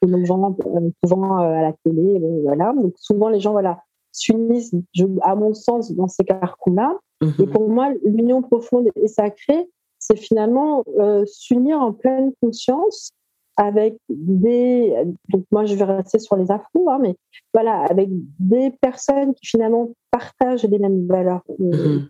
que 0.00 0.08
nous 0.08 0.24
vendons 0.26 0.56
souvent 1.04 1.40
euh, 1.40 1.52
à 1.52 1.62
la 1.62 1.72
télé. 1.84 2.20
Voilà. 2.44 2.72
Donc 2.72 2.94
souvent 2.96 3.28
les 3.28 3.40
gens 3.40 3.52
voilà 3.52 3.78
s'unissent, 4.16 4.74
à 5.22 5.34
mon 5.34 5.54
sens, 5.54 5.92
dans 5.92 6.08
ces 6.08 6.24
carcans-là. 6.24 6.98
Mhm. 7.20 7.34
Et 7.38 7.46
pour 7.46 7.68
moi, 7.68 7.92
l'union 8.04 8.42
profonde 8.42 8.88
et 8.96 9.08
sacrée, 9.08 9.68
c'est 9.98 10.16
finalement 10.16 10.84
euh, 10.98 11.24
s'unir 11.26 11.80
en 11.80 11.92
pleine 11.92 12.32
conscience 12.42 13.10
avec 13.56 13.96
des. 14.08 14.94
Donc 15.30 15.44
moi, 15.50 15.64
je 15.64 15.74
vais 15.74 15.84
rester 15.84 16.18
sur 16.18 16.36
les 16.36 16.50
afros, 16.50 16.90
hein, 16.90 16.98
mais 17.00 17.16
voilà, 17.54 17.84
avec 17.84 18.08
des 18.38 18.70
personnes 18.80 19.34
qui 19.34 19.46
finalement 19.46 19.90
partagent 20.10 20.64
les 20.64 20.78
mêmes 20.78 21.06
valeurs 21.06 21.42
que, 21.44 21.62
mhm. 21.62 22.08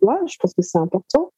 toi. 0.00 0.20
Je 0.26 0.36
pense 0.40 0.54
que 0.54 0.62
c'est 0.62 0.78
important. 0.78 1.30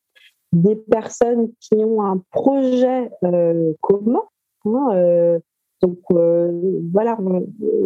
Des 0.53 0.77
personnes 0.77 1.51
qui 1.61 1.75
ont 1.77 2.03
un 2.03 2.23
projet 2.31 3.11
euh, 3.25 3.73
commun. 3.81 4.23
Hein, 4.67 5.41
donc 5.85 5.99
euh, 6.13 6.51
voilà, 6.93 7.19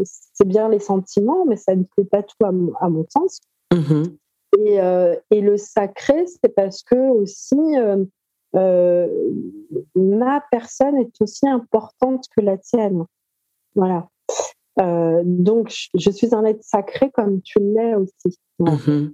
c'est 0.05 0.47
bien 0.47 0.69
les 0.69 0.79
sentiments, 0.79 1.45
mais 1.47 1.57
ça 1.57 1.75
ne 1.75 1.83
fait 1.97 2.05
pas 2.05 2.23
tout 2.23 2.37
à 2.45 2.53
mon, 2.53 3.05
sens. 3.09 3.41
Mm-hmm. 3.73 4.17
Euh, 4.59 5.17
et, 5.31 5.41
le 5.41 5.57
sacré, 5.57 6.27
c'est 6.27 6.55
parce 6.55 6.83
que 6.83 7.11
aussi 7.11 7.57
euh, 8.57 9.09
ma 9.97 10.43
personne 10.53 10.97
est 10.99 11.13
aussi 11.21 11.49
importante 11.49 12.27
que 12.37 12.41
la 12.41 12.57
tienne. 12.57 13.05
Voilà. 13.75 14.09
donc 15.25 15.75
je 15.95 16.11
suis 16.11 16.35
un 16.35 16.45
être 16.45 16.63
sacré 16.63 17.11
comme 17.11 17.43
tu 17.43 17.59
l'es 17.59 17.97
aussi. 17.97 18.39
Mm-hmm. 18.61 19.13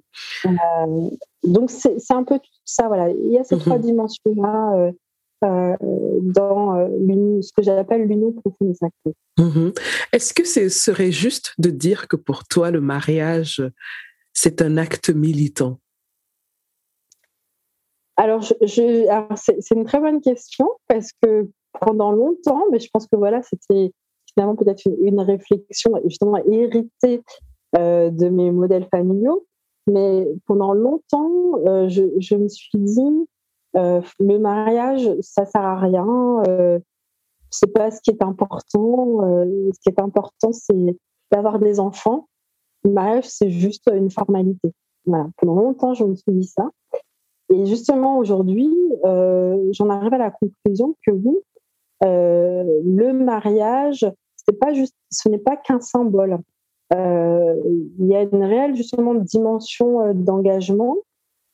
donc 1.45 1.71
c'est 1.71 2.13
un 2.13 2.25
peu 2.25 2.39
tout 2.39 2.61
ça. 2.67 2.89
Voilà. 2.89 3.11
Il 3.11 3.33
y 3.33 3.39
a 3.39 3.45
ces 3.45 3.57
mm-hmm. 3.57 3.61
trois 3.61 3.79
dimensions-là 3.79 4.93
dans 5.45 6.89
ce 7.43 7.53
que 7.53 7.63
j'appelle 7.63 8.07
l'union 8.07 8.33
profonde. 8.33 8.75
Mhm. 9.39 9.73
Est-ce 10.13 10.33
que 10.33 10.45
ce 10.45 10.69
serait 10.69 11.13
juste 11.13 11.55
de 11.59 11.71
dire 11.71 12.09
que 12.09 12.17
pour 12.17 12.45
toi, 12.45 12.71
le 12.71 12.81
mariage, 12.81 13.63
c'est 14.33 14.63
un 14.63 14.77
acte 14.77 15.11
militant? 15.11 15.79
Alors, 18.17 18.45
c'est 18.45 19.75
une 19.75 19.85
très 19.85 20.01
bonne 20.01 20.21
question 20.21 20.71
parce 20.87 21.11
que 21.21 21.49
pendant 21.81 22.13
longtemps, 22.13 22.65
mais 22.71 22.79
je 22.79 22.89
pense 22.93 23.07
que 23.07 23.17
voilà, 23.17 23.43
c'était 23.43 23.93
finalement 24.33 24.57
peut-être 24.57 24.83
une, 25.03 25.21
réflexion 25.21 25.93
justement 26.05 26.39
héritée 26.47 27.23
euh, 27.77 28.11
de 28.11 28.29
mes 28.29 28.51
modèles 28.51 28.87
familiaux. 28.91 29.47
Mais 29.87 30.27
pendant 30.47 30.73
longtemps, 30.73 31.59
euh, 31.67 31.89
je, 31.89 32.37
me 32.37 32.49
suis 32.49 32.79
dit, 32.79 33.01
euh, 33.01 33.25
le 33.75 34.39
mariage, 34.39 35.11
ça 35.21 35.47
sert 35.47 35.63
à 35.63 35.77
rien. 35.77 36.43
c'est 37.51 37.73
pas 37.73 37.91
ce 37.91 38.01
qui 38.01 38.11
est 38.11 38.23
important. 38.23 39.19
ce 39.21 39.81
qui 39.83 39.89
est 39.89 40.01
important, 40.01 40.53
c'est 40.53 40.97
d'avoir 41.33 41.59
des 41.59 41.81
enfants. 41.81 42.29
Le 42.85 42.91
mariage, 42.91 43.25
c'est 43.29 43.51
juste 43.51 43.91
une 43.93 44.11
formalité. 44.11 44.73
Voilà. 45.07 45.29
Pendant 45.39 45.57
longtemps, 45.57 45.95
je 45.95 46.05
me 46.05 46.15
suis 46.15 46.33
dit 46.33 46.47
ça. 46.47 46.71
Et 47.53 47.67
justement, 47.67 48.19
aujourd'hui, 48.19 48.73
euh, 49.05 49.69
j'en 49.73 49.91
arrive 49.91 50.15
à 50.15 50.19
la 50.19 50.31
conclusion 50.31 50.97
que 51.07 51.13
oui, 51.13 51.37
euh, 52.05 52.81
le 52.85 53.13
mariage, 53.13 54.07
c'est 54.37 54.59
pas 54.59 54.73
juste, 54.73 54.95
ce 55.11 55.29
n'est 55.29 55.39
pas 55.39 55.57
qu'un 55.57 55.81
symbole. 55.81 56.39
Euh, 56.93 57.55
il 57.99 58.07
y 58.07 58.15
a 58.15 58.23
une 58.23 58.45
réelle 58.45 58.77
justement 58.77 59.15
dimension 59.15 60.13
d'engagement. 60.15 60.97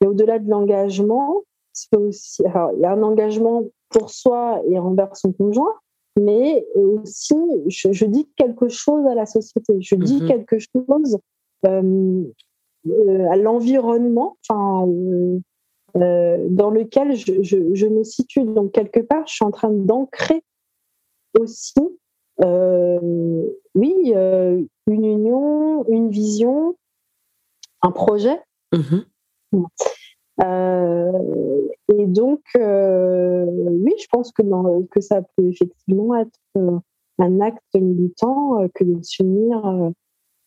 Et 0.02 0.06
au-delà 0.06 0.38
de 0.38 0.48
l'engagement, 0.48 1.42
c'est 1.72 1.96
aussi, 1.96 2.44
alors, 2.46 2.72
il 2.74 2.80
y 2.80 2.84
a 2.84 2.92
un 2.92 3.02
engagement 3.02 3.64
pour 3.88 4.10
soi 4.10 4.62
et 4.68 4.78
envers 4.78 5.16
son 5.16 5.32
conjoint, 5.32 5.74
mais 6.18 6.66
aussi, 6.74 7.36
je, 7.68 8.04
dis 8.04 8.28
quelque 8.36 8.68
chose 8.68 9.06
à 9.06 9.14
la 9.14 9.26
société. 9.26 9.80
Je 9.80 9.94
dis 9.94 10.20
mm-hmm. 10.20 10.26
quelque 10.26 10.58
chose 10.58 11.18
à 11.64 13.36
l'environnement. 13.36 14.36
Enfin, 14.48 14.86
euh, 15.96 16.46
dans 16.50 16.70
lequel 16.70 17.16
je, 17.16 17.42
je, 17.42 17.86
me 17.86 18.04
situe. 18.04 18.44
Donc, 18.44 18.72
quelque 18.72 19.00
part, 19.00 19.26
je 19.26 19.34
suis 19.34 19.44
en 19.44 19.50
train 19.50 19.70
d'ancrer 19.70 20.42
aussi, 21.38 21.74
euh, 22.42 23.42
oui, 23.74 23.94
euh, 24.14 24.62
une 24.86 25.04
union, 25.04 25.84
une 25.88 26.10
vision, 26.10 26.76
un 27.82 27.90
projet. 27.90 28.40
Mm-hmm. 28.72 29.04
Et 30.40 32.06
donc, 32.06 32.42
oui, 32.54 33.94
je 33.98 34.06
pense 34.10 34.32
que, 34.32 34.42
que 34.90 35.00
ça 35.00 35.22
peut 35.36 35.48
effectivement 35.48 36.16
être 36.16 36.40
un 37.18 37.40
acte 37.40 37.74
militant 37.74 38.68
que 38.74 38.84
de 38.84 39.02
s'unir 39.02 39.92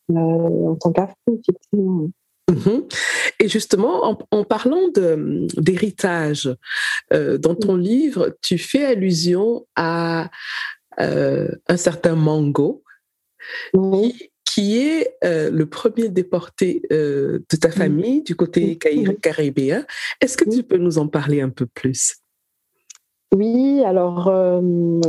en 0.08 0.76
tant 0.76 0.92
qu'Afro, 0.92 1.40
effectivement. 1.40 2.08
Mhm. 2.50 2.86
Et 3.40 3.48
justement, 3.48 4.18
en, 4.30 4.44
parlant 4.44 4.88
d'héritage, 5.56 6.54
euh, 7.12 7.38
dans 7.38 7.54
ton 7.54 7.76
livre, 7.76 8.36
tu 8.42 8.58
fais 8.58 8.84
allusion 8.84 9.66
à 9.76 10.30
euh, 11.00 11.48
un 11.68 11.76
certain 11.76 12.14
Mango, 12.14 12.82
qui, 13.72 14.30
est 14.58 15.16
euh, 15.24 15.50
le 15.50 15.66
premier 15.66 16.08
déporté 16.08 16.82
de 16.90 17.56
ta 17.60 17.70
famille 17.70 18.22
du 18.22 18.36
côté 18.36 18.78
caribéen. 19.20 19.84
Est-ce 20.20 20.36
que 20.36 20.48
tu 20.48 20.62
peux 20.62 20.78
nous 20.78 20.98
en 20.98 21.08
parler 21.08 21.40
un 21.40 21.50
peu 21.50 21.66
plus? 21.66 22.16
Oui, 23.34 23.82
alors 23.84 24.26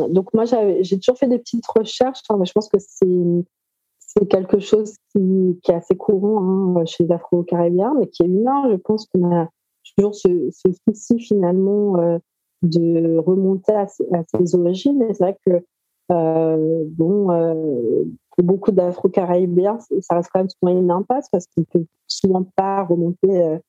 donc 0.09 0.33
moi 0.33 0.45
j'ai 0.45 0.99
toujours 0.99 1.17
fait 1.17 1.27
des 1.27 1.37
petites 1.37 1.67
recherches. 1.67 2.21
je 2.27 2.51
pense 2.51 2.69
que 2.69 2.77
c'est 2.79 4.27
quelque 4.29 4.59
chose 4.59 4.95
qui, 5.11 5.59
est 5.67 5.73
assez 5.73 5.95
courant 5.95 6.77
hein, 6.77 6.85
chez 6.85 7.03
les 7.03 7.11
Afro-Caribéens, 7.11 7.93
mais 7.99 8.07
qui 8.07 8.23
est 8.23 8.27
humain. 8.27 8.69
Je 8.71 8.77
pense 8.77 9.07
qu'on 9.07 9.35
a 9.35 9.49
toujours 9.97 10.15
ce, 10.15 10.51
souci 10.87 11.19
finalement 11.19 11.99
euh, 11.99 12.17
de 12.61 13.17
remonter 13.17 13.73
à, 13.73 13.87
ses 13.87 14.55
origines. 14.55 15.01
Et 15.03 15.13
c'est 15.13 15.23
vrai 15.23 15.37
que 15.45 15.63
euh, 16.11 16.83
bon, 16.87 17.31
euh, 17.31 18.03
beaucoup 18.43 18.71
d'Afro-Caribéens, 18.71 19.79
ça 20.01 20.15
reste 20.15 20.29
quand 20.33 20.39
même 20.41 20.49
souvent 20.49 20.77
une 20.77 20.91
impasse 20.91 21.29
parce 21.29 21.45
qu'on 21.47 21.61
ne 21.61 21.65
peut 21.65 21.85
souvent 22.07 22.43
pas 22.55 22.83
remonter 22.83 23.59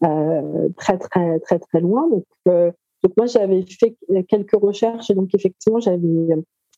très 0.00 0.98
très 0.98 1.38
très 1.40 1.58
très 1.58 1.80
loin. 1.80 2.08
Donc, 2.08 2.24
donc 2.46 3.16
moi 3.16 3.26
j'avais 3.26 3.64
fait 3.68 3.96
quelques 4.28 4.56
recherches 4.60 5.10
et 5.10 5.14
donc 5.14 5.34
effectivement 5.34 5.80
j'avais 5.80 5.98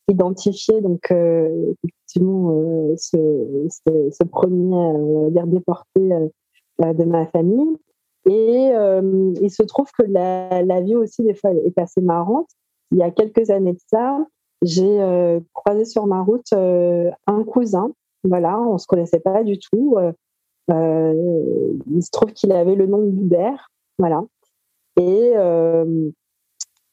identifié 0.07 0.81
donc 0.81 1.11
euh, 1.11 1.73
effectivement 1.83 2.51
euh, 2.51 2.95
ce, 2.97 4.23
premier 4.25 4.75
euh, 4.75 5.45
déporté 5.45 6.01
de 6.79 7.03
ma 7.03 7.25
famille. 7.27 7.77
Et 8.29 8.69
il 9.41 9.49
se 9.49 9.63
trouve 9.63 9.89
que 9.97 10.03
la, 10.03 10.81
vie 10.81 10.95
aussi 10.95 11.23
des 11.23 11.33
fois 11.33 11.51
est 11.53 11.77
assez 11.79 12.01
marrante. 12.01 12.49
Il 12.91 12.99
y 12.99 13.03
a 13.03 13.09
quelques 13.09 13.49
années 13.49 13.73
de 13.73 13.79
ça, 13.87 14.23
j'ai 14.61 15.39
croisé 15.53 15.85
sur 15.85 16.05
ma 16.05 16.21
route 16.21 16.53
un 16.53 17.43
cousin. 17.43 17.91
Voilà, 18.23 18.59
on 18.59 18.77
se 18.77 18.87
connaissait 18.87 19.19
pas 19.19 19.43
du 19.43 19.57
tout. 19.57 19.97
il 20.69 22.03
se 22.03 22.11
trouve 22.11 22.33
qu'il 22.33 22.51
avait 22.51 22.75
le 22.75 22.87
nom 22.87 22.99
de 22.99 23.09
Hubert. 23.09 23.69
Voilà. 23.97 24.21
Et 24.99 25.33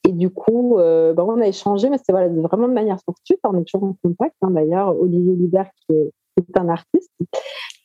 et 0.08 0.12
du 0.12 0.30
coup, 0.30 0.78
euh, 0.78 1.12
bah, 1.12 1.22
on 1.26 1.38
a 1.38 1.46
échangé, 1.46 1.90
mais 1.90 1.98
c'était 1.98 2.14
vraiment 2.14 2.66
de 2.66 2.72
manière 2.72 2.98
fortuite. 3.04 3.40
On 3.44 3.58
est 3.58 3.64
toujours 3.64 3.88
en 3.88 3.96
contact. 4.02 4.34
Hein, 4.40 4.52
D'ailleurs, 4.52 4.98
Olivier 4.98 5.34
Libert, 5.34 5.70
qui 5.86 5.96
est, 5.96 6.12
un 6.56 6.68
artiste. 6.68 7.10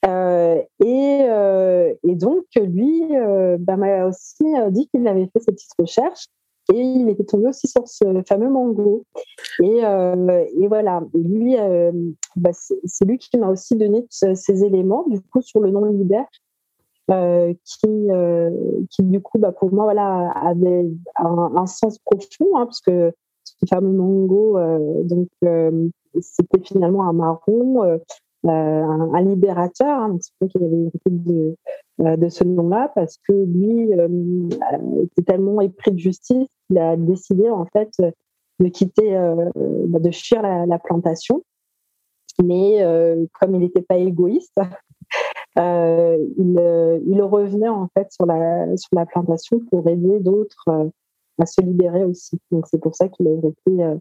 Euh, 0.06 0.62
et, 0.86 1.26
euh, 1.28 1.94
et, 2.04 2.16
donc, 2.16 2.46
lui 2.56 3.04
bah, 3.60 3.76
m'a 3.76 4.06
aussi 4.06 4.46
dit 4.70 4.88
qu'il 4.88 5.06
avait 5.08 5.26
fait 5.26 5.40
cette 5.40 5.56
petite 5.56 5.74
recherche 5.78 6.28
et 6.72 6.80
il 6.80 7.10
était 7.10 7.24
tombé 7.24 7.48
aussi 7.48 7.68
sur 7.68 7.88
ce 7.88 8.22
fameux 8.28 8.50
mango. 8.50 9.04
Et, 9.62 9.80
et 9.80 10.68
voilà, 10.68 11.04
lui, 11.14 11.56
bah, 12.36 12.52
c'est 12.54 13.06
lui 13.06 13.18
qui 13.18 13.38
m'a 13.38 13.50
aussi 13.50 13.76
donné 13.76 14.06
ces 14.10 14.64
éléments, 14.64 15.06
du 15.08 15.20
coup, 15.22 15.42
sur 15.42 15.60
le 15.60 15.72
nom 15.72 15.86
Libert. 15.86 16.28
Euh, 17.12 17.54
qui, 17.66 18.12
euh, 18.12 18.50
qui 18.90 19.04
du 19.04 19.20
coup, 19.20 19.38
bah, 19.38 19.52
pour 19.52 19.74
moi, 19.74 19.84
voilà, 19.84 20.32
avait 20.32 20.86
un, 21.18 21.66
sens 21.66 22.00
profond, 22.00 22.56
hein, 22.56 22.66
parce 22.66 22.80
que 22.80 23.12
ce 23.44 23.66
fameux 23.70 23.92
mango, 23.92 24.58
euh, 24.58 25.04
donc 25.04 25.28
c'était 26.22 26.62
finalement 26.64 27.08
un 27.10 27.14
marron, 27.14 28.00
un, 28.46 29.22
libérateur. 29.22 30.00
Hein, 30.00 30.18
c'est 30.22 30.32
pour 30.40 30.48
qu'il 30.50 30.64
avait 30.64 30.78
hérité 30.78 31.10
de, 31.10 31.58
de 32.00 32.30
ce 32.30 32.44
nom-là, 32.44 32.92
parce 32.96 33.18
que 33.18 33.34
lui 33.34 33.92
était 35.04 35.24
tellement 35.24 35.62
épris 35.62 35.92
de 35.92 36.00
justice 36.00 36.48
qu'il 36.68 36.78
a 36.78 36.96
décidé 36.96 37.50
en 37.50 37.66
fait 37.66 37.92
de 38.60 38.68
quitter, 38.70 39.12
bah, 39.88 40.00
de 40.00 40.12
fuir 40.12 40.42
la, 40.42 40.66
la 40.66 40.80
plantation. 40.80 41.44
Mais 42.44 42.84
comme 43.40 43.56
il 43.56 43.60
n'était 43.62 43.84
pas 43.84 43.98
égoïste, 43.98 44.60
euh, 45.58 46.18
il, 46.38 46.58
euh, 46.58 47.26
revenait 47.26 47.70
en 47.70 47.88
fait 47.94 48.12
sur 48.12 48.26
la, 48.26 48.76
sur 48.78 48.90
la 48.94 49.06
plantation 49.06 49.60
pour 49.72 49.88
aider 49.88 50.20
d'autres 50.20 50.66
euh, 50.70 50.90
à 51.40 51.46
se 51.46 51.62
libérer 51.62 52.04
aussi. 52.06 52.40
Donc 52.52 52.68
c'est 52.68 52.80
pour 52.80 52.96
ça 52.96 53.08
qu'il 53.08 53.28
a 53.28 53.32
été 53.32 54.00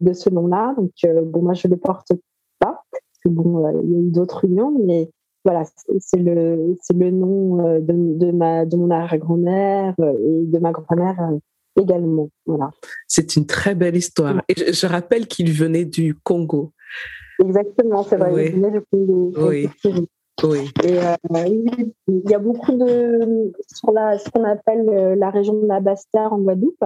de 0.00 0.12
ce 0.12 0.30
nom-là. 0.30 0.74
Donc 0.76 0.92
bon, 1.26 1.42
moi 1.42 1.54
je 1.54 1.66
le 1.66 1.76
porte 1.76 2.12
pas 2.60 2.84
parce 2.90 3.18
que 3.24 3.28
bon, 3.28 3.68
il 3.82 3.90
y 3.90 3.96
a 3.96 3.98
eu 3.98 4.10
d'autres 4.10 4.44
unions, 4.44 4.72
mais 4.78 5.10
voilà, 5.48 5.64
c'est 6.00 6.18
le 6.18 6.76
c'est 6.82 6.96
le 6.96 7.10
nom 7.10 7.78
de, 7.80 8.18
de, 8.22 8.30
ma 8.32 8.66
de 8.66 8.76
mon 8.76 8.90
arrière-grand-mère 8.90 9.94
et 9.98 10.44
de 10.44 10.58
ma 10.58 10.72
grand-mère 10.72 11.16
également. 11.80 12.28
Voilà. 12.44 12.70
C'est 13.06 13.36
une 13.36 13.46
très 13.46 13.74
belle 13.74 13.96
histoire. 13.96 14.42
Et 14.48 14.72
je, 14.72 14.86
rappelle 14.86 15.26
qu'il 15.26 15.50
venait 15.52 15.86
du 15.86 16.14
Congo. 16.14 16.72
Exactement, 17.42 18.02
c'est 18.02 18.16
vrai. 18.16 18.48
Il 18.48 18.56
venait 18.56 18.72
du 18.72 18.82
Congo. 18.90 19.32
Oui. 19.48 19.68
Oui. 20.44 20.70
Et 20.84 20.98
euh, 20.98 21.16
il 22.06 22.30
y 22.30 22.34
a 22.34 22.38
beaucoup 22.38 22.72
de 22.72 23.50
sur 23.74 23.90
la 23.90 24.18
ce 24.18 24.30
qu'on 24.30 24.44
appelle 24.44 24.88
euh, 24.88 25.16
la 25.16 25.30
région 25.30 25.60
de 25.60 25.66
la 25.66 25.80
Basse-Terre 25.80 26.32
en 26.32 26.38
Guadeloupe. 26.38 26.84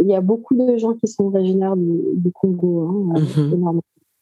Il 0.00 0.08
y 0.08 0.14
a 0.14 0.20
beaucoup 0.20 0.54
de 0.54 0.76
gens 0.76 0.94
qui 0.94 1.06
sont 1.06 1.24
originaires 1.24 1.76
du, 1.76 2.32
Congo. 2.32 3.14
Hein, 3.14 3.20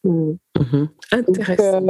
mm 0.04 0.36
-hmm. 0.62 0.88
Intéressant. 1.12 1.80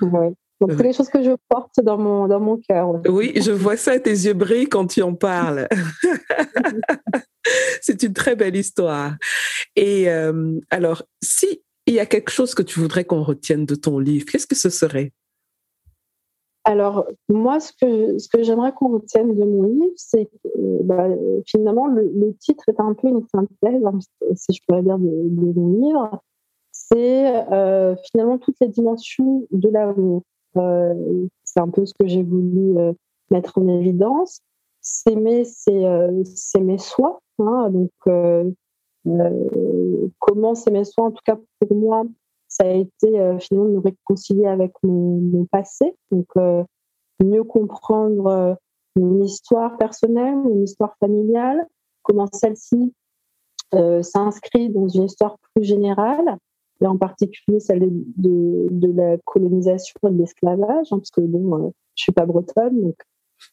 Donc, 0.00 0.36
c'est 0.68 0.82
les 0.82 0.92
choses 0.92 1.08
que 1.08 1.22
je 1.22 1.32
porte 1.48 1.80
dans 1.82 1.98
mon, 1.98 2.28
dans 2.28 2.40
mon 2.40 2.58
cœur. 2.58 3.00
Oui, 3.08 3.32
je 3.36 3.52
vois 3.52 3.76
ça, 3.76 3.98
tes 3.98 4.10
yeux 4.10 4.34
brillent 4.34 4.68
quand 4.68 4.86
tu 4.86 5.02
en 5.02 5.14
parles. 5.14 5.68
c'est 7.80 8.02
une 8.02 8.12
très 8.12 8.36
belle 8.36 8.56
histoire. 8.56 9.14
Et 9.76 10.10
euh, 10.10 10.58
alors, 10.70 11.02
si 11.22 11.62
il 11.86 11.94
y 11.94 12.00
a 12.00 12.06
quelque 12.06 12.30
chose 12.30 12.54
que 12.54 12.62
tu 12.62 12.80
voudrais 12.80 13.04
qu'on 13.04 13.22
retienne 13.22 13.66
de 13.66 13.74
ton 13.74 13.98
livre, 13.98 14.26
qu'est-ce 14.30 14.46
que 14.46 14.54
ce 14.54 14.70
serait? 14.70 15.12
Alors, 16.64 17.06
moi, 17.28 17.58
ce 17.58 17.72
que, 17.72 18.18
ce 18.18 18.28
que 18.28 18.44
j'aimerais 18.44 18.72
qu'on 18.72 18.92
retienne 18.92 19.36
de 19.36 19.44
mon 19.44 19.64
livre, 19.64 19.94
c'est 19.96 20.26
que 20.26 20.82
bah, 20.84 21.08
finalement, 21.44 21.88
le, 21.88 22.34
titre 22.38 22.68
est 22.68 22.78
un 22.78 22.94
peu 22.94 23.08
une 23.08 23.26
synthèse, 23.26 23.84
hein, 23.84 23.98
si 24.36 24.52
je 24.52 24.60
pourrais 24.66 24.82
dire, 24.82 24.98
de, 24.98 25.58
mon 25.58 25.86
livre. 25.86 26.22
C'est 26.70 27.52
euh, 27.52 27.96
finalement 28.10 28.38
toutes 28.38 28.56
les 28.60 28.68
dimensions 28.68 29.46
de 29.50 29.68
l'amour. 29.68 30.22
Euh, 30.56 31.26
c'est 31.44 31.60
un 31.60 31.68
peu 31.68 31.86
ce 31.86 31.94
que 31.98 32.06
j'ai 32.06 32.22
voulu 32.22 32.78
euh, 32.78 32.92
mettre 33.30 33.58
en 33.58 33.68
évidence. 33.68 34.40
S'aimer, 34.80 35.44
c'est 35.44 35.84
s'aimer 36.24 36.78
soi. 36.78 37.20
Hein, 37.38 37.70
donc, 37.70 37.90
comment 40.18 40.54
s'aimer 40.54 40.84
soi, 40.84 41.04
en 41.04 41.10
tout 41.12 41.22
cas 41.24 41.38
pour 41.60 41.76
moi, 41.76 42.04
ça 42.52 42.64
a 42.64 42.72
été 42.72 43.18
euh, 43.18 43.38
finalement 43.38 43.68
de 43.70 43.74
me 43.76 43.80
réconcilier 43.80 44.46
avec 44.46 44.72
mon, 44.82 45.46
passé, 45.50 45.96
donc 46.10 46.26
euh, 46.36 46.62
mieux 47.24 47.44
comprendre 47.44 48.26
euh, 48.26 48.54
mon 48.94 49.22
histoire 49.22 49.78
personnelle, 49.78 50.36
mon 50.36 50.62
histoire 50.62 50.94
familiale, 51.00 51.66
comment 52.02 52.28
celle-ci 52.32 52.92
s'inscrit 54.02 54.68
dans 54.68 54.86
une 54.86 55.04
histoire 55.04 55.38
plus 55.54 55.64
générale, 55.64 56.36
et 56.82 56.86
en 56.86 56.96
particulier 56.96 57.60
celle 57.60 57.88
de, 58.16 58.92
la 58.94 59.16
colonisation 59.24 59.94
et 60.06 60.10
de 60.10 60.18
l'esclavage, 60.18 60.88
hein, 60.92 60.98
parce 60.98 61.10
que 61.10 61.20
bon, 61.20 61.72
je 61.94 62.02
suis 62.02 62.12
pas 62.12 62.26
bretonne, 62.26 62.80
donc 62.80 62.96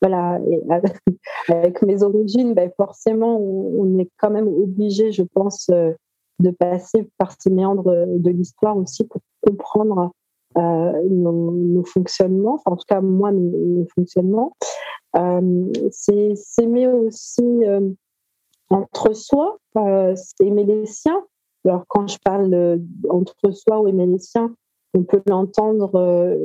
voilà, 0.01 0.39
et 0.49 0.61
avec, 1.49 1.81
mes 1.81 2.03
origines, 2.03 2.53
ben 2.53 2.71
forcément, 2.77 3.39
on, 3.39 3.97
est 3.99 4.09
quand 4.17 4.29
même 4.29 4.47
obligé, 4.47 5.11
je 5.11 5.23
pense, 5.23 5.69
de 5.69 6.51
passer 6.51 7.09
par 7.17 7.33
ces 7.39 7.49
méandres 7.49 8.07
de 8.07 8.29
l'histoire 8.29 8.77
aussi 8.77 9.05
pour 9.05 9.21
comprendre 9.41 10.11
euh, 10.57 11.03
nos, 11.09 11.83
fonctionnements, 11.83 12.55
enfin, 12.55 12.71
en 12.71 12.75
tout 12.75 12.85
cas 12.87 13.01
moi 13.01 13.31
mes, 13.31 13.85
fonctionnements. 13.95 14.55
Euh, 15.15 15.71
c'est 15.91 16.33
s'aimer 16.35 16.87
aussi 16.87 17.43
euh, 17.43 17.89
entre 18.69 19.13
soi, 19.13 19.57
c'est 20.15 20.45
aimer 20.45 20.65
les 20.65 20.85
siens. 20.85 21.23
Alors 21.65 21.83
quand 21.87 22.07
je 22.07 22.17
parle 22.23 22.81
entre 23.09 23.51
soi 23.51 23.81
ou 23.81 24.17
siens, 24.17 24.53
on 24.93 25.03
peut 25.03 25.21
l'entendre, 25.27 25.91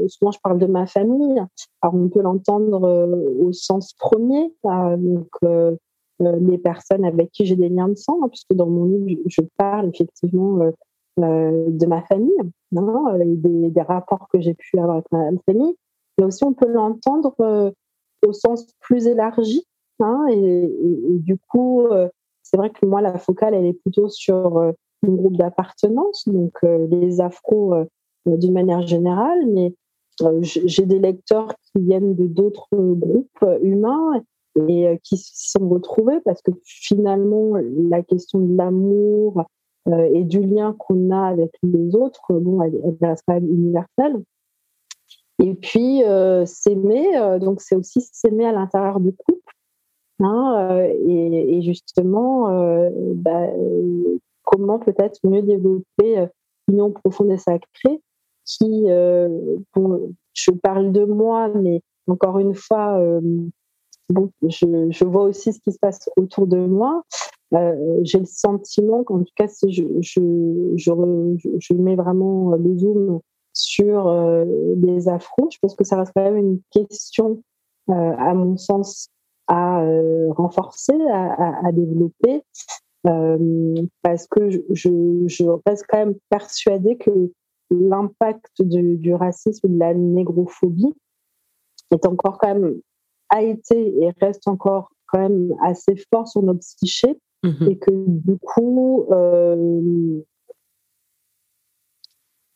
souvent 0.09 0.33
je 0.33 0.39
parle 0.43 0.59
de 0.59 0.67
ma 0.67 0.87
famille, 0.87 1.41
alors 1.81 1.95
on 1.95 2.09
peut 2.09 2.21
l'entendre 2.21 3.17
au 3.41 3.53
sens 3.53 3.95
premier, 3.95 4.53
donc 4.65 5.29
euh, 6.23 6.39
les 6.39 6.59
personnes 6.59 7.05
avec 7.05 7.33
qui 7.33 7.45
j'ai 7.45 7.57
des 7.57 7.69
liens 7.69 7.89
de 7.89 7.97
sang, 7.97 8.21
hein, 8.23 8.29
puisque 8.29 8.53
dans 8.53 8.69
mon 8.69 8.85
livre, 8.85 9.21
je, 9.27 9.41
parle 9.57 9.89
effectivement 9.89 10.61
euh, 10.61 10.71
euh, 11.21 11.67
de 11.69 11.87
ma 11.87 12.03
famille, 12.03 12.37
hein, 12.77 13.19
des, 13.25 13.81
rapports 13.81 14.29
que 14.33 14.41
j'ai 14.41 14.55
pu 14.55 14.79
avoir 14.79 14.97
avec 14.97 15.11
ma, 15.11 15.29
famille, 15.45 15.75
mais 16.19 16.25
aussi 16.25 16.45
on 16.45 16.53
peut 16.53 16.69
l'entendre 16.69 17.75
au 18.25 18.33
sens 18.33 18.67
plus 18.81 19.09
élargi. 19.09 19.67
Hein, 20.01 20.27
et, 20.31 20.69
du 21.19 21.37
coup, 21.37 21.87
c'est 22.43 22.57
vrai 22.57 22.71
que 22.71 22.87
moi, 22.87 23.01
la 23.01 23.19
focale, 23.19 23.55
elle 23.55 23.67
est 23.67 23.81
plutôt 23.81 24.09
sur 24.09 24.73
un 25.05 25.15
groupe 25.15 25.37
d'appartenance, 25.37 26.29
donc 26.29 26.53
les 26.63 27.21
afros 27.21 27.75
d'une 28.27 28.53
manière 28.53 28.87
générale, 28.87 29.47
mais 29.47 29.75
j'ai 30.41 30.87
des 30.87 30.99
lecteurs 30.99 31.55
qui 31.63 31.83
viennent 31.83 32.15
de 32.15 32.27
d'autres 32.27 32.69
groupes 32.73 33.45
humains 33.63 34.23
et 34.69 34.89
euh, 34.89 34.97
qui 35.03 35.17
se 35.17 35.51
sont 35.59 35.69
retrouvés 35.69 36.21
parce 36.25 36.41
que 36.43 36.53
finalement 36.65 37.55
la 37.89 38.03
question 38.03 38.39
de 38.41 38.57
l'amour 38.57 39.45
euh, 39.89 40.09
et 40.13 40.25
du 40.25 40.41
lien 40.41 40.75
qu'on 40.79 41.11
a 41.11 41.29
avec 41.29 41.51
les 41.63 41.95
autres, 41.95 42.33
bon, 42.33 42.63
elle, 42.63 42.97
reste 43.03 43.25
quand 43.27 43.35
même 43.35 43.51
universelle. 43.51 44.23
Et 45.43 45.55
puis 45.55 46.05
euh, 46.05 46.47
s'aimer, 46.47 47.39
donc 47.41 47.61
c'est 47.61 47.75
aussi 47.75 48.01
s'aimer 48.01 48.47
à 48.47 48.53
l'intérieur 48.53 49.01
du 49.01 49.13
couple. 49.13 49.41
Hein, 50.21 50.79
et, 51.09 51.57
et, 51.57 51.63
justement, 51.63 52.49
bah, 53.17 53.49
comment 54.45 54.79
peut-être 54.79 55.19
mieux 55.25 55.43
développer 55.43 56.27
l'union 56.69 56.91
profonde 56.93 57.31
et 57.31 57.39
sacrée 57.39 58.01
qui, 58.45 58.87
bon, 59.75 60.15
je 60.35 60.51
parle 60.51 60.93
de 60.93 61.05
moi, 61.05 61.49
mais 61.49 61.81
encore 62.07 62.39
une 62.39 62.55
fois, 62.55 63.01
bon, 64.11 64.31
je, 64.43 64.91
je, 64.91 65.05
vois 65.05 65.25
aussi 65.25 65.53
ce 65.53 65.61
qui 65.61 65.73
se 65.73 65.79
passe 65.79 66.11
autour 66.17 66.47
de 66.47 66.59
moi. 66.59 67.03
Euh, 67.55 68.01
j'ai 68.03 68.19
le 68.19 68.25
sentiment 68.25 69.05
qu'en 69.05 69.21
tout 69.21 69.33
cas, 69.37 69.47
si 69.47 69.73
je, 69.73 69.85
je, 70.01 70.21
je, 70.77 71.75
mets 71.75 71.95
vraiment 71.95 72.53
le 72.57 72.77
zoom 72.77 73.21
sur 73.53 74.09
euh, 74.09 74.45
les 74.83 75.09
afros, 75.09 75.49
je 75.53 75.59
pense 75.61 75.77
que 75.77 75.85
ça 75.85 75.97
reste 75.97 76.13
quand 76.17 76.25
même 76.25 76.37
une 76.37 76.61
question, 76.71 77.43
euh, 77.91 78.13
à 78.19 78.35
mon 78.35 78.57
sens, 78.57 79.09
à 79.47 79.83
euh, 79.83 80.33
renforcer, 80.33 80.99
à, 81.13 81.71
développer, 81.73 82.43
euh, 83.07 83.75
parce 84.03 84.27
que 84.27 84.51
je, 84.51 84.61
je, 84.71 85.45
reste 85.67 85.85
quand 85.89 85.99
même 85.99 86.15
persuadée 86.31 86.97
que 86.97 87.33
l'impact 87.71 88.63
du, 88.63 88.97
du 88.97 89.15
racisme, 89.15 89.69
de 89.69 89.79
la 89.79 89.95
négrophobie, 89.95 90.95
est 91.91 92.07
encore 92.07 92.39
quand 92.39 92.55
même 92.55 92.81
a 93.31 93.43
été 93.43 94.03
et 94.03 94.11
reste 94.21 94.49
encore 94.49 94.91
quand 95.07 95.19
même 95.19 95.55
assez 95.63 95.95
fort 96.13 96.29
sur 96.29 96.43
notre 96.43 96.61
psyché 96.61 97.19
mhm. 97.43 97.71
et 97.71 97.79
que 97.79 97.91
du 97.91 98.37
coup, 98.39 99.07
euh, 99.11 100.21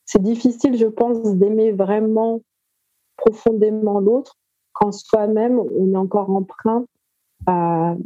c'est 0.04 0.22
difficile, 0.22 0.76
je 0.76 0.86
pense, 0.86 1.34
d'aimer 1.36 1.72
vraiment 1.72 2.40
profondément 3.16 4.00
l'autre 4.00 4.36
quand 4.72 4.92
soi-même 4.92 5.58
on 5.58 5.92
est 5.92 5.96
encore 5.96 6.30
emprunt 6.30 6.84
à, 7.46 7.96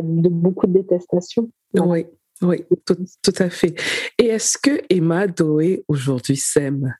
de 0.00 0.28
beaucoup 0.28 0.66
de 0.66 0.72
détestation. 0.72 1.50
Oui, 1.74 2.06
oui, 2.40 2.64
tout, 2.86 2.96
tout 3.22 3.34
à 3.38 3.50
fait. 3.50 3.74
Et 4.18 4.26
est-ce 4.26 4.58
que 4.58 4.82
Emma 4.88 5.26
Doé 5.26 5.84
aujourd'hui 5.88 6.36
s'aime? 6.36 6.94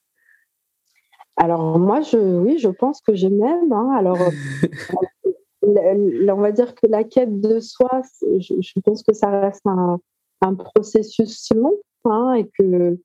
Alors 1.36 1.78
moi, 1.78 2.00
je, 2.02 2.18
oui, 2.18 2.58
je 2.58 2.68
pense 2.68 3.00
que 3.00 3.14
je 3.14 3.26
m'aime. 3.26 3.72
Hein. 3.72 3.90
Alors, 3.96 4.18
on 5.62 6.40
va 6.40 6.52
dire 6.52 6.74
que 6.74 6.86
la 6.86 7.04
quête 7.04 7.40
de 7.40 7.60
soi, 7.60 8.02
je, 8.20 8.80
pense 8.84 9.02
que 9.02 9.12
ça 9.12 9.30
reste 9.40 9.66
un, 9.66 10.54
processus 10.54 11.50
long 11.54 11.78
hein, 12.04 12.34
et 12.34 12.50
que, 12.58 12.98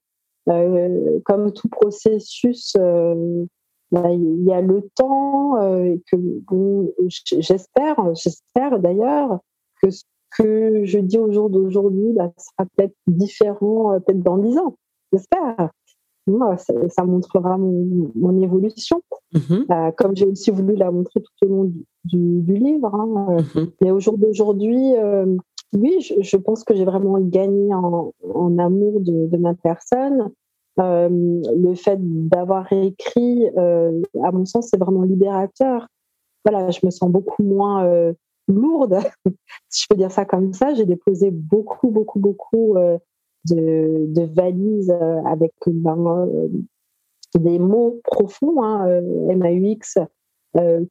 euh, 0.48 1.20
comme 1.24 1.52
tout 1.52 1.68
processus, 1.68 2.74
euh, 2.76 3.44
bah, 3.90 4.10
il 4.10 4.44
y 4.44 4.52
a 4.52 4.60
le 4.60 4.88
temps 4.94 5.56
euh, 5.62 5.84
et 5.84 6.02
que 6.10 6.18
j'espère, 7.40 8.14
j'espère 8.14 8.78
d'ailleurs 8.78 9.40
que 9.82 9.90
ce 9.90 10.04
que 10.36 10.84
je 10.84 10.98
dis 10.98 11.18
au 11.18 11.32
jour 11.32 11.50
d'aujourd'hui 11.50 12.12
bah, 12.12 12.30
sera 12.36 12.68
peut-être 12.76 12.94
différent, 13.06 13.98
peut-être 14.00 14.22
dans 14.22 14.38
dix 14.38 14.58
ans. 14.58 14.76
J'espère 15.12 15.70
ça, 16.88 17.04
montrera 17.04 17.56
mon, 17.58 18.42
évolution, 18.42 19.00
mhm. 19.32 19.66
euh, 19.70 19.90
comme 19.96 20.16
j'ai 20.16 20.26
aussi 20.26 20.50
voulu 20.50 20.74
la 20.74 20.90
montrer 20.90 21.20
tout 21.20 21.46
au 21.46 21.48
long 21.48 21.72
du, 22.04 22.54
livre. 22.54 22.94
Hein. 22.94 23.36
Mhm. 23.54 23.70
Mais 23.80 23.90
au 23.90 24.00
jour 24.00 24.18
d'aujourd'hui, 24.18 24.94
euh, 24.96 25.26
oui, 25.74 25.96
je, 26.00 26.36
pense 26.36 26.64
que 26.64 26.74
j'ai 26.74 26.84
vraiment 26.84 27.18
gagné 27.20 27.72
en, 27.74 28.58
amour 28.58 29.00
de, 29.00 29.36
ma 29.36 29.54
personne. 29.54 30.30
Euh, 30.80 31.08
le 31.10 31.74
fait 31.74 31.98
d'avoir 32.00 32.72
écrit, 32.72 33.46
à 33.56 34.32
mon 34.32 34.44
sens, 34.44 34.68
c'est 34.70 34.80
vraiment 34.80 35.02
libérateur. 35.02 35.88
Voilà, 36.44 36.70
je 36.70 36.80
me 36.84 36.90
sens 36.90 37.10
beaucoup 37.10 37.42
moins 37.42 38.12
lourde, 38.48 38.98
si 39.68 39.82
je 39.82 39.86
peux 39.88 39.96
dire 39.96 40.10
ça 40.10 40.24
comme 40.24 40.52
ça. 40.52 40.74
J'ai 40.74 40.86
déposé 40.86 41.30
beaucoup, 41.30 41.90
beaucoup, 41.90 42.18
beaucoup 42.18 42.76
de, 43.54 44.34
valises 44.34 44.90
euh, 44.90 45.22
avec 45.24 45.52
ben, 45.66 46.26
euh, 46.28 46.48
des 47.38 47.58
mots 47.58 48.00
profonds, 48.04 48.62
hein, 48.62 48.88
euh, 48.88 49.36
MAUX, 49.36 49.98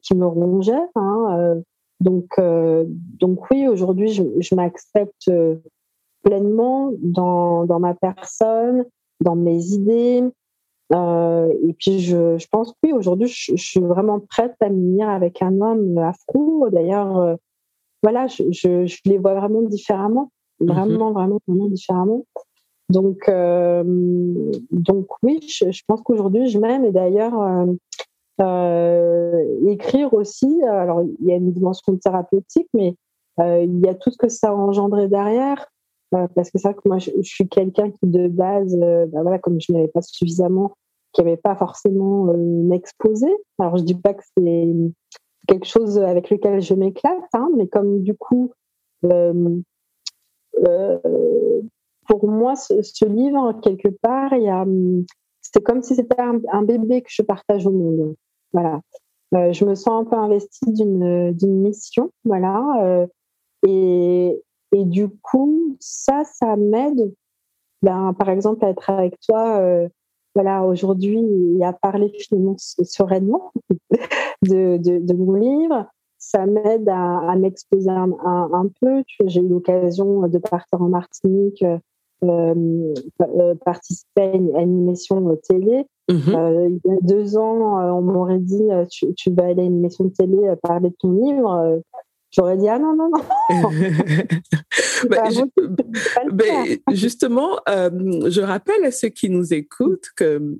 qui 0.02 0.14
me 0.14 0.26
rongeaient. 0.26 0.86
Hein, 0.94 1.60
donc, 2.00 2.28
donc 2.38 3.50
oui, 3.50 3.68
aujourd'hui, 3.68 4.08
je, 4.08 4.54
m'accepte 4.54 5.30
pleinement 6.22 6.92
dans, 7.02 7.66
dans, 7.66 7.80
ma 7.80 7.92
personne, 7.94 8.86
dans 9.20 9.36
mes 9.36 9.72
idées. 9.72 10.22
et 10.92 11.72
puis, 11.76 11.98
je, 11.98 12.38
je 12.38 12.46
pense 12.50 12.70
que 12.70 12.76
oui, 12.84 12.92
aujourd'hui, 12.92 13.26
je, 13.26 13.56
suis 13.56 13.80
vraiment 13.80 14.20
prête 14.20 14.54
à 14.60 14.70
m'unir 14.70 15.08
avec 15.10 15.42
un 15.42 15.60
homme 15.60 15.98
afro. 15.98 16.70
D'ailleurs, 16.70 17.36
voilà, 18.02 18.26
je, 18.26 18.44
je, 18.52 18.96
les 19.04 19.18
vois 19.18 19.34
vraiment 19.34 19.62
différemment. 19.62 20.30
Mhm. 20.60 20.68
Vraiment, 20.68 21.12
vraiment, 21.12 21.40
vraiment 21.46 21.68
différemment. 21.68 22.24
Donc, 22.90 23.28
euh, 23.28 23.82
donc 24.70 25.06
oui, 25.22 25.40
je, 25.46 25.82
pense 25.86 26.00
qu'aujourd'hui, 26.02 26.48
je 26.48 26.58
m'aime. 26.58 26.84
Et 26.84 26.92
d'ailleurs, 26.92 27.40
euh, 27.40 27.66
euh, 28.40 29.68
écrire 29.68 30.14
aussi, 30.14 30.62
alors 30.62 31.02
il 31.02 31.26
y 31.26 31.32
a 31.32 31.36
une 31.36 31.52
dimension 31.52 31.96
thérapeutique, 31.96 32.68
mais 32.74 32.94
il 33.40 33.80
y 33.84 33.88
a 33.88 33.94
tout 33.94 34.10
ce 34.10 34.18
que 34.18 34.28
ça 34.28 34.48
a 34.48 34.52
engendré 34.52 35.06
derrière. 35.06 35.66
parce 36.10 36.50
que 36.50 36.58
c'est 36.58 36.68
vrai 36.68 36.74
que 36.74 36.88
moi, 36.88 36.98
je, 36.98 37.10
suis 37.22 37.48
quelqu'un 37.48 37.90
qui, 37.90 38.06
de 38.06 38.26
base, 38.26 38.76
bah 38.76 39.22
voilà, 39.22 39.38
comme 39.38 39.60
je 39.60 39.72
n'avais 39.72 39.88
pas 39.88 40.02
suffisamment 40.02 40.72
qui 41.12 41.22
n'avait 41.22 41.36
pas 41.36 41.54
forcément 41.54 42.32
exposé. 42.72 43.28
Alors 43.58 43.76
je 43.76 43.84
dis 43.84 43.94
pas 43.94 44.14
que 44.14 44.24
c'est 44.36 44.74
quelque 45.48 45.66
chose 45.66 45.98
avec 45.98 46.30
lequel 46.30 46.60
je 46.60 46.74
m'éclate, 46.74 47.16
hein, 47.32 47.48
mais 47.56 47.66
comme 47.66 48.02
du 48.02 48.14
coup, 48.14 48.52
pour 52.08 52.28
moi, 52.28 52.54
ce, 52.54 53.04
livre, 53.04 53.58
quelque 53.62 53.88
part, 53.88 54.32
c'est 55.40 55.62
comme 55.62 55.82
si 55.82 55.96
c'était 55.96 56.20
un, 56.20 56.62
bébé 56.62 57.02
que 57.02 57.10
je 57.10 57.22
partage 57.22 57.66
au 57.66 57.72
monde. 57.72 58.14
Voilà. 58.52 58.80
je 59.32 59.64
me 59.64 59.74
sens 59.74 60.02
un 60.02 60.04
peu 60.04 60.16
investie 60.16 60.72
d'une, 60.72 61.32
mission, 61.42 62.12
voilà. 62.24 63.06
et, 63.66 64.40
et 64.72 64.84
du 64.84 65.08
coup, 65.08 65.76
ça, 65.80 66.22
ça 66.24 66.56
m'aide, 66.56 67.12
ben, 67.82 68.12
par 68.14 68.28
exemple, 68.28 68.64
à 68.64 68.70
être 68.70 68.90
avec 68.90 69.18
toi, 69.20 69.58
euh, 69.60 69.88
voilà, 70.34 70.64
aujourd'hui, 70.64 71.24
et 71.58 71.64
à 71.64 71.72
parler 71.72 72.12
finalement 72.18 72.56
sereinement 72.58 73.52
de, 74.42 74.76
de, 74.76 74.98
de 74.98 75.14
mon 75.14 75.32
livre. 75.34 75.86
Ça 76.18 76.46
m'aide 76.46 76.88
à, 76.88 77.30
à 77.30 77.36
m'exposer 77.36 77.90
un, 77.90 78.10
un, 78.24 78.68
peu. 78.80 79.02
J'ai 79.26 79.40
eu 79.40 79.48
l'occasion 79.48 80.26
de 80.26 80.38
partir 80.38 80.82
en 80.82 80.88
Martinique, 80.88 81.64
euh, 82.24 82.94
euh, 83.22 83.54
participer 83.64 84.22
à 84.22 84.62
une, 84.62 84.88
émission 84.88 85.36
télé. 85.48 85.86
Mm-hmm. 86.10 86.36
Euh, 86.36 86.68
il 86.84 86.90
y 86.90 86.94
a 86.94 86.98
deux 87.02 87.36
ans, 87.36 87.96
on 87.96 88.02
m'aurait 88.02 88.40
dit 88.40 88.68
tu, 88.90 89.14
tu, 89.14 89.30
vas 89.30 89.44
aller 89.44 89.62
à 89.62 89.66
une 89.66 89.78
émission 89.78 90.04
de 90.04 90.10
télé 90.10 90.54
parler 90.60 90.90
de 90.90 90.96
ton 90.98 91.12
livre. 91.12 91.80
J'aurais 92.30 92.56
dit 92.56 92.68
ah 92.68 92.78
non 92.78 92.94
non 92.94 93.10
non. 93.10 93.22
Bah, 95.08 95.28
justement, 96.92 97.60
euh, 97.68 98.28
je 98.30 98.40
rappelle 98.40 98.84
à 98.84 98.90
ceux 98.90 99.08
qui 99.08 99.30
nous 99.30 99.54
écoutent 99.54 100.08
que 100.16 100.58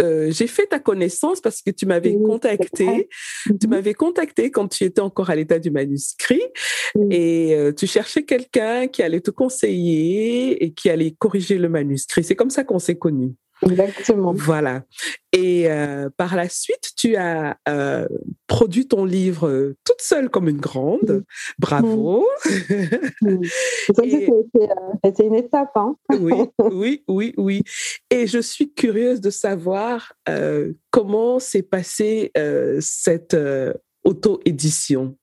euh, 0.00 0.30
j'ai 0.30 0.46
fait 0.46 0.66
ta 0.66 0.78
connaissance 0.78 1.40
parce 1.40 1.60
que 1.60 1.70
tu 1.70 1.86
m'avais 1.86 2.14
contacté. 2.14 3.08
Tu 3.44 3.66
mhm. 3.66 3.70
m'avais 3.70 3.94
contacté 3.94 4.50
quand 4.50 4.68
tu 4.68 4.84
étais 4.84 5.00
encore 5.00 5.30
à 5.30 5.34
l'état 5.34 5.58
du 5.58 5.70
manuscrit 5.70 6.42
et 7.10 7.54
euh, 7.54 7.72
tu 7.72 7.86
cherchais 7.86 8.22
quelqu'un 8.22 8.86
qui 8.86 9.02
allait 9.02 9.20
te 9.20 9.30
conseiller 9.30 10.64
et 10.64 10.72
qui 10.72 10.88
allait 10.88 11.14
corriger 11.18 11.58
le 11.58 11.68
manuscrit. 11.68 12.24
C'est 12.24 12.36
comme 12.36 12.50
ça 12.50 12.64
qu'on 12.64 12.78
s'est 12.78 12.96
connus. 12.96 13.34
Exactement. 13.62 14.32
Voilà. 14.32 14.82
Et 15.32 15.70
euh, 15.70 16.08
par 16.16 16.34
la 16.34 16.48
suite, 16.48 16.90
tu 16.96 17.16
as 17.16 17.56
euh, 17.68 18.06
produit 18.46 18.88
ton 18.88 19.04
livre 19.04 19.48
euh, 19.48 19.76
toute 19.84 20.00
seule 20.00 20.28
comme 20.30 20.48
une 20.48 20.60
grande. 20.60 21.24
Bravo. 21.58 22.26
Mm. 23.22 23.42
C'était 23.94 25.24
une 25.26 25.34
étape. 25.34 25.76
Hein. 25.76 25.96
oui, 26.18 26.34
oui, 26.72 27.04
oui, 27.08 27.34
oui. 27.36 27.62
Et 28.10 28.26
je 28.26 28.38
suis 28.38 28.72
curieuse 28.72 29.20
de 29.20 29.30
savoir 29.30 30.14
comment 30.90 31.38
s'est 31.38 31.62
passée 31.62 32.32
cette 32.80 33.36
auto-édition. 34.04 35.16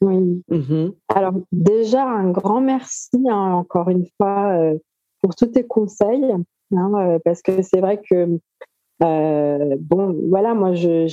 Oui. 0.00 0.42
Mm-hmm. 0.50 0.94
Alors 1.14 1.34
déjà, 1.52 2.04
un 2.04 2.30
grand 2.30 2.60
merci 2.60 3.16
hein, 3.28 3.52
encore 3.52 3.88
une 3.90 4.06
fois 4.16 4.72
pour 5.22 5.34
tous 5.34 5.46
tes 5.46 5.66
conseils. 5.66 6.32
Hein, 6.74 6.92
euh, 6.94 7.18
parce 7.24 7.42
que 7.42 7.62
c'est 7.62 7.80
vrai 7.80 8.00
que 8.08 8.38
euh, 9.02 9.76
bon, 9.78 10.16
voilà, 10.28 10.54
moi, 10.54 10.72
j'ai 10.74 11.06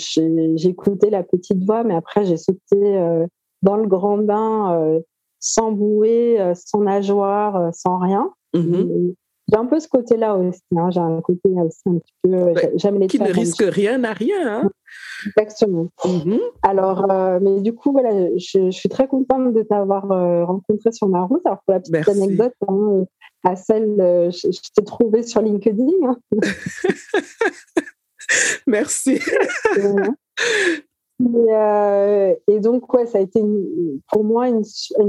écouté 0.63 1.09
la 1.09 1.23
petite 1.23 1.63
voix, 1.63 1.83
mais 1.83 1.95
après, 1.95 2.25
j'ai 2.25 2.37
sauté 2.37 2.57
euh, 2.75 3.25
dans 3.61 3.75
le 3.75 3.87
grand 3.87 4.17
bain 4.17 5.01
sans 5.39 5.71
bouée, 5.73 6.37
sans 6.55 6.81
nageoire, 6.81 7.73
sans 7.73 7.97
rien. 7.97 8.31
Mm-hmm. 8.53 9.13
J'ai 9.49 9.57
un 9.57 9.65
peu 9.65 9.77
ce 9.81 9.89
côté-là 9.89 10.37
aussi. 10.37 10.61
Hein. 10.77 10.89
J'ai 10.89 11.01
un 11.01 11.19
côté 11.19 11.49
aussi 11.49 11.81
un 11.85 11.97
petit 11.97 12.13
peu. 12.23 12.53
J'aime 12.75 12.97
les 12.97 13.07
Qui 13.07 13.19
ne 13.19 13.33
risque 13.33 13.61
rien 13.61 14.01
à 14.05 14.13
rien. 14.13 14.63
Hein. 14.63 14.69
Exactement. 15.27 15.89
Mm-hmm. 16.05 16.39
Alors, 16.61 17.07
mais 17.41 17.59
du 17.59 17.73
coup, 17.73 17.91
voilà, 17.91 18.29
je, 18.37 18.71
suis 18.71 18.87
très 18.87 19.07
contente 19.07 19.53
de 19.53 19.61
t'avoir 19.63 20.07
rencontré 20.47 20.93
sur 20.93 21.09
ma 21.09 21.23
route. 21.23 21.45
Alors, 21.45 21.59
pour 21.65 21.73
la 21.73 21.81
petite 21.81 22.07
anecdote, 22.07 22.53
hein, 22.69 23.05
à 23.43 23.55
celle 23.55 23.99
euh, 23.99 24.31
je, 24.31 24.71
t'ai 24.73 24.83
trouvée 24.83 25.23
sur 25.23 25.41
LinkedIn. 25.41 25.91
Hein. 26.03 26.17
Merci. 28.67 29.19
Euh, 31.21 32.35
et, 32.49 32.59
donc, 32.59 32.91
ouais, 32.93 33.05
ça 33.05 33.19
a 33.19 33.21
été 33.21 33.41
pour 34.11 34.25
moi 34.25 34.49
une, 34.49 34.63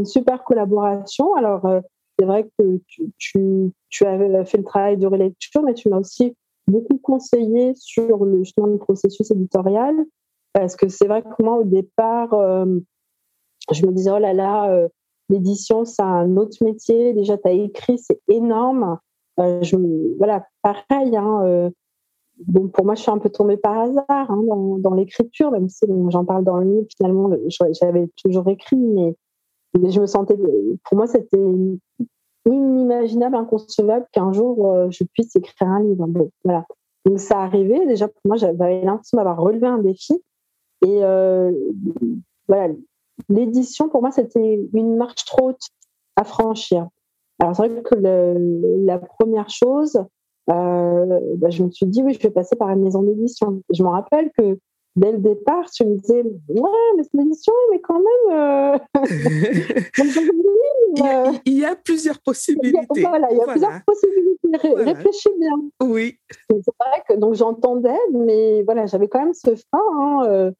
super 0.05 0.45
collaboration. 0.45 1.35
Alors, 1.35 1.65
euh, 1.65 1.81
c'est 2.17 2.25
vrai 2.25 2.45
que 2.45 2.79
tu, 2.87 3.11
tu, 3.19 3.73
tu, 3.89 4.05
avais 4.05 4.45
fait 4.45 4.59
le 4.59 4.65
travail 4.65 4.97
de 4.97 5.09
relecture, 5.09 5.63
mais 5.63 5.75
tu 5.75 5.89
m'as 5.89 5.99
aussi 5.99 6.37
beaucoup 6.69 6.99
conseillé 6.99 7.73
sur 7.75 8.27
le 8.27 8.45
chemin 8.45 8.69
du 8.69 8.79
processus 8.79 9.29
éditorial. 9.33 9.97
Parce 10.53 10.77
que 10.77 10.89
c'est 10.89 11.09
vrai 11.09 11.23
que 11.23 11.43
moi, 11.43 11.57
au 11.57 11.65
départ, 11.65 12.31
je 13.73 13.85
me 13.85 13.91
disais, 13.91 14.13
oh 14.13 14.19
là 14.19 14.35
là, 14.35 14.89
L'édition, 15.31 15.85
c'est 15.85 16.03
un 16.03 16.37
autre 16.37 16.63
métier. 16.63 17.15
Déjà, 17.15 17.39
tu 17.39 17.49
as 17.49 17.53
écrit, 17.53 17.99
c'est 17.99 18.21
énorme. 18.29 18.99
Euh, 19.41 19.63
voilà, 20.19 20.47
pareil. 20.63 21.17
Hein, 21.17 21.43
euh, 21.45 21.71
pour 22.73 22.85
moi, 22.85 22.95
je 22.95 23.03
suis 23.03 23.11
un 23.11 23.19
peu 23.19 23.31
tombée 23.31 23.57
par 23.57 23.79
hasard 23.79 24.31
hein, 24.31 24.43
dans, 24.79 24.95
l'écriture, 24.95 25.51
même 25.51 25.69
si 25.69 25.87
j'en 26.09 26.25
parle 26.25 26.45
dans 26.45 26.59
le 26.59 26.71
livre. 26.71 26.87
Finalement, 26.97 27.31
j'avais 27.81 28.09
toujours 28.23 28.49
écrit, 28.49 28.77
mais, 28.77 29.15
je 29.75 30.01
me 30.01 30.07
sentais. 30.07 30.37
Pour 30.37 30.97
moi, 30.97 31.07
c'était 31.07 31.39
inimaginable, 32.47 33.37
inconcevable 33.37 34.07
qu'un 34.13 34.33
jour 34.33 34.71
euh, 34.71 34.89
je 34.91 35.05
puisse 35.05 35.35
écrire 35.37 35.69
un 35.69 35.83
livre. 35.83 36.07
Voilà. 36.45 36.67
Donc, 37.07 37.19
ça 37.19 37.41
arrivait. 37.41 37.87
Déjà, 37.87 38.09
pour 38.09 38.21
moi, 38.27 38.37
j'avais 38.37 38.85
l'impression 38.85 39.17
d'avoir 39.17 39.41
relevé 39.41 39.67
un 39.67 39.79
défi. 39.79 40.23
Et 40.87 41.01
voilà, 42.47 42.75
l'édition, 43.29 43.89
pour 43.89 44.01
moi, 44.01 44.11
c'était 44.11 44.61
une 44.73 44.97
marche 44.97 45.25
trop 45.25 45.51
haute 45.51 45.69
à 46.17 46.25
franchir. 46.25 46.89
Alors, 47.41 47.57
c'est 47.57 47.69
vrai 47.69 47.83
que 47.83 47.95
la 48.85 48.99
première 48.99 49.51
chose, 49.51 49.99
euh, 50.51 51.21
bah, 51.37 51.51
je 51.51 51.63
me 51.63 51.71
suis 51.71 51.87
dit, 51.87 52.03
oui, 52.03 52.15
je 52.15 52.21
vais 52.21 52.31
passer 52.31 52.57
par 52.57 52.71
une 52.71 52.83
maison 52.83 53.03
d'édition. 53.03 53.63
Je 53.73 53.83
me 53.83 53.89
rappelle 53.89 54.31
que 54.37 54.59
dès 54.97 55.13
le 55.13 55.19
départ, 55.19 55.71
tu 55.71 55.85
me 55.85 55.97
disais, 55.97 56.23
ouais, 56.23 56.71
mais 56.97 57.03
c'est 57.03 57.17
l'édition, 57.19 57.53
mais 57.71 57.81
quand 57.81 58.01
même. 58.01 58.81
Euh, 61.03 61.33
il, 61.45 61.59
y 61.59 61.65
a, 61.65 61.75
plusieurs 61.75 62.21
possibilités. 62.21 62.79
Il 62.95 63.03
y 63.03 63.05
a, 63.05 63.09
voilà, 63.09 63.27
il 63.31 63.37
y 63.37 63.41
a 63.41 63.47
plusieurs 63.47 63.81
possibilités. 63.85 64.85
Réfléchis 64.85 65.31
bien. 65.39 65.61
Oui. 65.83 66.19
C'est 66.51 66.75
vrai 66.79 67.03
que 67.09 67.15
donc 67.15 67.35
j'entendais, 67.35 67.99
mais 68.13 68.63
voilà, 68.63 68.87
j'avais 68.87 69.09
quand 69.09 69.19
même 69.19 69.35
ce 69.35 69.57
frein. 69.57 69.81
Hein, 69.99 70.27
euh, 70.29 70.53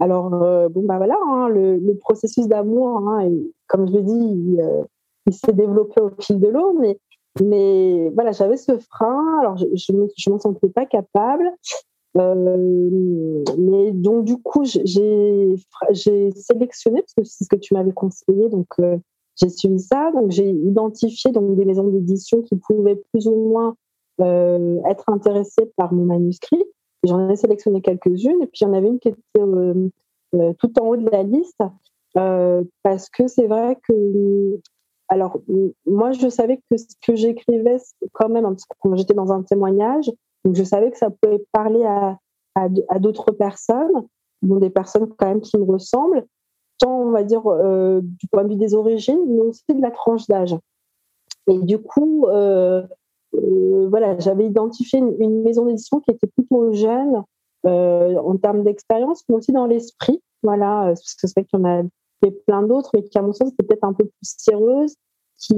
alors, 0.00 0.32
euh, 0.42 0.70
bon, 0.70 0.82
bah 0.84 0.96
voilà, 0.96 1.18
hein, 1.28 1.48
le, 1.50 1.94
processus 2.00 2.48
d'amour, 2.48 3.06
hein, 3.06 3.30
comme 3.68 3.86
je 3.86 3.92
le 3.92 4.02
dis, 4.02 4.56
euh, 4.58 4.82
il, 5.26 5.34
s'est 5.34 5.52
développé 5.52 6.00
au 6.00 6.10
fil 6.18 6.40
de 6.40 6.48
l'eau, 6.48 6.72
mais, 6.72 6.98
mais 7.42 8.08
voilà, 8.14 8.32
j'avais 8.32 8.56
ce 8.56 8.78
frein, 8.78 9.38
alors 9.40 9.58
je 9.58 9.92
ne 9.92 10.30
m'en 10.30 10.38
sentais 10.38 10.70
pas 10.70 10.86
capable. 10.86 11.44
Euh, 12.16 13.44
mais 13.58 13.92
donc, 13.92 14.24
du 14.24 14.38
coup, 14.38 14.64
j'ai 14.64 15.54
sélectionné, 16.34 17.02
parce 17.02 17.14
que 17.14 17.24
c'est 17.24 17.44
ce 17.44 17.48
que 17.48 17.56
tu 17.56 17.74
m'avais 17.74 17.92
conseillé, 17.92 18.48
donc 18.48 18.68
j'ai 19.36 19.50
suivi 19.50 19.78
ça. 19.78 20.10
Donc, 20.12 20.30
j'ai 20.30 20.48
identifié 20.48 21.30
donc, 21.30 21.56
des 21.56 21.66
maisons 21.66 21.88
d'édition 21.88 22.40
qui 22.40 22.56
pouvaient 22.56 23.00
plus 23.12 23.28
ou 23.28 23.36
moins 23.36 23.76
être 24.18 25.04
intéressées 25.08 25.70
par 25.76 25.92
mon 25.92 26.06
manuscrit. 26.06 26.64
J'en 27.04 27.28
ai 27.28 27.36
sélectionné 27.36 27.80
quelques-unes 27.80 28.42
et 28.42 28.46
puis 28.46 28.60
il 28.60 28.64
y 28.64 28.66
en 28.66 28.74
avait 28.74 28.88
une 28.88 28.98
qui 28.98 29.08
était 29.08 29.20
euh, 29.38 29.88
euh, 30.34 30.52
tout 30.58 30.72
en 30.80 30.86
haut 30.86 30.96
de 30.96 31.08
la 31.08 31.22
liste 31.22 31.62
euh, 32.16 32.62
parce 32.82 33.08
que 33.08 33.26
c'est 33.26 33.46
vrai 33.46 33.78
que 33.88 34.60
alors 35.08 35.38
moi 35.86 36.12
je 36.12 36.28
savais 36.28 36.58
que 36.58 36.76
ce 36.76 36.86
que 37.02 37.14
j'écrivais 37.16 37.78
quand 38.12 38.28
même 38.28 38.54
quand 38.80 38.94
j'étais 38.96 39.14
dans 39.14 39.32
un 39.32 39.42
témoignage 39.42 40.10
donc 40.44 40.54
je 40.54 40.62
savais 40.62 40.90
que 40.90 40.98
ça 40.98 41.10
pouvait 41.10 41.42
parler 41.52 41.84
à, 41.84 42.18
à, 42.54 42.98
d'autres 42.98 43.32
personnes 43.32 44.06
bon, 44.42 44.56
des 44.56 44.70
personnes 44.70 45.08
quand 45.16 45.26
même 45.26 45.40
qui 45.40 45.56
me 45.56 45.64
ressemblent 45.64 46.26
tant 46.78 47.00
on 47.00 47.10
va 47.12 47.22
dire 47.22 47.42
du 47.42 48.26
point 48.30 48.44
de 48.44 48.50
vue 48.50 48.56
des 48.56 48.74
origines 48.74 49.24
mais 49.26 49.40
aussi 49.40 49.64
de 49.68 49.80
la 49.80 49.90
tranche 49.90 50.26
d'âge. 50.26 50.56
Et 51.48 51.58
du 51.58 51.78
coup 51.78 52.26
euh, 52.28 52.86
voilà, 53.32 54.18
j'avais 54.18 54.46
identifié 54.46 54.98
une, 54.98 55.42
maison 55.42 55.66
d'édition 55.66 56.00
qui 56.00 56.10
était 56.10 56.26
plutôt 56.26 56.72
jeune 56.72 57.22
euh, 57.66 58.16
en 58.16 58.36
termes 58.36 58.62
d'expérience, 58.62 59.24
mais 59.28 59.36
aussi 59.36 59.52
dans 59.52 59.66
l'esprit. 59.66 60.20
Voilà, 60.42 60.84
euh, 60.84 60.86
parce 60.88 61.14
que 61.14 61.26
c'est 61.26 61.34
vrai 61.40 61.44
qu'il 61.44 61.60
y 61.60 61.62
en 61.62 61.80
a 61.80 61.82
plein 62.46 62.62
d'autres, 62.62 62.90
mais 62.94 63.02
qui, 63.02 63.18
à 63.18 63.22
mon 63.22 63.32
sens, 63.32 63.52
étaient 63.52 63.64
peut-être 63.64 63.84
un 63.84 63.92
peu 63.92 64.04
plus 64.04 64.34
sérieuses, 64.38 64.94
qui, 65.38 65.54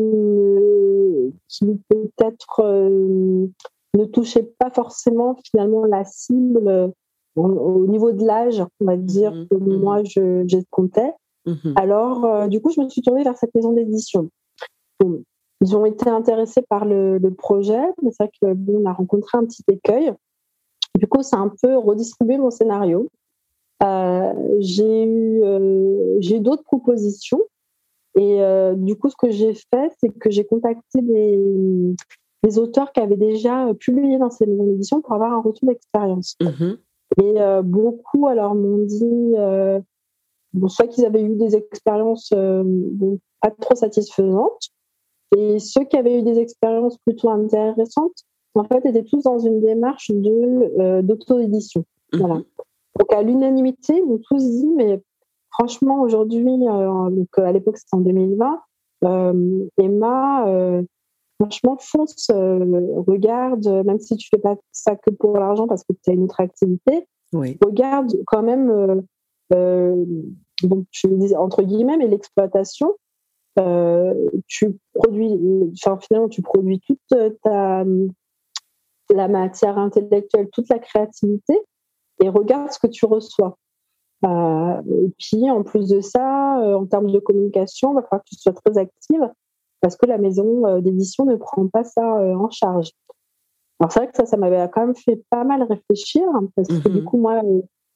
qui 1.48 1.80
peut-être 1.88 2.62
ne 2.62 4.04
touchaient 4.06 4.48
pas 4.58 4.70
forcément 4.70 5.36
finalement 5.44 5.84
la 5.84 6.04
cible 6.04 6.92
au 7.34 7.86
niveau 7.86 8.12
de 8.12 8.24
l'âge, 8.24 8.62
on 8.80 8.84
va 8.84 8.96
dire, 8.96 9.32
mmh 9.32 9.46
que 9.48 9.54
mmh 9.56 9.80
moi 9.80 10.04
je, 10.04 10.44
je 10.46 10.58
comptais. 10.70 11.12
Mmh 11.46 11.72
Alors, 11.74 12.48
du 12.48 12.60
coup, 12.60 12.70
je 12.70 12.80
me 12.80 12.88
suis 12.88 13.02
tournée 13.02 13.24
vers 13.24 13.36
cette 13.36 13.54
maison 13.54 13.72
d'édition. 13.72 14.28
Ils 15.62 15.76
ont 15.76 15.86
été 15.86 16.10
intéressés 16.10 16.62
par 16.68 16.84
le, 16.84 17.20
projet, 17.38 17.80
mais 18.02 18.10
c'est 18.10 18.24
vrai 18.24 18.32
que 18.42 18.72
on 18.72 18.84
a 18.84 18.92
rencontré 18.92 19.38
un 19.38 19.44
petit 19.44 19.62
écueil. 19.68 20.12
Du 20.96 21.06
coup, 21.06 21.22
c'est 21.22 21.36
un 21.36 21.52
peu 21.62 21.76
redistribué 21.76 22.36
mon 22.36 22.50
scénario. 22.50 23.08
j'ai 24.58 25.04
eu, 25.04 25.42
j'ai 26.18 26.40
d'autres 26.40 26.64
propositions. 26.64 27.40
Et 28.16 28.40
du 28.76 28.96
coup, 28.96 29.08
ce 29.08 29.16
que 29.16 29.30
j'ai 29.30 29.54
fait, 29.54 29.92
c'est 30.00 30.10
que 30.10 30.30
j'ai 30.30 30.44
contacté 30.44 31.00
des, 31.00 31.40
des, 32.42 32.58
auteurs 32.58 32.92
qui 32.92 33.00
avaient 33.00 33.16
déjà 33.16 33.72
publié 33.78 34.18
dans 34.18 34.30
ces 34.30 34.46
maisons 34.46 34.66
d'édition 34.66 35.00
pour 35.00 35.12
avoir 35.12 35.32
un 35.32 35.40
retour 35.40 35.68
d'expérience. 35.68 36.36
Mm-hmm. 36.40 36.76
Et 37.22 37.62
beaucoup, 37.62 38.26
alors, 38.26 38.56
m'ont 38.56 38.84
dit, 38.84 39.34
bon, 40.54 40.68
soit 40.68 40.88
qu'ils 40.88 41.06
avaient 41.06 41.22
eu 41.22 41.36
des 41.36 41.54
expériences 41.54 42.34
pas 43.40 43.50
trop 43.60 43.76
satisfaisantes, 43.76 44.72
et 45.36 45.58
ceux 45.58 45.84
qui 45.84 45.96
avaient 45.96 46.18
eu 46.18 46.22
des 46.22 46.38
expériences 46.38 46.98
plutôt 46.98 47.30
intéressantes, 47.30 48.24
en 48.54 48.64
fait, 48.64 48.84
étaient 48.84 49.04
tous 49.04 49.22
dans 49.22 49.38
une 49.38 49.60
démarche 49.60 50.10
de 50.10 50.80
euh, 50.80 51.02
d'auto-édition. 51.02 51.84
Mhm. 52.12 52.44
Donc, 52.98 53.12
à 53.12 53.22
l'unanimité, 53.22 53.96
ils 53.96 54.04
m'ont 54.04 54.18
tous 54.18 54.44
dit, 54.44 54.68
mais 54.76 55.02
franchement, 55.50 56.02
aujourd'hui, 56.02 56.46
euh, 56.46 57.10
donc 57.10 57.38
à 57.38 57.50
l'époque, 57.52 57.78
c'était 57.78 57.96
en 57.96 58.00
2020, 58.00 58.60
euh, 59.04 59.68
Emma, 59.78 60.46
franchement, 61.40 61.78
fonce, 61.80 62.30
regarde, 62.30 63.66
même 63.86 63.98
si 63.98 64.16
tu 64.16 64.28
fais 64.28 64.40
pas 64.40 64.56
ça 64.70 64.94
que 64.96 65.10
pour 65.10 65.38
l'argent 65.38 65.66
parce 65.66 65.82
que 65.84 65.94
tu 66.04 66.10
as 66.10 66.12
une 66.12 66.24
autre 66.24 66.40
activité, 66.40 67.06
oui. 67.32 67.56
regarde 67.64 68.12
quand 68.26 68.42
même, 68.42 69.02
bon, 69.50 70.84
je 70.90 71.08
dis 71.08 71.34
entre 71.34 71.62
guillemets, 71.62 71.96
mais 71.96 72.06
l'exploitation, 72.06 72.94
euh, 73.58 74.14
tu 74.46 74.78
produis, 74.94 75.38
enfin, 75.74 75.98
finalement, 76.00 76.28
tu 76.28 76.42
produis 76.42 76.80
toute 76.80 77.38
ta, 77.42 77.84
la 79.10 79.28
matière 79.28 79.78
intellectuelle, 79.78 80.48
toute 80.52 80.68
la 80.68 80.78
créativité, 80.78 81.60
et 82.22 82.28
regarde 82.28 82.70
ce 82.70 82.78
que 82.78 82.86
tu 82.86 83.04
reçois. 83.06 83.58
Euh, 84.24 84.82
et 85.04 85.12
puis, 85.18 85.50
en 85.50 85.62
plus 85.62 85.88
de 85.88 86.00
ça, 86.00 86.60
euh, 86.60 86.74
en 86.74 86.86
termes 86.86 87.10
de 87.10 87.18
communication, 87.18 87.92
il 87.92 87.96
va 87.96 88.02
falloir 88.02 88.22
que 88.22 88.30
tu 88.30 88.36
sois 88.36 88.52
très 88.52 88.78
active 88.78 89.30
parce 89.80 89.96
que 89.96 90.06
la 90.06 90.16
maison 90.16 90.80
d'édition 90.80 91.24
ne 91.24 91.34
prend 91.34 91.66
pas 91.66 91.82
ça 91.82 92.04
en 92.04 92.48
charge. 92.50 92.92
Alors, 93.80 93.90
c'est 93.90 93.98
vrai 93.98 94.08
que 94.08 94.16
ça, 94.16 94.26
ça 94.26 94.36
m'avait 94.36 94.70
quand 94.72 94.86
même 94.86 94.94
fait 94.94 95.20
pas 95.28 95.42
mal 95.42 95.64
réfléchir 95.64 96.22
parce 96.54 96.68
que 96.68 96.88
du 96.88 97.00
mhm. 97.00 97.04
coup, 97.04 97.16
moi, 97.16 97.42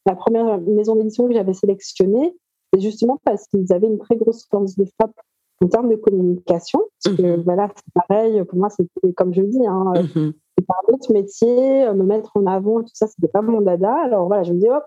la 0.04 0.16
première 0.16 0.61
maison 0.62 0.96
d'édition 0.96 1.28
que 1.28 1.32
j'avais 1.32 1.54
sélectionnée, 1.54 2.36
c'est 2.72 2.80
justement 2.80 3.20
parce 3.24 3.46
qu'ils 3.46 3.72
avaient 3.72 3.86
une 3.86 3.98
très 3.98 4.16
grosse 4.16 4.46
force 4.50 4.74
de 4.74 4.84
frappe 4.98 5.14
en 5.62 5.68
termes 5.68 5.88
de 5.88 5.96
communication. 5.96 6.80
Parce 7.02 7.16
que 7.16 7.22
mhm. 7.22 7.42
voilà, 7.42 7.68
c'est 7.74 8.02
pareil, 8.07 8.44
pour 8.44 8.59
moi, 8.59 8.68
c'était 8.70 9.12
comme 9.14 9.34
je 9.34 9.40
le 9.40 9.48
dis, 9.48 9.66
hein, 9.66 9.92
mmh. 9.94 10.32
c'est 10.59 10.64
un 10.68 10.94
autre 10.94 11.12
métier, 11.12 11.86
euh, 11.86 11.94
me 11.94 12.04
mettre 12.04 12.32
en 12.36 12.46
avant, 12.46 12.82
tout 12.82 12.90
ça, 12.94 13.07
c'était 13.07 13.28
pas 13.28 13.42
mon 13.42 13.61
dada. 13.61 13.94
Alors 14.04 14.26
voilà, 14.26 14.42
je 14.42 14.52
me 14.52 14.59
dis, 14.59 14.68
hop, 14.68 14.84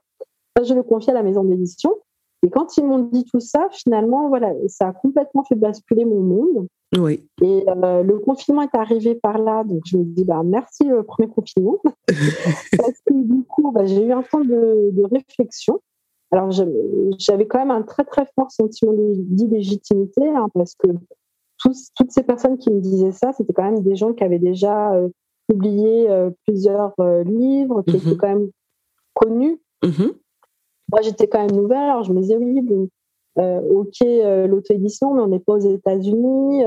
je 0.63 0.73
le 0.73 0.83
confie 0.83 1.11
à 1.11 1.13
la 1.13 1.23
maison 1.23 1.43
d'édition. 1.43 1.95
Et 2.43 2.49
quand 2.49 2.77
ils 2.77 2.85
m'ont 2.85 2.99
dit 2.99 3.25
tout 3.25 3.39
ça, 3.39 3.67
finalement, 3.71 4.29
voilà, 4.29 4.53
ça 4.67 4.87
a 4.87 4.93
complètement 4.93 5.43
fait 5.43 5.55
basculer 5.55 6.05
mon 6.05 6.21
monde. 6.21 6.67
Oui. 6.97 7.27
Et 7.41 7.65
euh, 7.67 8.01
le 8.01 8.17
confinement 8.19 8.61
est 8.61 8.75
arrivé 8.75 9.15
par 9.15 9.37
là, 9.37 9.63
donc 9.63 9.81
je 9.85 9.97
me 9.97 10.03
dis, 10.03 10.23
bah, 10.23 10.41
merci 10.43 10.85
le 10.85 11.03
premier 11.03 11.29
confinement. 11.29 11.79
Parce 12.07 12.99
que 13.05 13.13
du 13.13 13.43
coup, 13.43 13.71
bah, 13.71 13.85
j'ai 13.85 14.05
eu 14.05 14.11
un 14.11 14.23
temps 14.23 14.43
de, 14.43 14.89
de 14.91 15.03
réflexion. 15.11 15.81
Alors, 16.31 16.51
j'avais 16.51 17.47
quand 17.47 17.59
même 17.59 17.71
un 17.71 17.81
très, 17.81 18.03
très 18.03 18.25
fort 18.35 18.51
sentiment 18.51 18.93
d'illégitimité, 18.95 20.27
hein, 20.27 20.47
parce 20.53 20.75
que 20.75 20.89
toutes 21.57 22.11
ces 22.11 22.23
personnes 22.23 22.57
qui 22.57 22.71
me 22.71 22.79
disaient 22.79 23.11
ça, 23.11 23.31
c'était 23.33 23.53
quand 23.53 23.63
même 23.63 23.81
des 23.81 23.95
gens 23.95 24.13
qui 24.13 24.23
avaient 24.23 24.39
déjà 24.39 24.93
euh, 24.93 25.09
publié 25.47 26.09
euh, 26.09 26.29
plusieurs 26.45 26.93
euh, 26.99 27.23
livres, 27.23 27.83
qui 27.83 27.97
étaient 27.97 28.09
mm-hmm. 28.09 28.17
quand 28.17 28.27
même 28.27 28.49
connus. 29.13 29.59
Mm-hmm. 29.83 30.13
Moi, 30.91 31.01
j'étais 31.01 31.27
quand 31.27 31.45
même 31.45 31.55
nouvelle, 31.55 31.77
alors 31.77 32.03
je 32.03 32.13
me 32.13 32.21
disais, 32.21 32.37
oui, 32.37 32.61
ok, 33.35 33.99
l'auto-édition, 34.47 35.13
mais 35.13 35.21
on 35.21 35.27
n'est 35.27 35.39
pas 35.39 35.53
aux 35.53 35.59
États-Unis. 35.59 36.63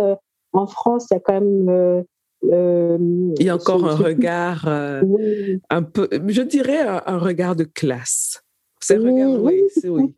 en 0.52 0.66
France, 0.66 1.08
il 1.10 1.14
y 1.14 1.16
a 1.16 1.20
quand 1.20 1.40
même. 1.40 2.04
il 2.44 3.44
y 3.44 3.48
a 3.48 3.54
encore 3.56 3.84
un 3.84 3.96
regard 3.96 4.68
un 4.68 5.82
peu, 5.82 6.08
je 6.28 6.42
dirais 6.42 6.80
un 6.80 7.18
regard 7.18 7.56
de 7.56 7.64
classe. 7.64 8.41
C'est 8.82 8.98
oui, 8.98 9.22
oui, 9.24 9.62
c'est 9.68 9.88
oui. 9.88 10.12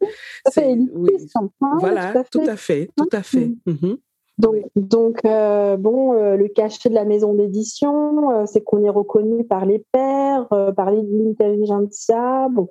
Voilà, 1.80 2.24
tout 2.30 2.40
à 2.46 2.56
fait, 2.56 2.90
tout 2.96 3.08
à 3.12 3.22
fait. 3.22 3.50
Mhm. 3.66 3.98
Donc, 4.38 4.56
donc 4.74 5.24
euh, 5.24 5.76
bon, 5.76 6.14
euh, 6.14 6.36
le 6.36 6.48
cachet 6.48 6.88
de 6.88 6.94
la 6.94 7.04
maison 7.04 7.34
d'édition, 7.34 8.30
euh, 8.30 8.46
c'est 8.46 8.62
qu'on 8.62 8.82
est 8.82 8.90
reconnu 8.90 9.44
par 9.44 9.64
les 9.64 9.84
pairs, 9.92 10.48
par 10.48 10.90
l'intelligentsia, 10.90 12.48
bon, 12.50 12.68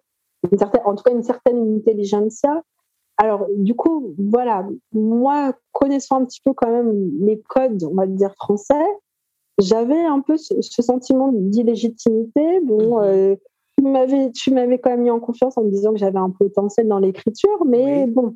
une 0.52 0.58
certaine, 0.58 0.82
en 0.86 0.96
tout 0.96 1.04
cas 1.04 1.14
une 1.14 1.24
certaine 1.24 1.78
intelligentsia. 1.78 2.64
Alors, 3.18 3.48
du 3.56 3.76
coup, 3.76 4.16
voilà, 4.18 4.68
moi, 4.91 5.54
connaissant 5.72 6.20
un 6.22 6.26
petit 6.26 6.41
peu 6.44 6.54
quand 6.54 6.70
même 6.70 7.12
les 7.22 7.39
codes, 7.48 7.84
on 7.84 7.94
va 7.94 8.08
dire 8.08 8.34
français, 8.36 8.74
j'avais 9.60 10.02
un 10.04 10.20
peu 10.20 10.36
ce, 10.36 10.82
sentiment 10.82 11.32
d'illégitimité. 11.32 12.60
Bon, 12.62 13.00
tu 13.02 13.38
m'avais, 13.84 14.31
tu 14.31 14.51
m'avais 14.51 14.79
quand 14.79 14.89
même 14.91 15.03
mis 15.03 15.11
en 15.11 15.19
confiance 15.19 15.57
en 15.57 15.63
me 15.63 15.69
disant 15.69 15.91
que 15.91 15.99
j'avais 15.99 16.19
un 16.19 16.29
potentiel 16.29 16.88
dans 16.88 16.99
l'écriture, 16.99 17.65
mais 17.65 18.07
bon, 18.07 18.36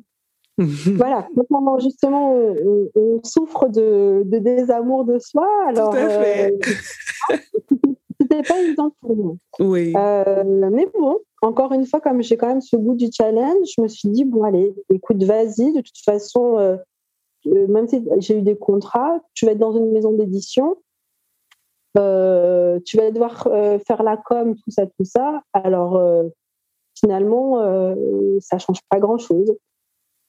voilà, 0.58 1.28
maintenant 1.36 1.78
justement 1.78 2.34
on, 2.34 3.20
souffre 3.22 3.68
de, 3.68 4.22
de, 4.24 4.38
désamour 4.38 5.04
de 5.04 5.18
soi, 5.18 5.48
alors 5.66 5.90
Tout 5.90 5.96
à 5.96 6.08
fait. 6.08 6.58
Euh, 7.30 7.36
c'était 8.20 8.42
pas 8.42 8.60
évident 8.60 8.92
pour 9.00 9.16
moi. 9.16 9.34
Oui. 9.60 9.92
Euh, 9.96 10.44
mais 10.72 10.86
bon, 10.98 11.18
encore 11.42 11.72
une 11.72 11.86
fois, 11.86 12.00
comme 12.00 12.22
j'ai 12.22 12.36
quand 12.36 12.48
même 12.48 12.60
ce 12.60 12.76
goût 12.76 12.94
du 12.94 13.08
challenge, 13.12 13.68
je 13.76 13.82
me 13.82 13.88
suis 13.88 14.08
dit 14.08 14.24
bon 14.24 14.42
allez, 14.42 14.74
écoute, 14.92 15.22
vas-y. 15.22 15.72
De 15.72 15.80
toute 15.80 15.98
façon, 16.04 16.58
euh, 16.58 16.76
même 17.68 17.86
si 17.86 18.04
j'ai 18.18 18.38
eu 18.38 18.42
des 18.42 18.56
contrats, 18.56 19.20
tu 19.34 19.46
vas 19.46 19.52
être 19.52 19.58
dans 19.58 19.76
une 19.76 19.92
maison 19.92 20.12
d'édition. 20.12 20.76
Euh, 21.98 22.78
tu 22.84 22.96
vas 22.96 23.10
devoir 23.10 23.46
euh, 23.46 23.78
faire 23.80 24.02
la 24.02 24.16
com, 24.16 24.54
tout 24.54 24.70
ça, 24.70 24.86
tout 24.86 25.04
ça. 25.04 25.42
Alors, 25.52 25.96
euh, 25.96 26.24
finalement, 26.98 27.58
ça 28.40 28.58
change 28.58 28.80
pas 28.88 28.98
grand-chose. 28.98 29.54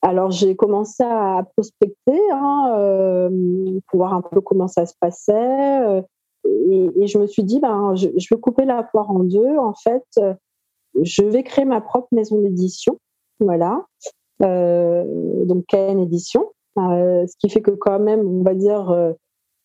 Alors, 0.01 0.31
j'ai 0.31 0.55
commencé 0.55 1.03
à 1.03 1.43
prospecter 1.55 2.19
hein, 2.31 3.29
pour 3.87 3.97
voir 3.99 4.13
un 4.13 4.21
peu 4.21 4.39
comment 4.39 4.67
ça 4.67 4.85
se 4.85 4.93
passait. 4.99 6.03
Et, 6.45 7.07
je 7.07 7.17
me 7.17 7.25
suis 7.25 7.43
dit, 7.43 7.59
ben, 7.59 7.95
je, 7.95 8.09
je, 8.15 8.33
vais 8.33 8.39
couper 8.39 8.65
la 8.65 8.83
poire 8.83 9.09
en 9.09 9.19
deux. 9.19 9.57
En 9.57 9.73
fait, 9.73 10.05
je 11.01 11.23
vais 11.23 11.43
créer 11.43 11.65
ma 11.65 11.81
propre 11.81 12.07
maison 12.11 12.39
d'édition. 12.39 12.99
Voilà. 13.39 13.83
donc, 14.39 15.65
KN 15.67 15.99
Édition. 15.99 16.51
ce 16.77 17.37
qui 17.39 17.49
fait 17.49 17.61
que 17.61 17.71
quand 17.71 17.99
même, 17.99 18.27
on 18.27 18.43
va 18.43 18.53
dire, 18.53 19.15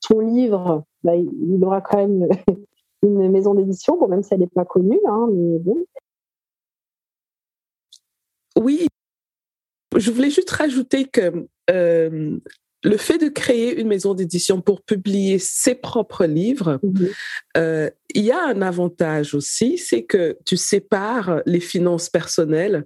ton 0.01 0.21
livre 0.21 0.85
bah, 1.05 1.15
il 1.17 1.63
aura 1.63 1.81
quand 1.81 1.99
même 1.99 2.29
une 3.03 3.31
maison 3.31 3.55
d'édition, 3.55 3.99
bon, 3.99 4.09
même 4.09 4.23
si 4.23 4.35
elle 4.35 4.41
n'est 4.41 4.47
pas 4.47 4.65
connue, 4.65 5.01
hein. 5.07 5.29
Oui, 8.57 8.87
je 9.97 10.11
voulais 10.11 10.31
juste 10.31 10.51
rajouter 10.51 11.07
que 11.07 11.47
euh, 11.71 12.39
le 12.85 12.99
fait 12.99 13.19
de 13.19 13.29
créer 13.29 13.81
une 13.81 13.89
maison 13.89 14.15
d'édition 14.15 14.61
pour 14.61 14.83
publier 14.83 15.39
ses 15.39 15.75
propres 15.75 16.27
livres, 16.27 16.79
mhm. 16.83 17.09
euh, 17.57 17.91
il 18.15 18.23
y 18.23 18.31
a 18.31 18.47
un 18.47 18.63
avantage 18.63 19.35
aussi, 19.35 19.79
c'est 19.79 20.05
que 20.05 20.39
tu 20.45 20.57
sépares 20.57 21.41
les 21.47 21.61
finances 21.61 22.11
personnelles. 22.11 22.85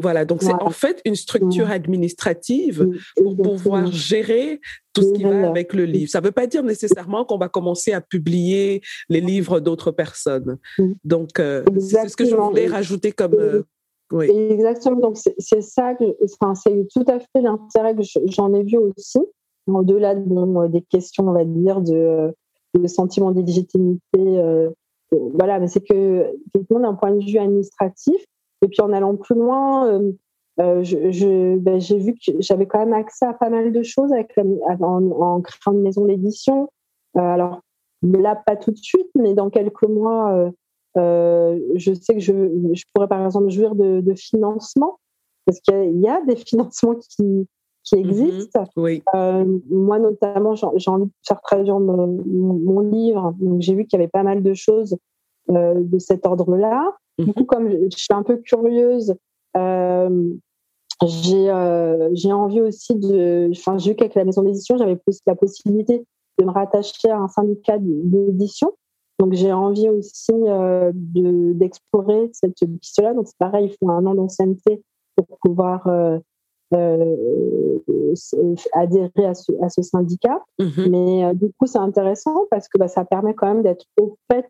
voilà, 0.00 0.24
donc 0.24 0.42
c'est 0.42 0.52
en 0.52 0.70
fait 0.70 1.00
une 1.04 1.14
structure 1.14 1.70
administrative 1.70 2.88
pour 3.16 3.36
pouvoir 3.36 3.92
gérer 3.92 4.60
tout 4.92 5.02
ce 5.02 5.12
qui 5.12 5.22
va 5.22 5.48
avec 5.48 5.74
le 5.74 5.84
livre. 5.84 6.10
Ça 6.10 6.20
ne 6.20 6.24
veut 6.24 6.32
pas 6.32 6.46
dire 6.46 6.64
nécessairement 6.64 7.24
qu'on 7.24 7.38
va 7.38 7.48
commencer 7.48 7.92
à 7.92 8.00
publier 8.00 8.80
les 9.08 9.20
livres 9.20 9.60
d'autres 9.60 9.92
personnes. 9.92 10.58
Donc, 11.04 11.38
euh, 11.38 11.62
c'est 11.78 12.08
ce 12.08 12.16
que 12.16 12.24
je 12.24 12.34
voulais 12.34 12.66
rajouter 12.66 13.12
comme, 13.12 13.34
euh, 13.34 13.62
Exactement. 14.20 15.00
Donc, 15.00 15.16
c'est 15.16 15.60
ça, 15.60 15.94
enfin, 16.24 16.54
c'est 16.54 16.86
tout 16.92 17.04
à 17.06 17.18
fait 17.18 17.42
l'intérêt 17.42 17.94
que 17.94 18.02
j'en 18.26 18.52
ai 18.54 18.62
vu 18.62 18.78
aussi, 18.78 19.18
au-delà 19.66 20.14
de, 20.14 20.66
des 20.68 20.82
questions, 20.82 21.28
on 21.28 21.32
va 21.32 21.44
dire, 21.44 21.80
de, 21.80 22.34
de 22.74 22.86
sentiment 22.86 23.32
d'illégitimité. 23.32 24.00
Euh, 24.16 24.70
voilà, 25.10 25.58
mais 25.58 25.68
c'est 25.68 25.80
que, 25.80 26.34
effectivement, 26.48 26.80
d'un 26.80 26.94
point 26.94 27.12
de 27.12 27.24
vue 27.24 27.38
administratif, 27.38 28.16
et 28.62 28.68
puis 28.68 28.80
en 28.80 28.92
allant 28.92 29.16
plus 29.16 29.34
loin, 29.34 29.86
euh, 29.86 30.12
euh 30.60 31.56
ben, 31.58 31.80
j'ai 31.80 31.98
vu 31.98 32.14
que 32.14 32.32
j'avais 32.40 32.66
quand 32.66 32.80
même 32.80 32.92
accès 32.92 33.26
à 33.26 33.32
pas 33.32 33.48
mal 33.48 33.72
de 33.72 33.82
choses 33.82 34.10
en, 34.80 35.10
en, 35.10 35.40
créant 35.40 35.72
une 35.72 35.82
maison 35.82 36.06
d'édition. 36.06 36.68
Euh, 37.16 37.20
alors, 37.20 37.60
là, 38.02 38.36
pas 38.36 38.56
tout 38.56 38.70
de 38.70 38.76
suite, 38.76 39.08
mais 39.14 39.34
dans 39.34 39.50
quelques 39.50 39.88
mois, 39.88 40.32
euh, 40.32 40.46
euh, 40.46 40.50
je 40.98 41.92
sais 41.94 42.14
que 42.14 42.20
je, 42.20 42.32
je, 42.72 42.84
pourrais 42.92 43.08
par 43.08 43.24
exemple 43.24 43.50
jouir 43.50 43.74
de, 43.74 44.00
de 44.00 44.14
financement, 44.14 44.98
parce 45.46 45.60
qu'il 45.60 46.00
y 46.00 46.08
a 46.08 46.20
des 46.26 46.36
financements 46.36 46.94
qui, 46.94 47.46
qui 47.84 47.96
mhm. 47.96 48.10
existent. 48.10 48.64
oui. 48.76 49.02
euh, 49.14 49.44
moi, 49.70 49.98
notamment, 49.98 50.54
j'ai 50.54 50.90
envie 50.90 51.06
de 51.06 51.10
faire 51.26 51.40
traduire 51.40 51.78
mon, 51.78 52.06
mon, 52.26 52.80
livre. 52.80 53.34
Donc, 53.38 53.60
j'ai 53.60 53.74
vu 53.74 53.86
qu'il 53.86 53.98
y 53.98 54.02
avait 54.02 54.10
pas 54.10 54.22
mal 54.22 54.42
de 54.42 54.54
choses 54.54 54.96
de 55.48 55.98
cet 55.98 56.26
ordre-là. 56.26 56.94
Du 57.18 57.26
mhm. 57.26 57.32
coup, 57.32 57.44
comme 57.44 57.70
je, 57.70 57.96
suis 57.96 58.12
un 58.12 58.22
peu 58.22 58.36
curieuse, 58.36 59.14
j'ai 61.06 61.52
j'ai 62.12 62.32
envie 62.32 62.60
aussi 62.60 62.94
de. 62.96 63.50
Enfin, 63.52 63.78
j'ai 63.78 63.90
vu 63.90 63.96
qu'avec 63.96 64.14
la 64.14 64.24
maison 64.24 64.42
d'édition, 64.42 64.76
j'avais 64.76 64.98
la 65.26 65.34
possibilité 65.34 66.04
de 66.38 66.44
me 66.44 66.50
rattacher 66.50 67.10
à 67.10 67.18
un 67.18 67.28
syndicat 67.28 67.78
d'édition. 67.78 68.72
Donc 69.18 69.32
j'ai 69.32 69.52
envie 69.52 69.88
aussi 69.88 70.32
euh, 70.32 70.92
d'explorer 70.94 72.30
cette 72.32 72.58
piste-là. 72.80 73.14
Donc 73.14 73.26
c'est 73.26 73.38
pareil, 73.38 73.66
il 73.66 73.76
faut 73.78 73.90
un 73.90 74.06
an 74.06 74.14
d'ancienneté 74.14 74.82
pour 75.16 75.26
pouvoir 75.42 75.86
euh, 75.88 76.18
euh, 76.74 77.76
adhérer 78.72 79.26
à 79.26 79.34
ce, 79.34 79.52
à 79.60 79.68
ce 79.68 79.82
syndicat. 79.82 80.40
Mm-hmm. 80.60 80.88
Mais 80.90 81.34
du 81.34 81.52
coup, 81.58 81.66
c'est 81.66 81.78
intéressant 81.78 82.46
parce 82.50 82.68
que 82.68 82.78
bah, 82.78 82.88
ça 82.88 83.04
permet 83.04 83.34
quand 83.34 83.48
même 83.52 83.62
d'être 83.62 83.86
au 84.00 84.16
fait 84.30 84.48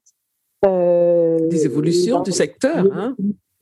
des 0.63 1.65
évolutions 1.65 2.23
du 2.23 2.33
secteur. 2.33 2.85
Hein? 2.93 3.15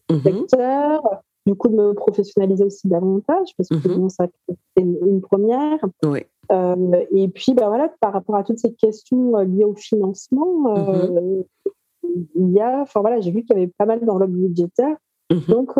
Du 0.08 0.20
secteur, 0.20 1.02
du 1.46 1.54
coup 1.54 1.68
de 1.68 1.74
me 1.74 1.92
professionnaliser 1.92 2.64
aussi 2.64 2.88
davantage 2.88 3.48
parce 3.56 3.68
que 3.68 3.74
mm-hmm. 3.74 4.08
ça 4.08 4.26
c'est 4.48 4.82
une, 4.82 5.20
première. 5.20 5.78
Oui. 6.04 6.24
Euh, 6.52 7.04
et 7.14 7.28
puis, 7.28 7.54
bah 7.54 7.68
voilà, 7.68 7.92
par 8.00 8.12
rapport 8.12 8.36
à 8.36 8.44
toutes 8.44 8.58
ces 8.58 8.72
questions 8.74 9.36
euh, 9.36 9.44
liées 9.44 9.64
au 9.64 9.74
financement, 9.74 10.76
euh, 10.76 11.42
mm-hmm. 11.66 12.26
il 12.34 12.52
y 12.52 12.60
a, 12.60 12.80
enfin 12.80 13.00
voilà, 13.00 13.20
j'ai 13.20 13.30
vu 13.30 13.42
qu'il 13.42 13.56
y 13.56 13.62
avait 13.62 13.72
pas 13.78 13.86
mal 13.86 14.04
d'enveloppes 14.04 14.30
budgétaires. 14.30 14.96
Mm-hmm. 15.30 15.50
Donc, 15.50 15.72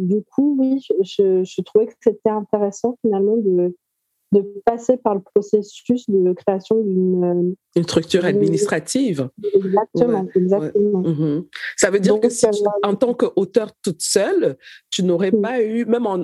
du 0.00 0.22
coup, 0.22 0.56
oui, 0.58 0.84
je, 1.02 1.44
je 1.44 1.62
trouvais 1.62 1.86
que 1.86 1.94
c'était 2.00 2.30
intéressant 2.30 2.96
finalement 3.02 3.36
de, 3.36 3.74
de 4.32 4.40
passer 4.64 4.96
par 4.96 5.14
le 5.14 5.20
processus 5.20 6.08
de 6.08 6.32
création 6.32 6.80
d'une 6.82 7.24
euh, 7.24 7.54
une 7.76 7.84
structure 7.84 8.24
administrative. 8.24 9.30
Exactement, 9.54 10.26
exactement. 10.34 11.00
Mhm. 11.00 11.44
Ça 11.76 11.90
veut 11.90 12.00
dire 12.00 12.20
que 12.20 12.28
si 12.28 12.46
en 12.82 12.94
tant 12.94 13.14
qu'auteur 13.14 13.70
toute 13.82 14.02
seule, 14.02 14.56
tu 14.90 15.02
n'aurais 15.02 15.32
pas 15.32 15.62
eu, 15.62 15.86
même 15.86 16.06
en, 16.06 16.22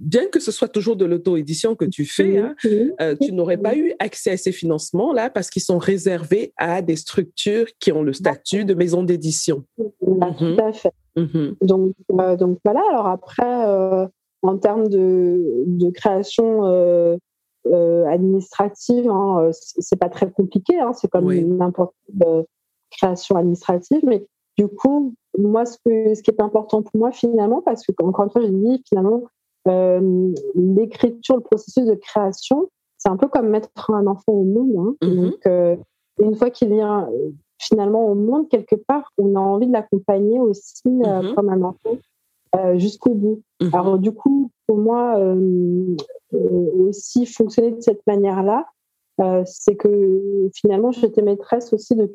bien 0.00 0.26
que 0.26 0.40
ce 0.40 0.50
soit 0.50 0.68
toujours 0.68 0.96
de 0.96 1.04
l'auto-édition 1.04 1.76
que 1.76 1.84
tu 1.84 2.04
fais, 2.04 2.38
hein, 2.38 2.54
euh, 3.00 3.14
tu 3.20 3.32
n'aurais 3.32 3.58
pas 3.58 3.76
eu 3.76 3.92
accès 4.00 4.32
à 4.32 4.36
ces 4.36 4.50
financements-là 4.50 5.30
parce 5.30 5.50
qu'ils 5.50 5.62
sont 5.62 5.78
réservés 5.78 6.52
à 6.56 6.82
des 6.82 6.96
structures 6.96 7.66
qui 7.78 7.92
ont 7.92 8.02
le 8.02 8.12
statut 8.12 8.64
de 8.64 8.74
maison 8.74 9.04
d'édition. 9.04 9.64
Tout 9.76 9.92
mhm. 10.00 10.58
à 10.58 10.72
fait. 10.72 10.92
Mhm. 11.16 11.56
Donc, 11.62 11.94
euh, 12.18 12.36
donc 12.36 12.58
voilà, 12.64 12.82
alors 12.90 13.06
après, 13.06 14.08
en 14.42 14.58
termes 14.58 14.88
de, 14.88 15.62
de 15.66 15.90
création 15.90 17.18
euh, 17.66 18.06
administrative, 18.06 19.08
hein, 19.08 19.38
euh, 19.40 19.50
c'est 19.52 19.98
pas 19.98 20.08
très 20.08 20.30
compliqué, 20.30 20.80
hein, 20.80 20.92
c'est 20.92 21.08
comme 21.08 21.32
n'importe 21.32 21.94
quelle 22.06 22.28
euh, 22.28 22.42
création 22.90 23.36
administrative, 23.36 24.00
mais 24.04 24.26
du 24.58 24.68
coup, 24.68 25.14
moi, 25.38 25.64
ce, 25.64 25.78
que, 25.84 26.14
ce 26.14 26.22
qui 26.22 26.30
est 26.30 26.40
important 26.40 26.82
pour 26.82 26.96
moi 26.98 27.12
finalement, 27.12 27.62
parce 27.62 27.86
que 27.86 27.92
encore 28.02 28.24
une 28.24 28.30
fois, 28.30 28.42
je 28.42 28.48
dis 28.48 28.82
finalement, 28.88 29.22
l'écriture, 30.54 31.36
le 31.36 31.42
processus 31.42 31.86
de 31.86 31.94
création, 31.94 32.68
c'est 32.98 33.08
un 33.08 33.16
peu 33.16 33.28
comme 33.28 33.48
mettre 33.48 33.90
un 33.90 34.06
enfant 34.06 34.32
au 34.32 34.44
monde. 34.44 34.96
Hein. 35.00 35.06
Mm-hmm. 35.06 35.30
Donc, 35.30 35.78
une 36.18 36.34
fois 36.34 36.50
qu'il 36.50 36.68
vient 36.68 37.08
finalement 37.58 38.08
au 38.08 38.14
monde, 38.14 38.48
quelque 38.48 38.74
part, 38.74 39.10
on 39.18 39.36
a 39.36 39.40
envie 39.40 39.68
de 39.68 39.72
l'accompagner 39.72 40.40
aussi 40.40 40.82
mm-hmm. 40.84 41.34
comme 41.34 41.48
un 41.48 41.62
enfant 41.62 41.96
jusqu'au 42.76 43.14
bout. 43.14 43.42
Mm-hmm. 43.60 43.76
Alors, 43.76 43.98
du 43.98 44.12
coup, 44.12 44.50
pour 44.66 44.78
moi, 44.78 45.18
euh, 46.34 46.70
aussi 46.78 47.26
fonctionner 47.26 47.72
de 47.72 47.80
cette 47.80 48.06
manière-là, 48.06 48.66
euh, 49.20 49.42
c'est 49.44 49.76
que 49.76 50.48
finalement, 50.54 50.90
j'étais 50.90 51.20
maîtresse 51.20 51.72
aussi 51.72 51.94
de, 51.94 52.10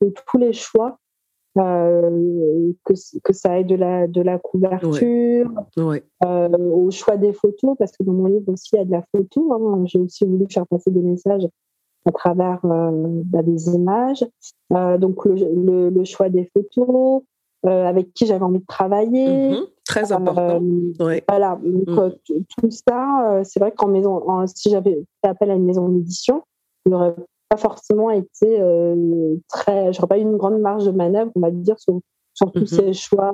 de 0.00 0.14
tous 0.26 0.38
les 0.38 0.52
choix 0.52 0.98
euh, 1.58 2.72
que, 2.84 2.94
que, 3.24 3.32
ça 3.32 3.58
ait 3.58 3.64
de 3.64 3.74
la, 3.74 4.06
de 4.06 4.20
la 4.20 4.38
couverture, 4.38 5.50
au 5.76 6.90
choix 6.90 7.16
des 7.16 7.32
photos, 7.32 7.76
parce 7.78 7.96
que 7.96 8.04
dans 8.04 8.12
mon 8.12 8.26
livre 8.26 8.52
aussi, 8.52 8.70
il 8.74 8.76
y 8.76 8.82
a 8.82 8.84
de 8.84 8.92
la 8.92 9.02
photo. 9.10 9.52
Hein. 9.52 9.84
J'ai 9.86 9.98
aussi 9.98 10.24
voulu 10.24 10.46
faire 10.48 10.66
passer 10.66 10.90
des 10.90 11.02
messages 11.02 11.48
à 12.04 12.12
travers 12.12 12.60
bah, 12.62 13.42
des 13.42 13.68
images. 13.70 14.24
donc, 14.70 15.24
le, 15.24 15.90
le, 15.90 16.04
choix 16.04 16.28
des 16.28 16.48
photos, 16.54 17.22
avec 17.64 18.12
qui 18.12 18.26
j'avais 18.26 18.44
envie 18.44 18.60
de 18.60 18.66
travailler. 18.66 19.50
Mm-hmm. 19.50 19.66
Très 19.86 20.10
important. 20.10 20.60
Euh, 21.00 21.20
voilà. 21.28 21.58
Donc, 21.62 21.88
mm. 21.88 21.98
euh, 21.98 22.10
tout 22.28 22.70
ça, 22.70 23.30
euh, 23.30 23.42
c'est 23.44 23.60
vrai 23.60 23.72
qu'en 23.72 23.88
maison, 23.88 24.20
si 24.46 24.70
j'avais 24.70 25.04
fait 25.22 25.30
appel 25.30 25.50
à 25.50 25.54
une 25.54 25.64
maison 25.64 25.88
d'édition, 25.88 26.42
il 26.84 26.92
n'aurait 26.92 27.14
pas 27.48 27.56
forcément 27.56 28.10
été 28.10 28.60
très. 29.48 29.92
J'aurais 29.92 30.08
pas 30.08 30.18
eu 30.18 30.22
une 30.22 30.36
grande 30.36 30.60
marge 30.60 30.84
de 30.84 30.90
manœuvre, 30.90 31.30
on 31.36 31.40
va 31.40 31.52
dire, 31.52 31.78
sur, 31.78 32.00
sur 32.34 32.50
tous 32.50 32.64
mm-hmm. 32.64 32.86
ces 32.86 32.92
choix. 32.94 33.32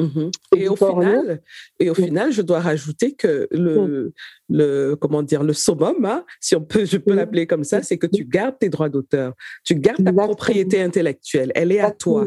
Mm-hmm. 0.00 0.32
Et 0.56 0.68
au 0.68 0.74
final, 0.74 1.40
et 1.78 1.90
au 1.90 1.94
final, 1.94 2.32
je 2.32 2.42
dois 2.42 2.58
rajouter 2.58 3.14
que 3.14 3.46
le, 3.52 4.08
mm. 4.08 4.12
le 4.48 4.94
comment 4.96 5.22
dire, 5.22 5.44
le 5.44 5.52
summum, 5.52 6.04
hein, 6.04 6.24
si 6.40 6.56
on 6.56 6.60
peut, 6.60 6.84
je 6.84 6.96
peux 6.96 7.12
mm. 7.12 7.16
l'appeler 7.16 7.46
comme 7.46 7.64
ça, 7.64 7.82
c'est 7.82 7.98
que 7.98 8.08
tu 8.08 8.24
gardes 8.24 8.58
tes 8.58 8.68
droits 8.68 8.88
d'auteur, 8.88 9.34
tu 9.64 9.76
gardes 9.76 10.04
ta 10.04 10.12
propriété 10.12 10.82
intellectuelle, 10.82 11.52
elle 11.54 11.70
est 11.70 11.80
à 11.80 11.92
toi 11.92 12.26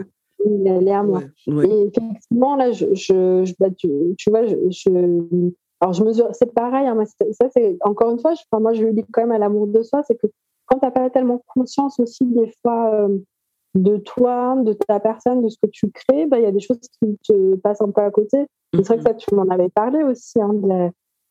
elle 0.65 0.87
est 0.87 0.93
à 0.93 1.03
moi. 1.03 1.21
Et 1.47 1.87
effectivement, 1.87 2.55
là, 2.55 2.71
je, 2.71 2.93
je, 2.93 3.53
bah, 3.59 3.69
tu, 3.77 4.29
vois, 4.29 4.45
je, 4.45 4.89
alors 5.79 5.93
je 5.93 6.03
mesure, 6.03 6.29
c'est 6.33 6.53
pareil, 6.53 6.87
hein, 6.87 6.97
ça 7.31 7.49
c'est 7.51 7.77
encore 7.81 8.11
une 8.11 8.19
fois, 8.19 8.33
je, 8.33 8.41
moi 8.59 8.73
je 8.73 8.83
le 8.83 8.93
dis 8.93 9.03
quand 9.11 9.21
même 9.21 9.31
à 9.31 9.37
l'amour 9.37 9.67
de 9.67 9.83
soi, 9.83 10.01
c'est 10.07 10.15
que 10.15 10.27
quand 10.65 10.79
tu 10.79 10.85
n'as 10.85 10.91
pas 10.91 11.09
tellement 11.09 11.41
conscience 11.47 11.99
aussi 11.99 12.25
des 12.25 12.51
fois 12.61 12.93
euh, 12.93 13.17
de 13.75 13.97
toi, 13.97 14.55
de 14.63 14.73
ta 14.73 14.99
personne, 14.99 15.43
de 15.43 15.49
ce 15.49 15.57
que 15.61 15.69
tu 15.71 15.91
crées, 15.91 16.25
bah, 16.25 16.39
il 16.39 16.43
y 16.43 16.47
a 16.47 16.51
des 16.51 16.59
choses 16.59 16.79
qui 16.79 17.17
te 17.27 17.55
passent 17.55 17.81
un 17.81 17.91
peu 17.91 18.01
à 18.01 18.11
côté. 18.11 18.45
C'est 18.73 18.85
vrai 18.85 18.97
que 18.97 19.03
ça, 19.03 19.13
tu 19.13 19.33
m'en 19.33 19.47
avais 19.49 19.69
parlé 19.69 20.03
aussi, 20.03 20.41
hein, 20.41 20.53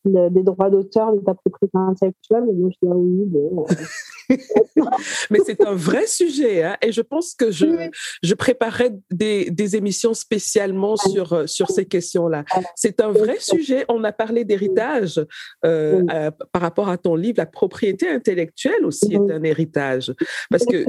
des 0.05 0.43
droits 0.43 0.71
d'auteur, 0.71 1.13
de 1.13 1.21
ta 1.21 1.35
propriété 1.35 1.77
intellectuelle. 1.77 2.45
Je 2.49 2.53
dis, 2.53 2.77
ah 2.85 2.95
oui, 2.95 3.25
bon. 3.27 3.67
Mais 5.31 5.39
c'est 5.45 5.65
un 5.65 5.75
vrai 5.75 6.07
sujet, 6.07 6.63
hein, 6.63 6.77
et 6.83 6.93
je 6.93 7.01
pense 7.01 7.35
que 7.35 7.51
je, 7.51 7.67
je 8.23 8.35
préparerai 8.35 8.91
des, 9.11 9.51
des 9.51 9.77
émissions 9.77 10.15
spécialement 10.15 10.97
sur, 10.97 11.33
euh, 11.33 11.47
sur 11.47 11.71
ces 11.71 11.87
questions-là. 11.87 12.45
C'est 12.75 13.01
un 13.01 13.11
vrai 13.11 13.39
sujet. 13.41 13.85
On 13.89 14.05
a 14.05 14.13
parlé 14.13 14.45
d'héritage 14.45 15.25
euh, 15.65 16.31
par 16.53 16.63
rapport 16.63 16.89
à 16.89 16.99
ton 16.99 17.15
livre. 17.15 17.39
La 17.39 17.47
propriété 17.47 18.09
intellectuelle 18.09 18.85
aussi 18.85 19.15
est 19.15 19.33
un 19.33 19.43
héritage. 19.43 20.13
Parce 20.51 20.65
que 20.65 20.85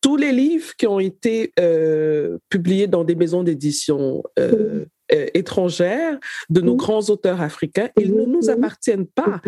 tous 0.00 0.16
les 0.16 0.32
livres 0.32 0.74
qui 0.76 0.86
ont 0.86 1.00
été 1.00 1.52
euh, 1.58 2.38
publiés 2.48 2.86
dans 2.86 3.04
des 3.04 3.14
maisons 3.14 3.42
d'édition 3.42 4.22
euh, 4.38 4.86
euh, 5.12 5.26
étrangères 5.34 6.18
de 6.48 6.60
nos 6.60 6.76
grands 6.76 7.10
auteurs 7.10 7.40
africains, 7.40 7.90
ils 7.98 8.14
ne 8.14 8.24
nous 8.24 8.48
appartiennent 8.48 9.06
pas. 9.06 9.40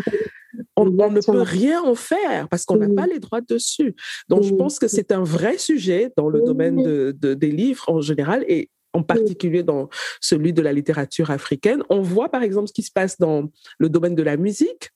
On, 0.76 0.86
ne 0.86 1.20
peut 1.20 1.40
rien 1.40 1.82
en 1.82 1.94
faire 1.94 2.48
parce 2.48 2.64
qu'on 2.64 2.76
n'a 2.76 2.88
pas 2.88 3.06
les 3.06 3.18
droits 3.18 3.40
dessus. 3.40 3.94
Donc, 4.28 4.42
je 4.42 4.54
pense 4.54 4.78
que 4.78 4.88
c'est 4.88 5.12
un 5.12 5.22
vrai 5.22 5.58
sujet 5.58 6.12
dans 6.16 6.28
le 6.28 6.40
domaine 6.42 6.82
de, 6.82 7.34
des 7.34 7.50
livres 7.50 7.84
en 7.88 8.00
général 8.00 8.44
et 8.48 8.70
en 8.92 9.02
particulier 9.02 9.62
dans 9.62 9.88
celui 10.20 10.52
de 10.52 10.60
la 10.62 10.72
littérature 10.72 11.30
africaine. 11.30 11.82
On 11.88 12.02
voit 12.02 12.28
par 12.28 12.42
exemple 12.42 12.68
ce 12.68 12.74
qui 12.74 12.82
se 12.82 12.92
passe 12.92 13.18
dans 13.18 13.50
le 13.78 13.88
domaine 13.88 14.14
de 14.14 14.22
la 14.22 14.36
musique. 14.36 14.90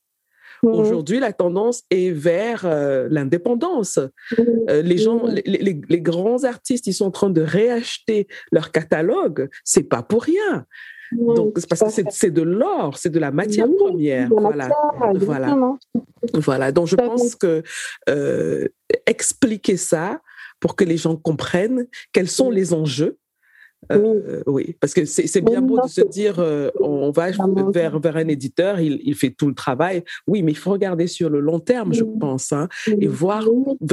Aujourd'hui, 0.63 1.21
la 1.21 1.33
tendance 1.33 1.83
est 1.91 2.11
vers 2.11 2.65
euh, 2.65 3.09
l'indépendance. 3.11 3.99
Euh, 4.39 4.83
les 4.83 4.99
gens, 4.99 5.23
les, 5.27 6.01
grands 6.01 6.45
artistes, 6.45 6.87
ils 6.87 6.95
sont 6.95 7.07
en 7.07 7.11
train 7.11 7.31
de 7.31 7.43
réacheter 7.43 8.27
leur 8.51 8.73
catalogue. 8.73 9.49
C'est 9.65 9.85
pas 9.85 10.03
pour 10.03 10.23
rien. 10.25 10.67
Donc, 11.13 11.55
parce 11.69 11.95
que 11.95 12.03
c'est 12.11 12.31
de 12.31 12.43
l'or, 12.43 12.97
c'est 12.97 13.11
de 13.11 13.19
la 13.19 13.31
matière 13.31 13.69
première. 13.79 14.29
voilà. 14.29 14.69
voilà. 15.17 15.77
Voilà. 16.35 16.73
Donc, 16.73 16.87
je 16.87 16.97
pense 16.97 17.35
que 17.35 17.63
euh, 18.09 18.69
expliquer 19.07 19.77
ça 19.77 20.21
pour 20.61 20.77
que 20.77 20.85
les 20.85 20.97
gens 20.97 21.17
comprennent 21.17 21.87
quels 22.13 22.29
sont 22.29 22.51
les 22.51 22.73
enjeux 22.73 23.19
euh, 23.93 24.43
oui. 24.47 24.77
parce 24.81 24.95
que 24.95 25.05
c'est 25.05 25.41
bien 25.41 25.61
beau 25.61 25.81
de 25.81 25.89
se 25.89 26.01
dire 26.01 26.37
euh, 26.39 26.71
on 26.81 27.11
va 27.11 27.31
vers, 27.73 28.01
vers 28.01 28.17
un 28.17 28.29
éditeur, 28.29 28.81
il, 28.81 29.01
il, 29.05 29.15
fait 29.15 29.31
tout 29.31 29.47
le 29.47 29.55
travail. 29.55 30.03
Oui, 30.27 30.43
mais 30.43 30.53
il 30.53 30.57
faut 30.57 30.73
regarder 30.73 31.07
sur 31.07 31.31
le 31.31 31.41
long 31.41 31.61
terme, 31.61 31.95
je 31.95 32.03
pense, 32.03 32.53
hein, 32.53 32.69
et 33.01 33.07
voir 33.07 33.45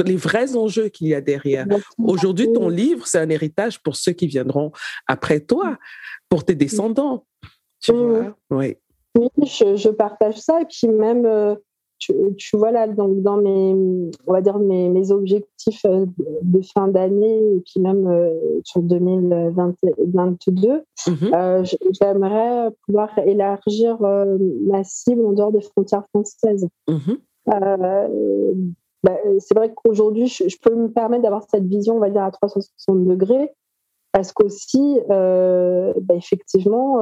les 0.04 0.16
vrais 0.16 0.56
enjeux 0.56 0.88
qu'il 0.88 1.08
y 1.08 1.14
a 1.14 1.20
derrière. 1.20 1.66
Aujourd'hui, 1.98 2.52
ton 2.52 2.68
livre, 2.68 3.06
c'est 3.06 3.18
un 3.18 3.28
héritage 3.28 3.80
pour 3.82 3.96
ceux 3.96 4.12
qui 4.12 4.26
viendront 4.26 4.72
après 5.06 5.40
toi, 5.40 5.78
pour 6.34 6.44
tes 6.44 6.56
descendants. 6.56 7.22
Tu 7.78 7.92
vois 7.92 8.34
oui. 8.50 8.76
Oui, 9.16 9.28
je, 9.46 9.76
je, 9.76 9.88
partage 9.88 10.38
ça. 10.38 10.60
Et 10.60 10.64
puis 10.64 10.88
même, 10.88 11.24
euh, 11.26 11.54
tu, 11.98 12.56
vois 12.56 12.72
là, 12.72 12.88
donc 12.88 13.22
dans 13.22 13.36
mes, 13.36 13.72
on 14.26 14.32
va 14.32 14.40
dire 14.40 14.58
mes, 14.58 14.88
mes 14.88 15.12
objectifs 15.12 15.84
euh, 15.84 16.06
de 16.42 16.60
fin 16.60 16.88
d'année 16.88 17.54
et 17.54 17.60
puis 17.60 17.80
même 17.80 18.08
euh, 18.08 18.34
sur 18.64 18.82
2022, 18.82 20.68
mhm. 20.70 20.82
euh, 21.32 21.64
j'aimerais 21.92 22.70
pouvoir 22.84 23.16
élargir 23.20 24.00
ma 24.00 24.82
cible 24.82 25.24
en 25.24 25.34
dehors 25.34 25.52
des 25.52 25.62
frontières 25.62 26.02
françaises. 26.12 26.66
Mhm. 26.88 27.18
Bah, 29.04 29.18
c'est 29.38 29.54
vrai 29.54 29.72
qu'aujourd'hui, 29.72 30.26
je, 30.26 30.56
peux 30.62 30.74
me 30.74 30.88
permettre 30.88 31.22
d'avoir 31.22 31.44
cette 31.48 31.66
vision, 31.66 31.96
on 31.96 32.00
va 32.00 32.08
dire, 32.10 32.22
à 32.22 32.30
360 32.32 33.04
degrés. 33.06 33.52
Parce 34.14 34.32
qu'aussi, 34.32 35.00
bah, 35.08 36.14
effectivement, 36.14 37.00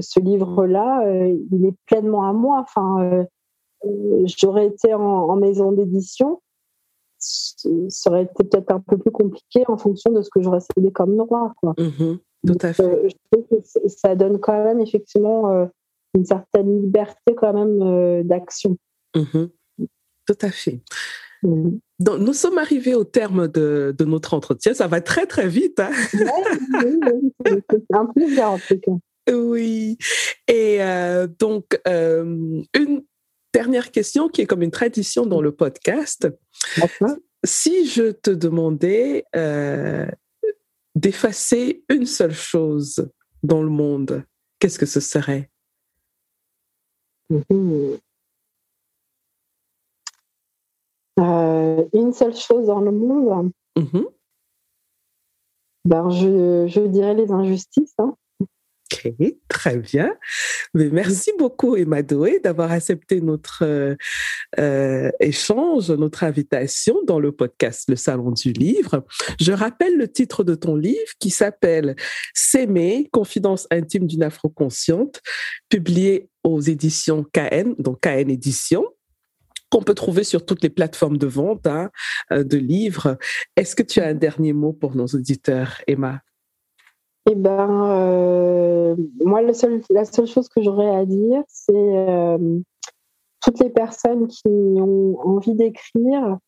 ce 0.00 0.20
livre-là, 0.20 1.02
il 1.50 1.66
est 1.66 1.74
pleinement 1.86 2.24
à 2.28 2.32
moi. 2.32 2.60
Enfin, 2.60 3.26
j'aurais 4.24 4.66
été 4.66 4.94
en, 4.94 5.34
maison 5.34 5.72
d'édition, 5.72 6.40
ça 7.18 8.10
aurait 8.10 8.22
été 8.22 8.44
peut-être 8.44 8.70
un 8.70 8.78
peu 8.78 8.96
plus 8.96 9.10
compliqué 9.10 9.64
en 9.66 9.76
fonction 9.76 10.12
de 10.12 10.22
ce 10.22 10.30
que 10.30 10.40
j'aurais 10.40 10.60
cédé 10.60 10.92
comme 10.92 11.16
droit. 11.16 11.52
Quoi. 11.60 11.72
Mm-hmm. 11.72 12.18
tout 12.46 12.58
à 12.60 12.72
fait. 12.72 13.08
je 13.08 13.16
trouve 13.32 13.46
que 13.50 13.88
ça 13.88 14.14
donne 14.14 14.38
quand 14.38 14.62
même 14.62 14.80
effectivement 14.80 15.68
une 16.14 16.24
certaine 16.24 16.80
liberté 16.80 17.34
quand 17.36 17.52
même 17.52 18.22
d'action. 18.22 18.76
Mm-hmm. 19.16 19.48
Tout 20.26 20.38
à 20.42 20.50
fait. 20.50 20.80
Donc, 21.44 22.20
nous 22.20 22.32
sommes 22.32 22.58
arrivés 22.58 22.94
au 22.94 23.04
terme 23.04 23.48
de, 23.48 23.94
de, 23.96 24.04
notre 24.04 24.34
entretien. 24.34 24.74
Ça 24.74 24.86
va 24.86 25.00
très, 25.00 25.26
très 25.26 25.46
vite. 25.46 25.78
Hein? 25.80 25.90
oui, 26.84 26.98
c'est 27.46 27.84
un 27.92 28.06
plaisir 28.06 28.50
en 28.50 28.58
tout 28.58 28.78
cas. 28.78 28.92
Oui. 29.32 29.96
Et 30.48 30.82
euh, 30.82 31.26
donc, 31.26 31.80
euh, 31.86 32.62
une 32.74 33.04
dernière 33.52 33.90
question 33.90 34.28
qui 34.28 34.42
est 34.42 34.46
comme 34.46 34.62
une 34.62 34.70
tradition 34.70 35.26
dans 35.26 35.40
le 35.40 35.52
podcast. 35.52 36.28
Si 37.44 37.86
je 37.86 38.10
te 38.10 38.30
demandais 38.30 39.24
euh, 39.36 40.06
d'effacer 40.94 41.84
une 41.88 42.06
seule 42.06 42.34
chose 42.34 43.08
dans 43.42 43.62
le 43.62 43.70
monde, 43.70 44.24
qu'est-ce 44.58 44.78
que 44.78 44.86
ce 44.86 45.00
serait? 45.00 45.50
Mm-hmm. 51.18 51.88
Une 51.92 52.12
seule 52.12 52.36
chose 52.36 52.66
dans 52.66 52.80
le 52.80 52.92
monde 52.92 53.50
mm-hmm. 53.76 54.06
ben, 55.84 56.10
je, 56.10 56.66
je, 56.68 56.80
dirais 56.80 57.14
les 57.14 57.30
injustices. 57.30 57.94
Hein. 57.98 58.14
Ok, 58.92 59.12
très 59.48 59.78
bien. 59.78 60.14
Mais 60.74 60.88
merci 60.90 61.32
beaucoup, 61.38 61.76
Emma 61.76 62.02
Doé, 62.02 62.38
d'avoir 62.40 62.70
accepté 62.70 63.20
notre 63.20 63.64
euh, 63.64 63.96
euh, 64.58 65.10
échange, 65.20 65.90
notre 65.90 66.24
invitation 66.24 66.96
dans 67.04 67.18
le 67.18 67.32
podcast 67.32 67.88
Le 67.88 67.96
Salon 67.96 68.30
du 68.32 68.52
Livre. 68.52 69.04
Je 69.40 69.52
rappelle 69.52 69.96
le 69.96 70.10
titre 70.10 70.44
de 70.44 70.54
ton 70.54 70.76
livre 70.76 71.12
qui 71.18 71.30
s'appelle 71.30 71.96
S'aimer, 72.34 73.08
confidence 73.10 73.66
intime 73.70 74.06
d'une 74.06 74.22
afro-consciente, 74.22 75.22
publié 75.68 76.28
aux 76.42 76.60
éditions 76.60 77.24
KN, 77.32 77.74
donc 77.78 78.00
KN 78.00 78.30
Éditions 78.30 78.86
qu'on 79.74 79.82
peut 79.82 79.94
trouver 79.94 80.22
sur 80.22 80.46
toutes 80.46 80.62
les 80.62 80.70
plateformes 80.70 81.18
de 81.18 81.26
vente 81.26 81.66
hein, 81.66 81.90
euh, 82.32 82.44
de 82.44 82.56
livres. 82.56 83.18
Est-ce 83.56 83.74
que 83.74 83.82
tu 83.82 84.00
as 84.00 84.06
un 84.06 84.14
dernier 84.14 84.52
mot 84.52 84.72
pour 84.72 84.94
nos 84.94 85.06
auditeurs, 85.06 85.82
Emma? 85.88 86.20
Eh 87.28 87.34
ben, 87.34 87.90
euh, 87.90 88.94
moi, 89.24 89.42
la 89.42 89.52
seule, 89.52 89.82
chose 90.26 90.48
que 90.48 90.62
j'aurais 90.62 90.94
à 90.94 91.04
dire, 91.04 91.42
c'est 91.48 91.72
euh, 91.74 92.60
toutes 93.42 93.58
les 93.58 93.70
personnes 93.70 94.28
qui 94.28 94.46
ont 94.46 95.18
envie 95.20 95.54
d'écrire, 95.54 96.38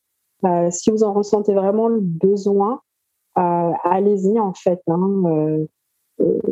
euh, 0.44 0.70
si 0.70 0.90
vous 0.90 1.02
en 1.02 1.12
ressentez 1.12 1.52
vraiment 1.54 1.88
le 1.88 2.00
besoin, 2.00 2.80
allez-y 3.34 4.38
en 4.38 4.54
fait. 4.54 4.80
Hein, 4.86 5.66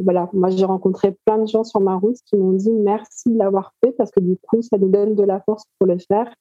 voilà, 0.03 0.29
moi 0.35 0.51
j'ai 0.51 0.66
rencontré 0.66 1.16
plein 1.25 1.39
de 1.39 1.47
gens 1.47 1.64
sur 1.64 1.81
ma 1.81 1.97
route 1.97 2.18
qui 2.27 2.37
m'ont 2.37 2.53
dit 2.53 2.70
merci 2.72 3.31
de 3.31 3.39
l'avoir 3.39 3.72
fait 3.83 3.93
parce 3.93 4.11
que 4.11 4.20
du 4.20 4.37
coup 4.37 4.61
ça 4.61 4.77
nous 4.77 4.91
donne 4.91 5.14
de 5.14 5.22
la 5.22 5.41
force 5.41 5.64
pour 5.79 5.87
le 5.87 5.97
faire. 5.99 6.35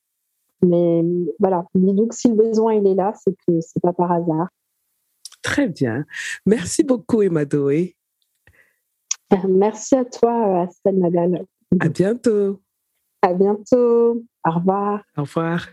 Mais 0.63 1.03
voilà, 1.39 1.65
donc 1.75 2.13
si 2.13 2.29
le 2.29 2.35
besoin 2.35 2.73
il 2.73 2.87
est 2.87 2.95
là, 2.95 3.13
c'est 3.21 3.35
que 3.47 3.59
c'est 3.61 3.81
pas 3.81 3.93
par 3.93 4.11
hasard. 4.11 4.47
Très 5.41 5.67
bien. 5.67 6.05
Merci 6.45 6.83
beaucoup, 6.83 7.21
Emma 7.21 7.45
Doé. 7.45 7.95
Merci 9.47 9.95
à 9.95 10.05
toi, 10.05 10.61
Astelle 10.61 10.99
Nadal. 10.99 11.45
À 11.79 11.89
bientôt. 11.89 12.61
À 13.21 13.33
bientôt. 13.33 14.23
Au 14.45 14.51
revoir. 14.51 15.01
Au 15.17 15.21
revoir. 15.21 15.67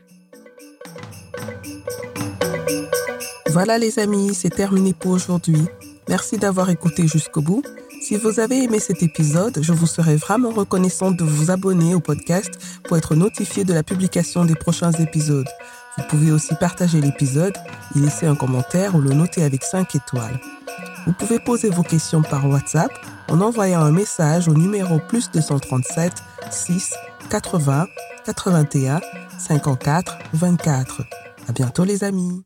Voilà 3.48 3.78
les 3.78 3.98
amis, 3.98 4.34
c'est 4.34 4.50
terminé 4.50 4.94
pour 4.94 5.12
aujourd'hui. 5.12 5.62
Merci 6.08 6.38
d'avoir 6.38 6.70
écouté 6.70 7.06
jusqu'au 7.06 7.42
bout. 7.42 7.62
Si 8.10 8.16
vous 8.16 8.40
avez 8.40 8.64
aimé 8.64 8.80
cet 8.80 9.04
épisode, 9.04 9.60
je 9.62 9.72
vous 9.72 9.86
serais 9.86 10.16
vraiment 10.16 10.50
reconnaissante 10.50 11.16
de 11.16 11.22
vous 11.22 11.52
abonner 11.52 11.94
au 11.94 12.00
podcast 12.00 12.50
pour 12.82 12.96
être 12.96 13.14
notifié 13.14 13.62
de 13.62 13.72
la 13.72 13.84
publication 13.84 14.44
des 14.44 14.56
prochains 14.56 14.90
épisodes. 14.90 15.46
Vous 15.96 16.02
pouvez 16.08 16.32
aussi 16.32 16.56
partager 16.56 17.00
l'épisode, 17.00 17.54
y 17.94 18.00
laisser 18.00 18.26
un 18.26 18.34
commentaire 18.34 18.96
ou 18.96 19.00
le 19.00 19.14
noter 19.14 19.44
avec 19.44 19.62
5 19.62 19.94
étoiles. 19.94 20.40
Vous 21.06 21.12
pouvez 21.12 21.38
poser 21.38 21.70
vos 21.70 21.84
questions 21.84 22.22
par 22.22 22.50
WhatsApp 22.50 22.90
en 23.28 23.40
envoyant 23.40 23.82
un 23.82 23.92
message 23.92 24.48
au 24.48 24.54
numéro 24.54 24.98
plus 24.98 25.30
237 25.30 26.12
6 26.50 26.92
80 27.30 27.86
81 28.26 29.00
54 29.38 30.18
24. 30.32 31.02
À 31.46 31.52
bientôt 31.52 31.84
les 31.84 32.02
amis. 32.02 32.42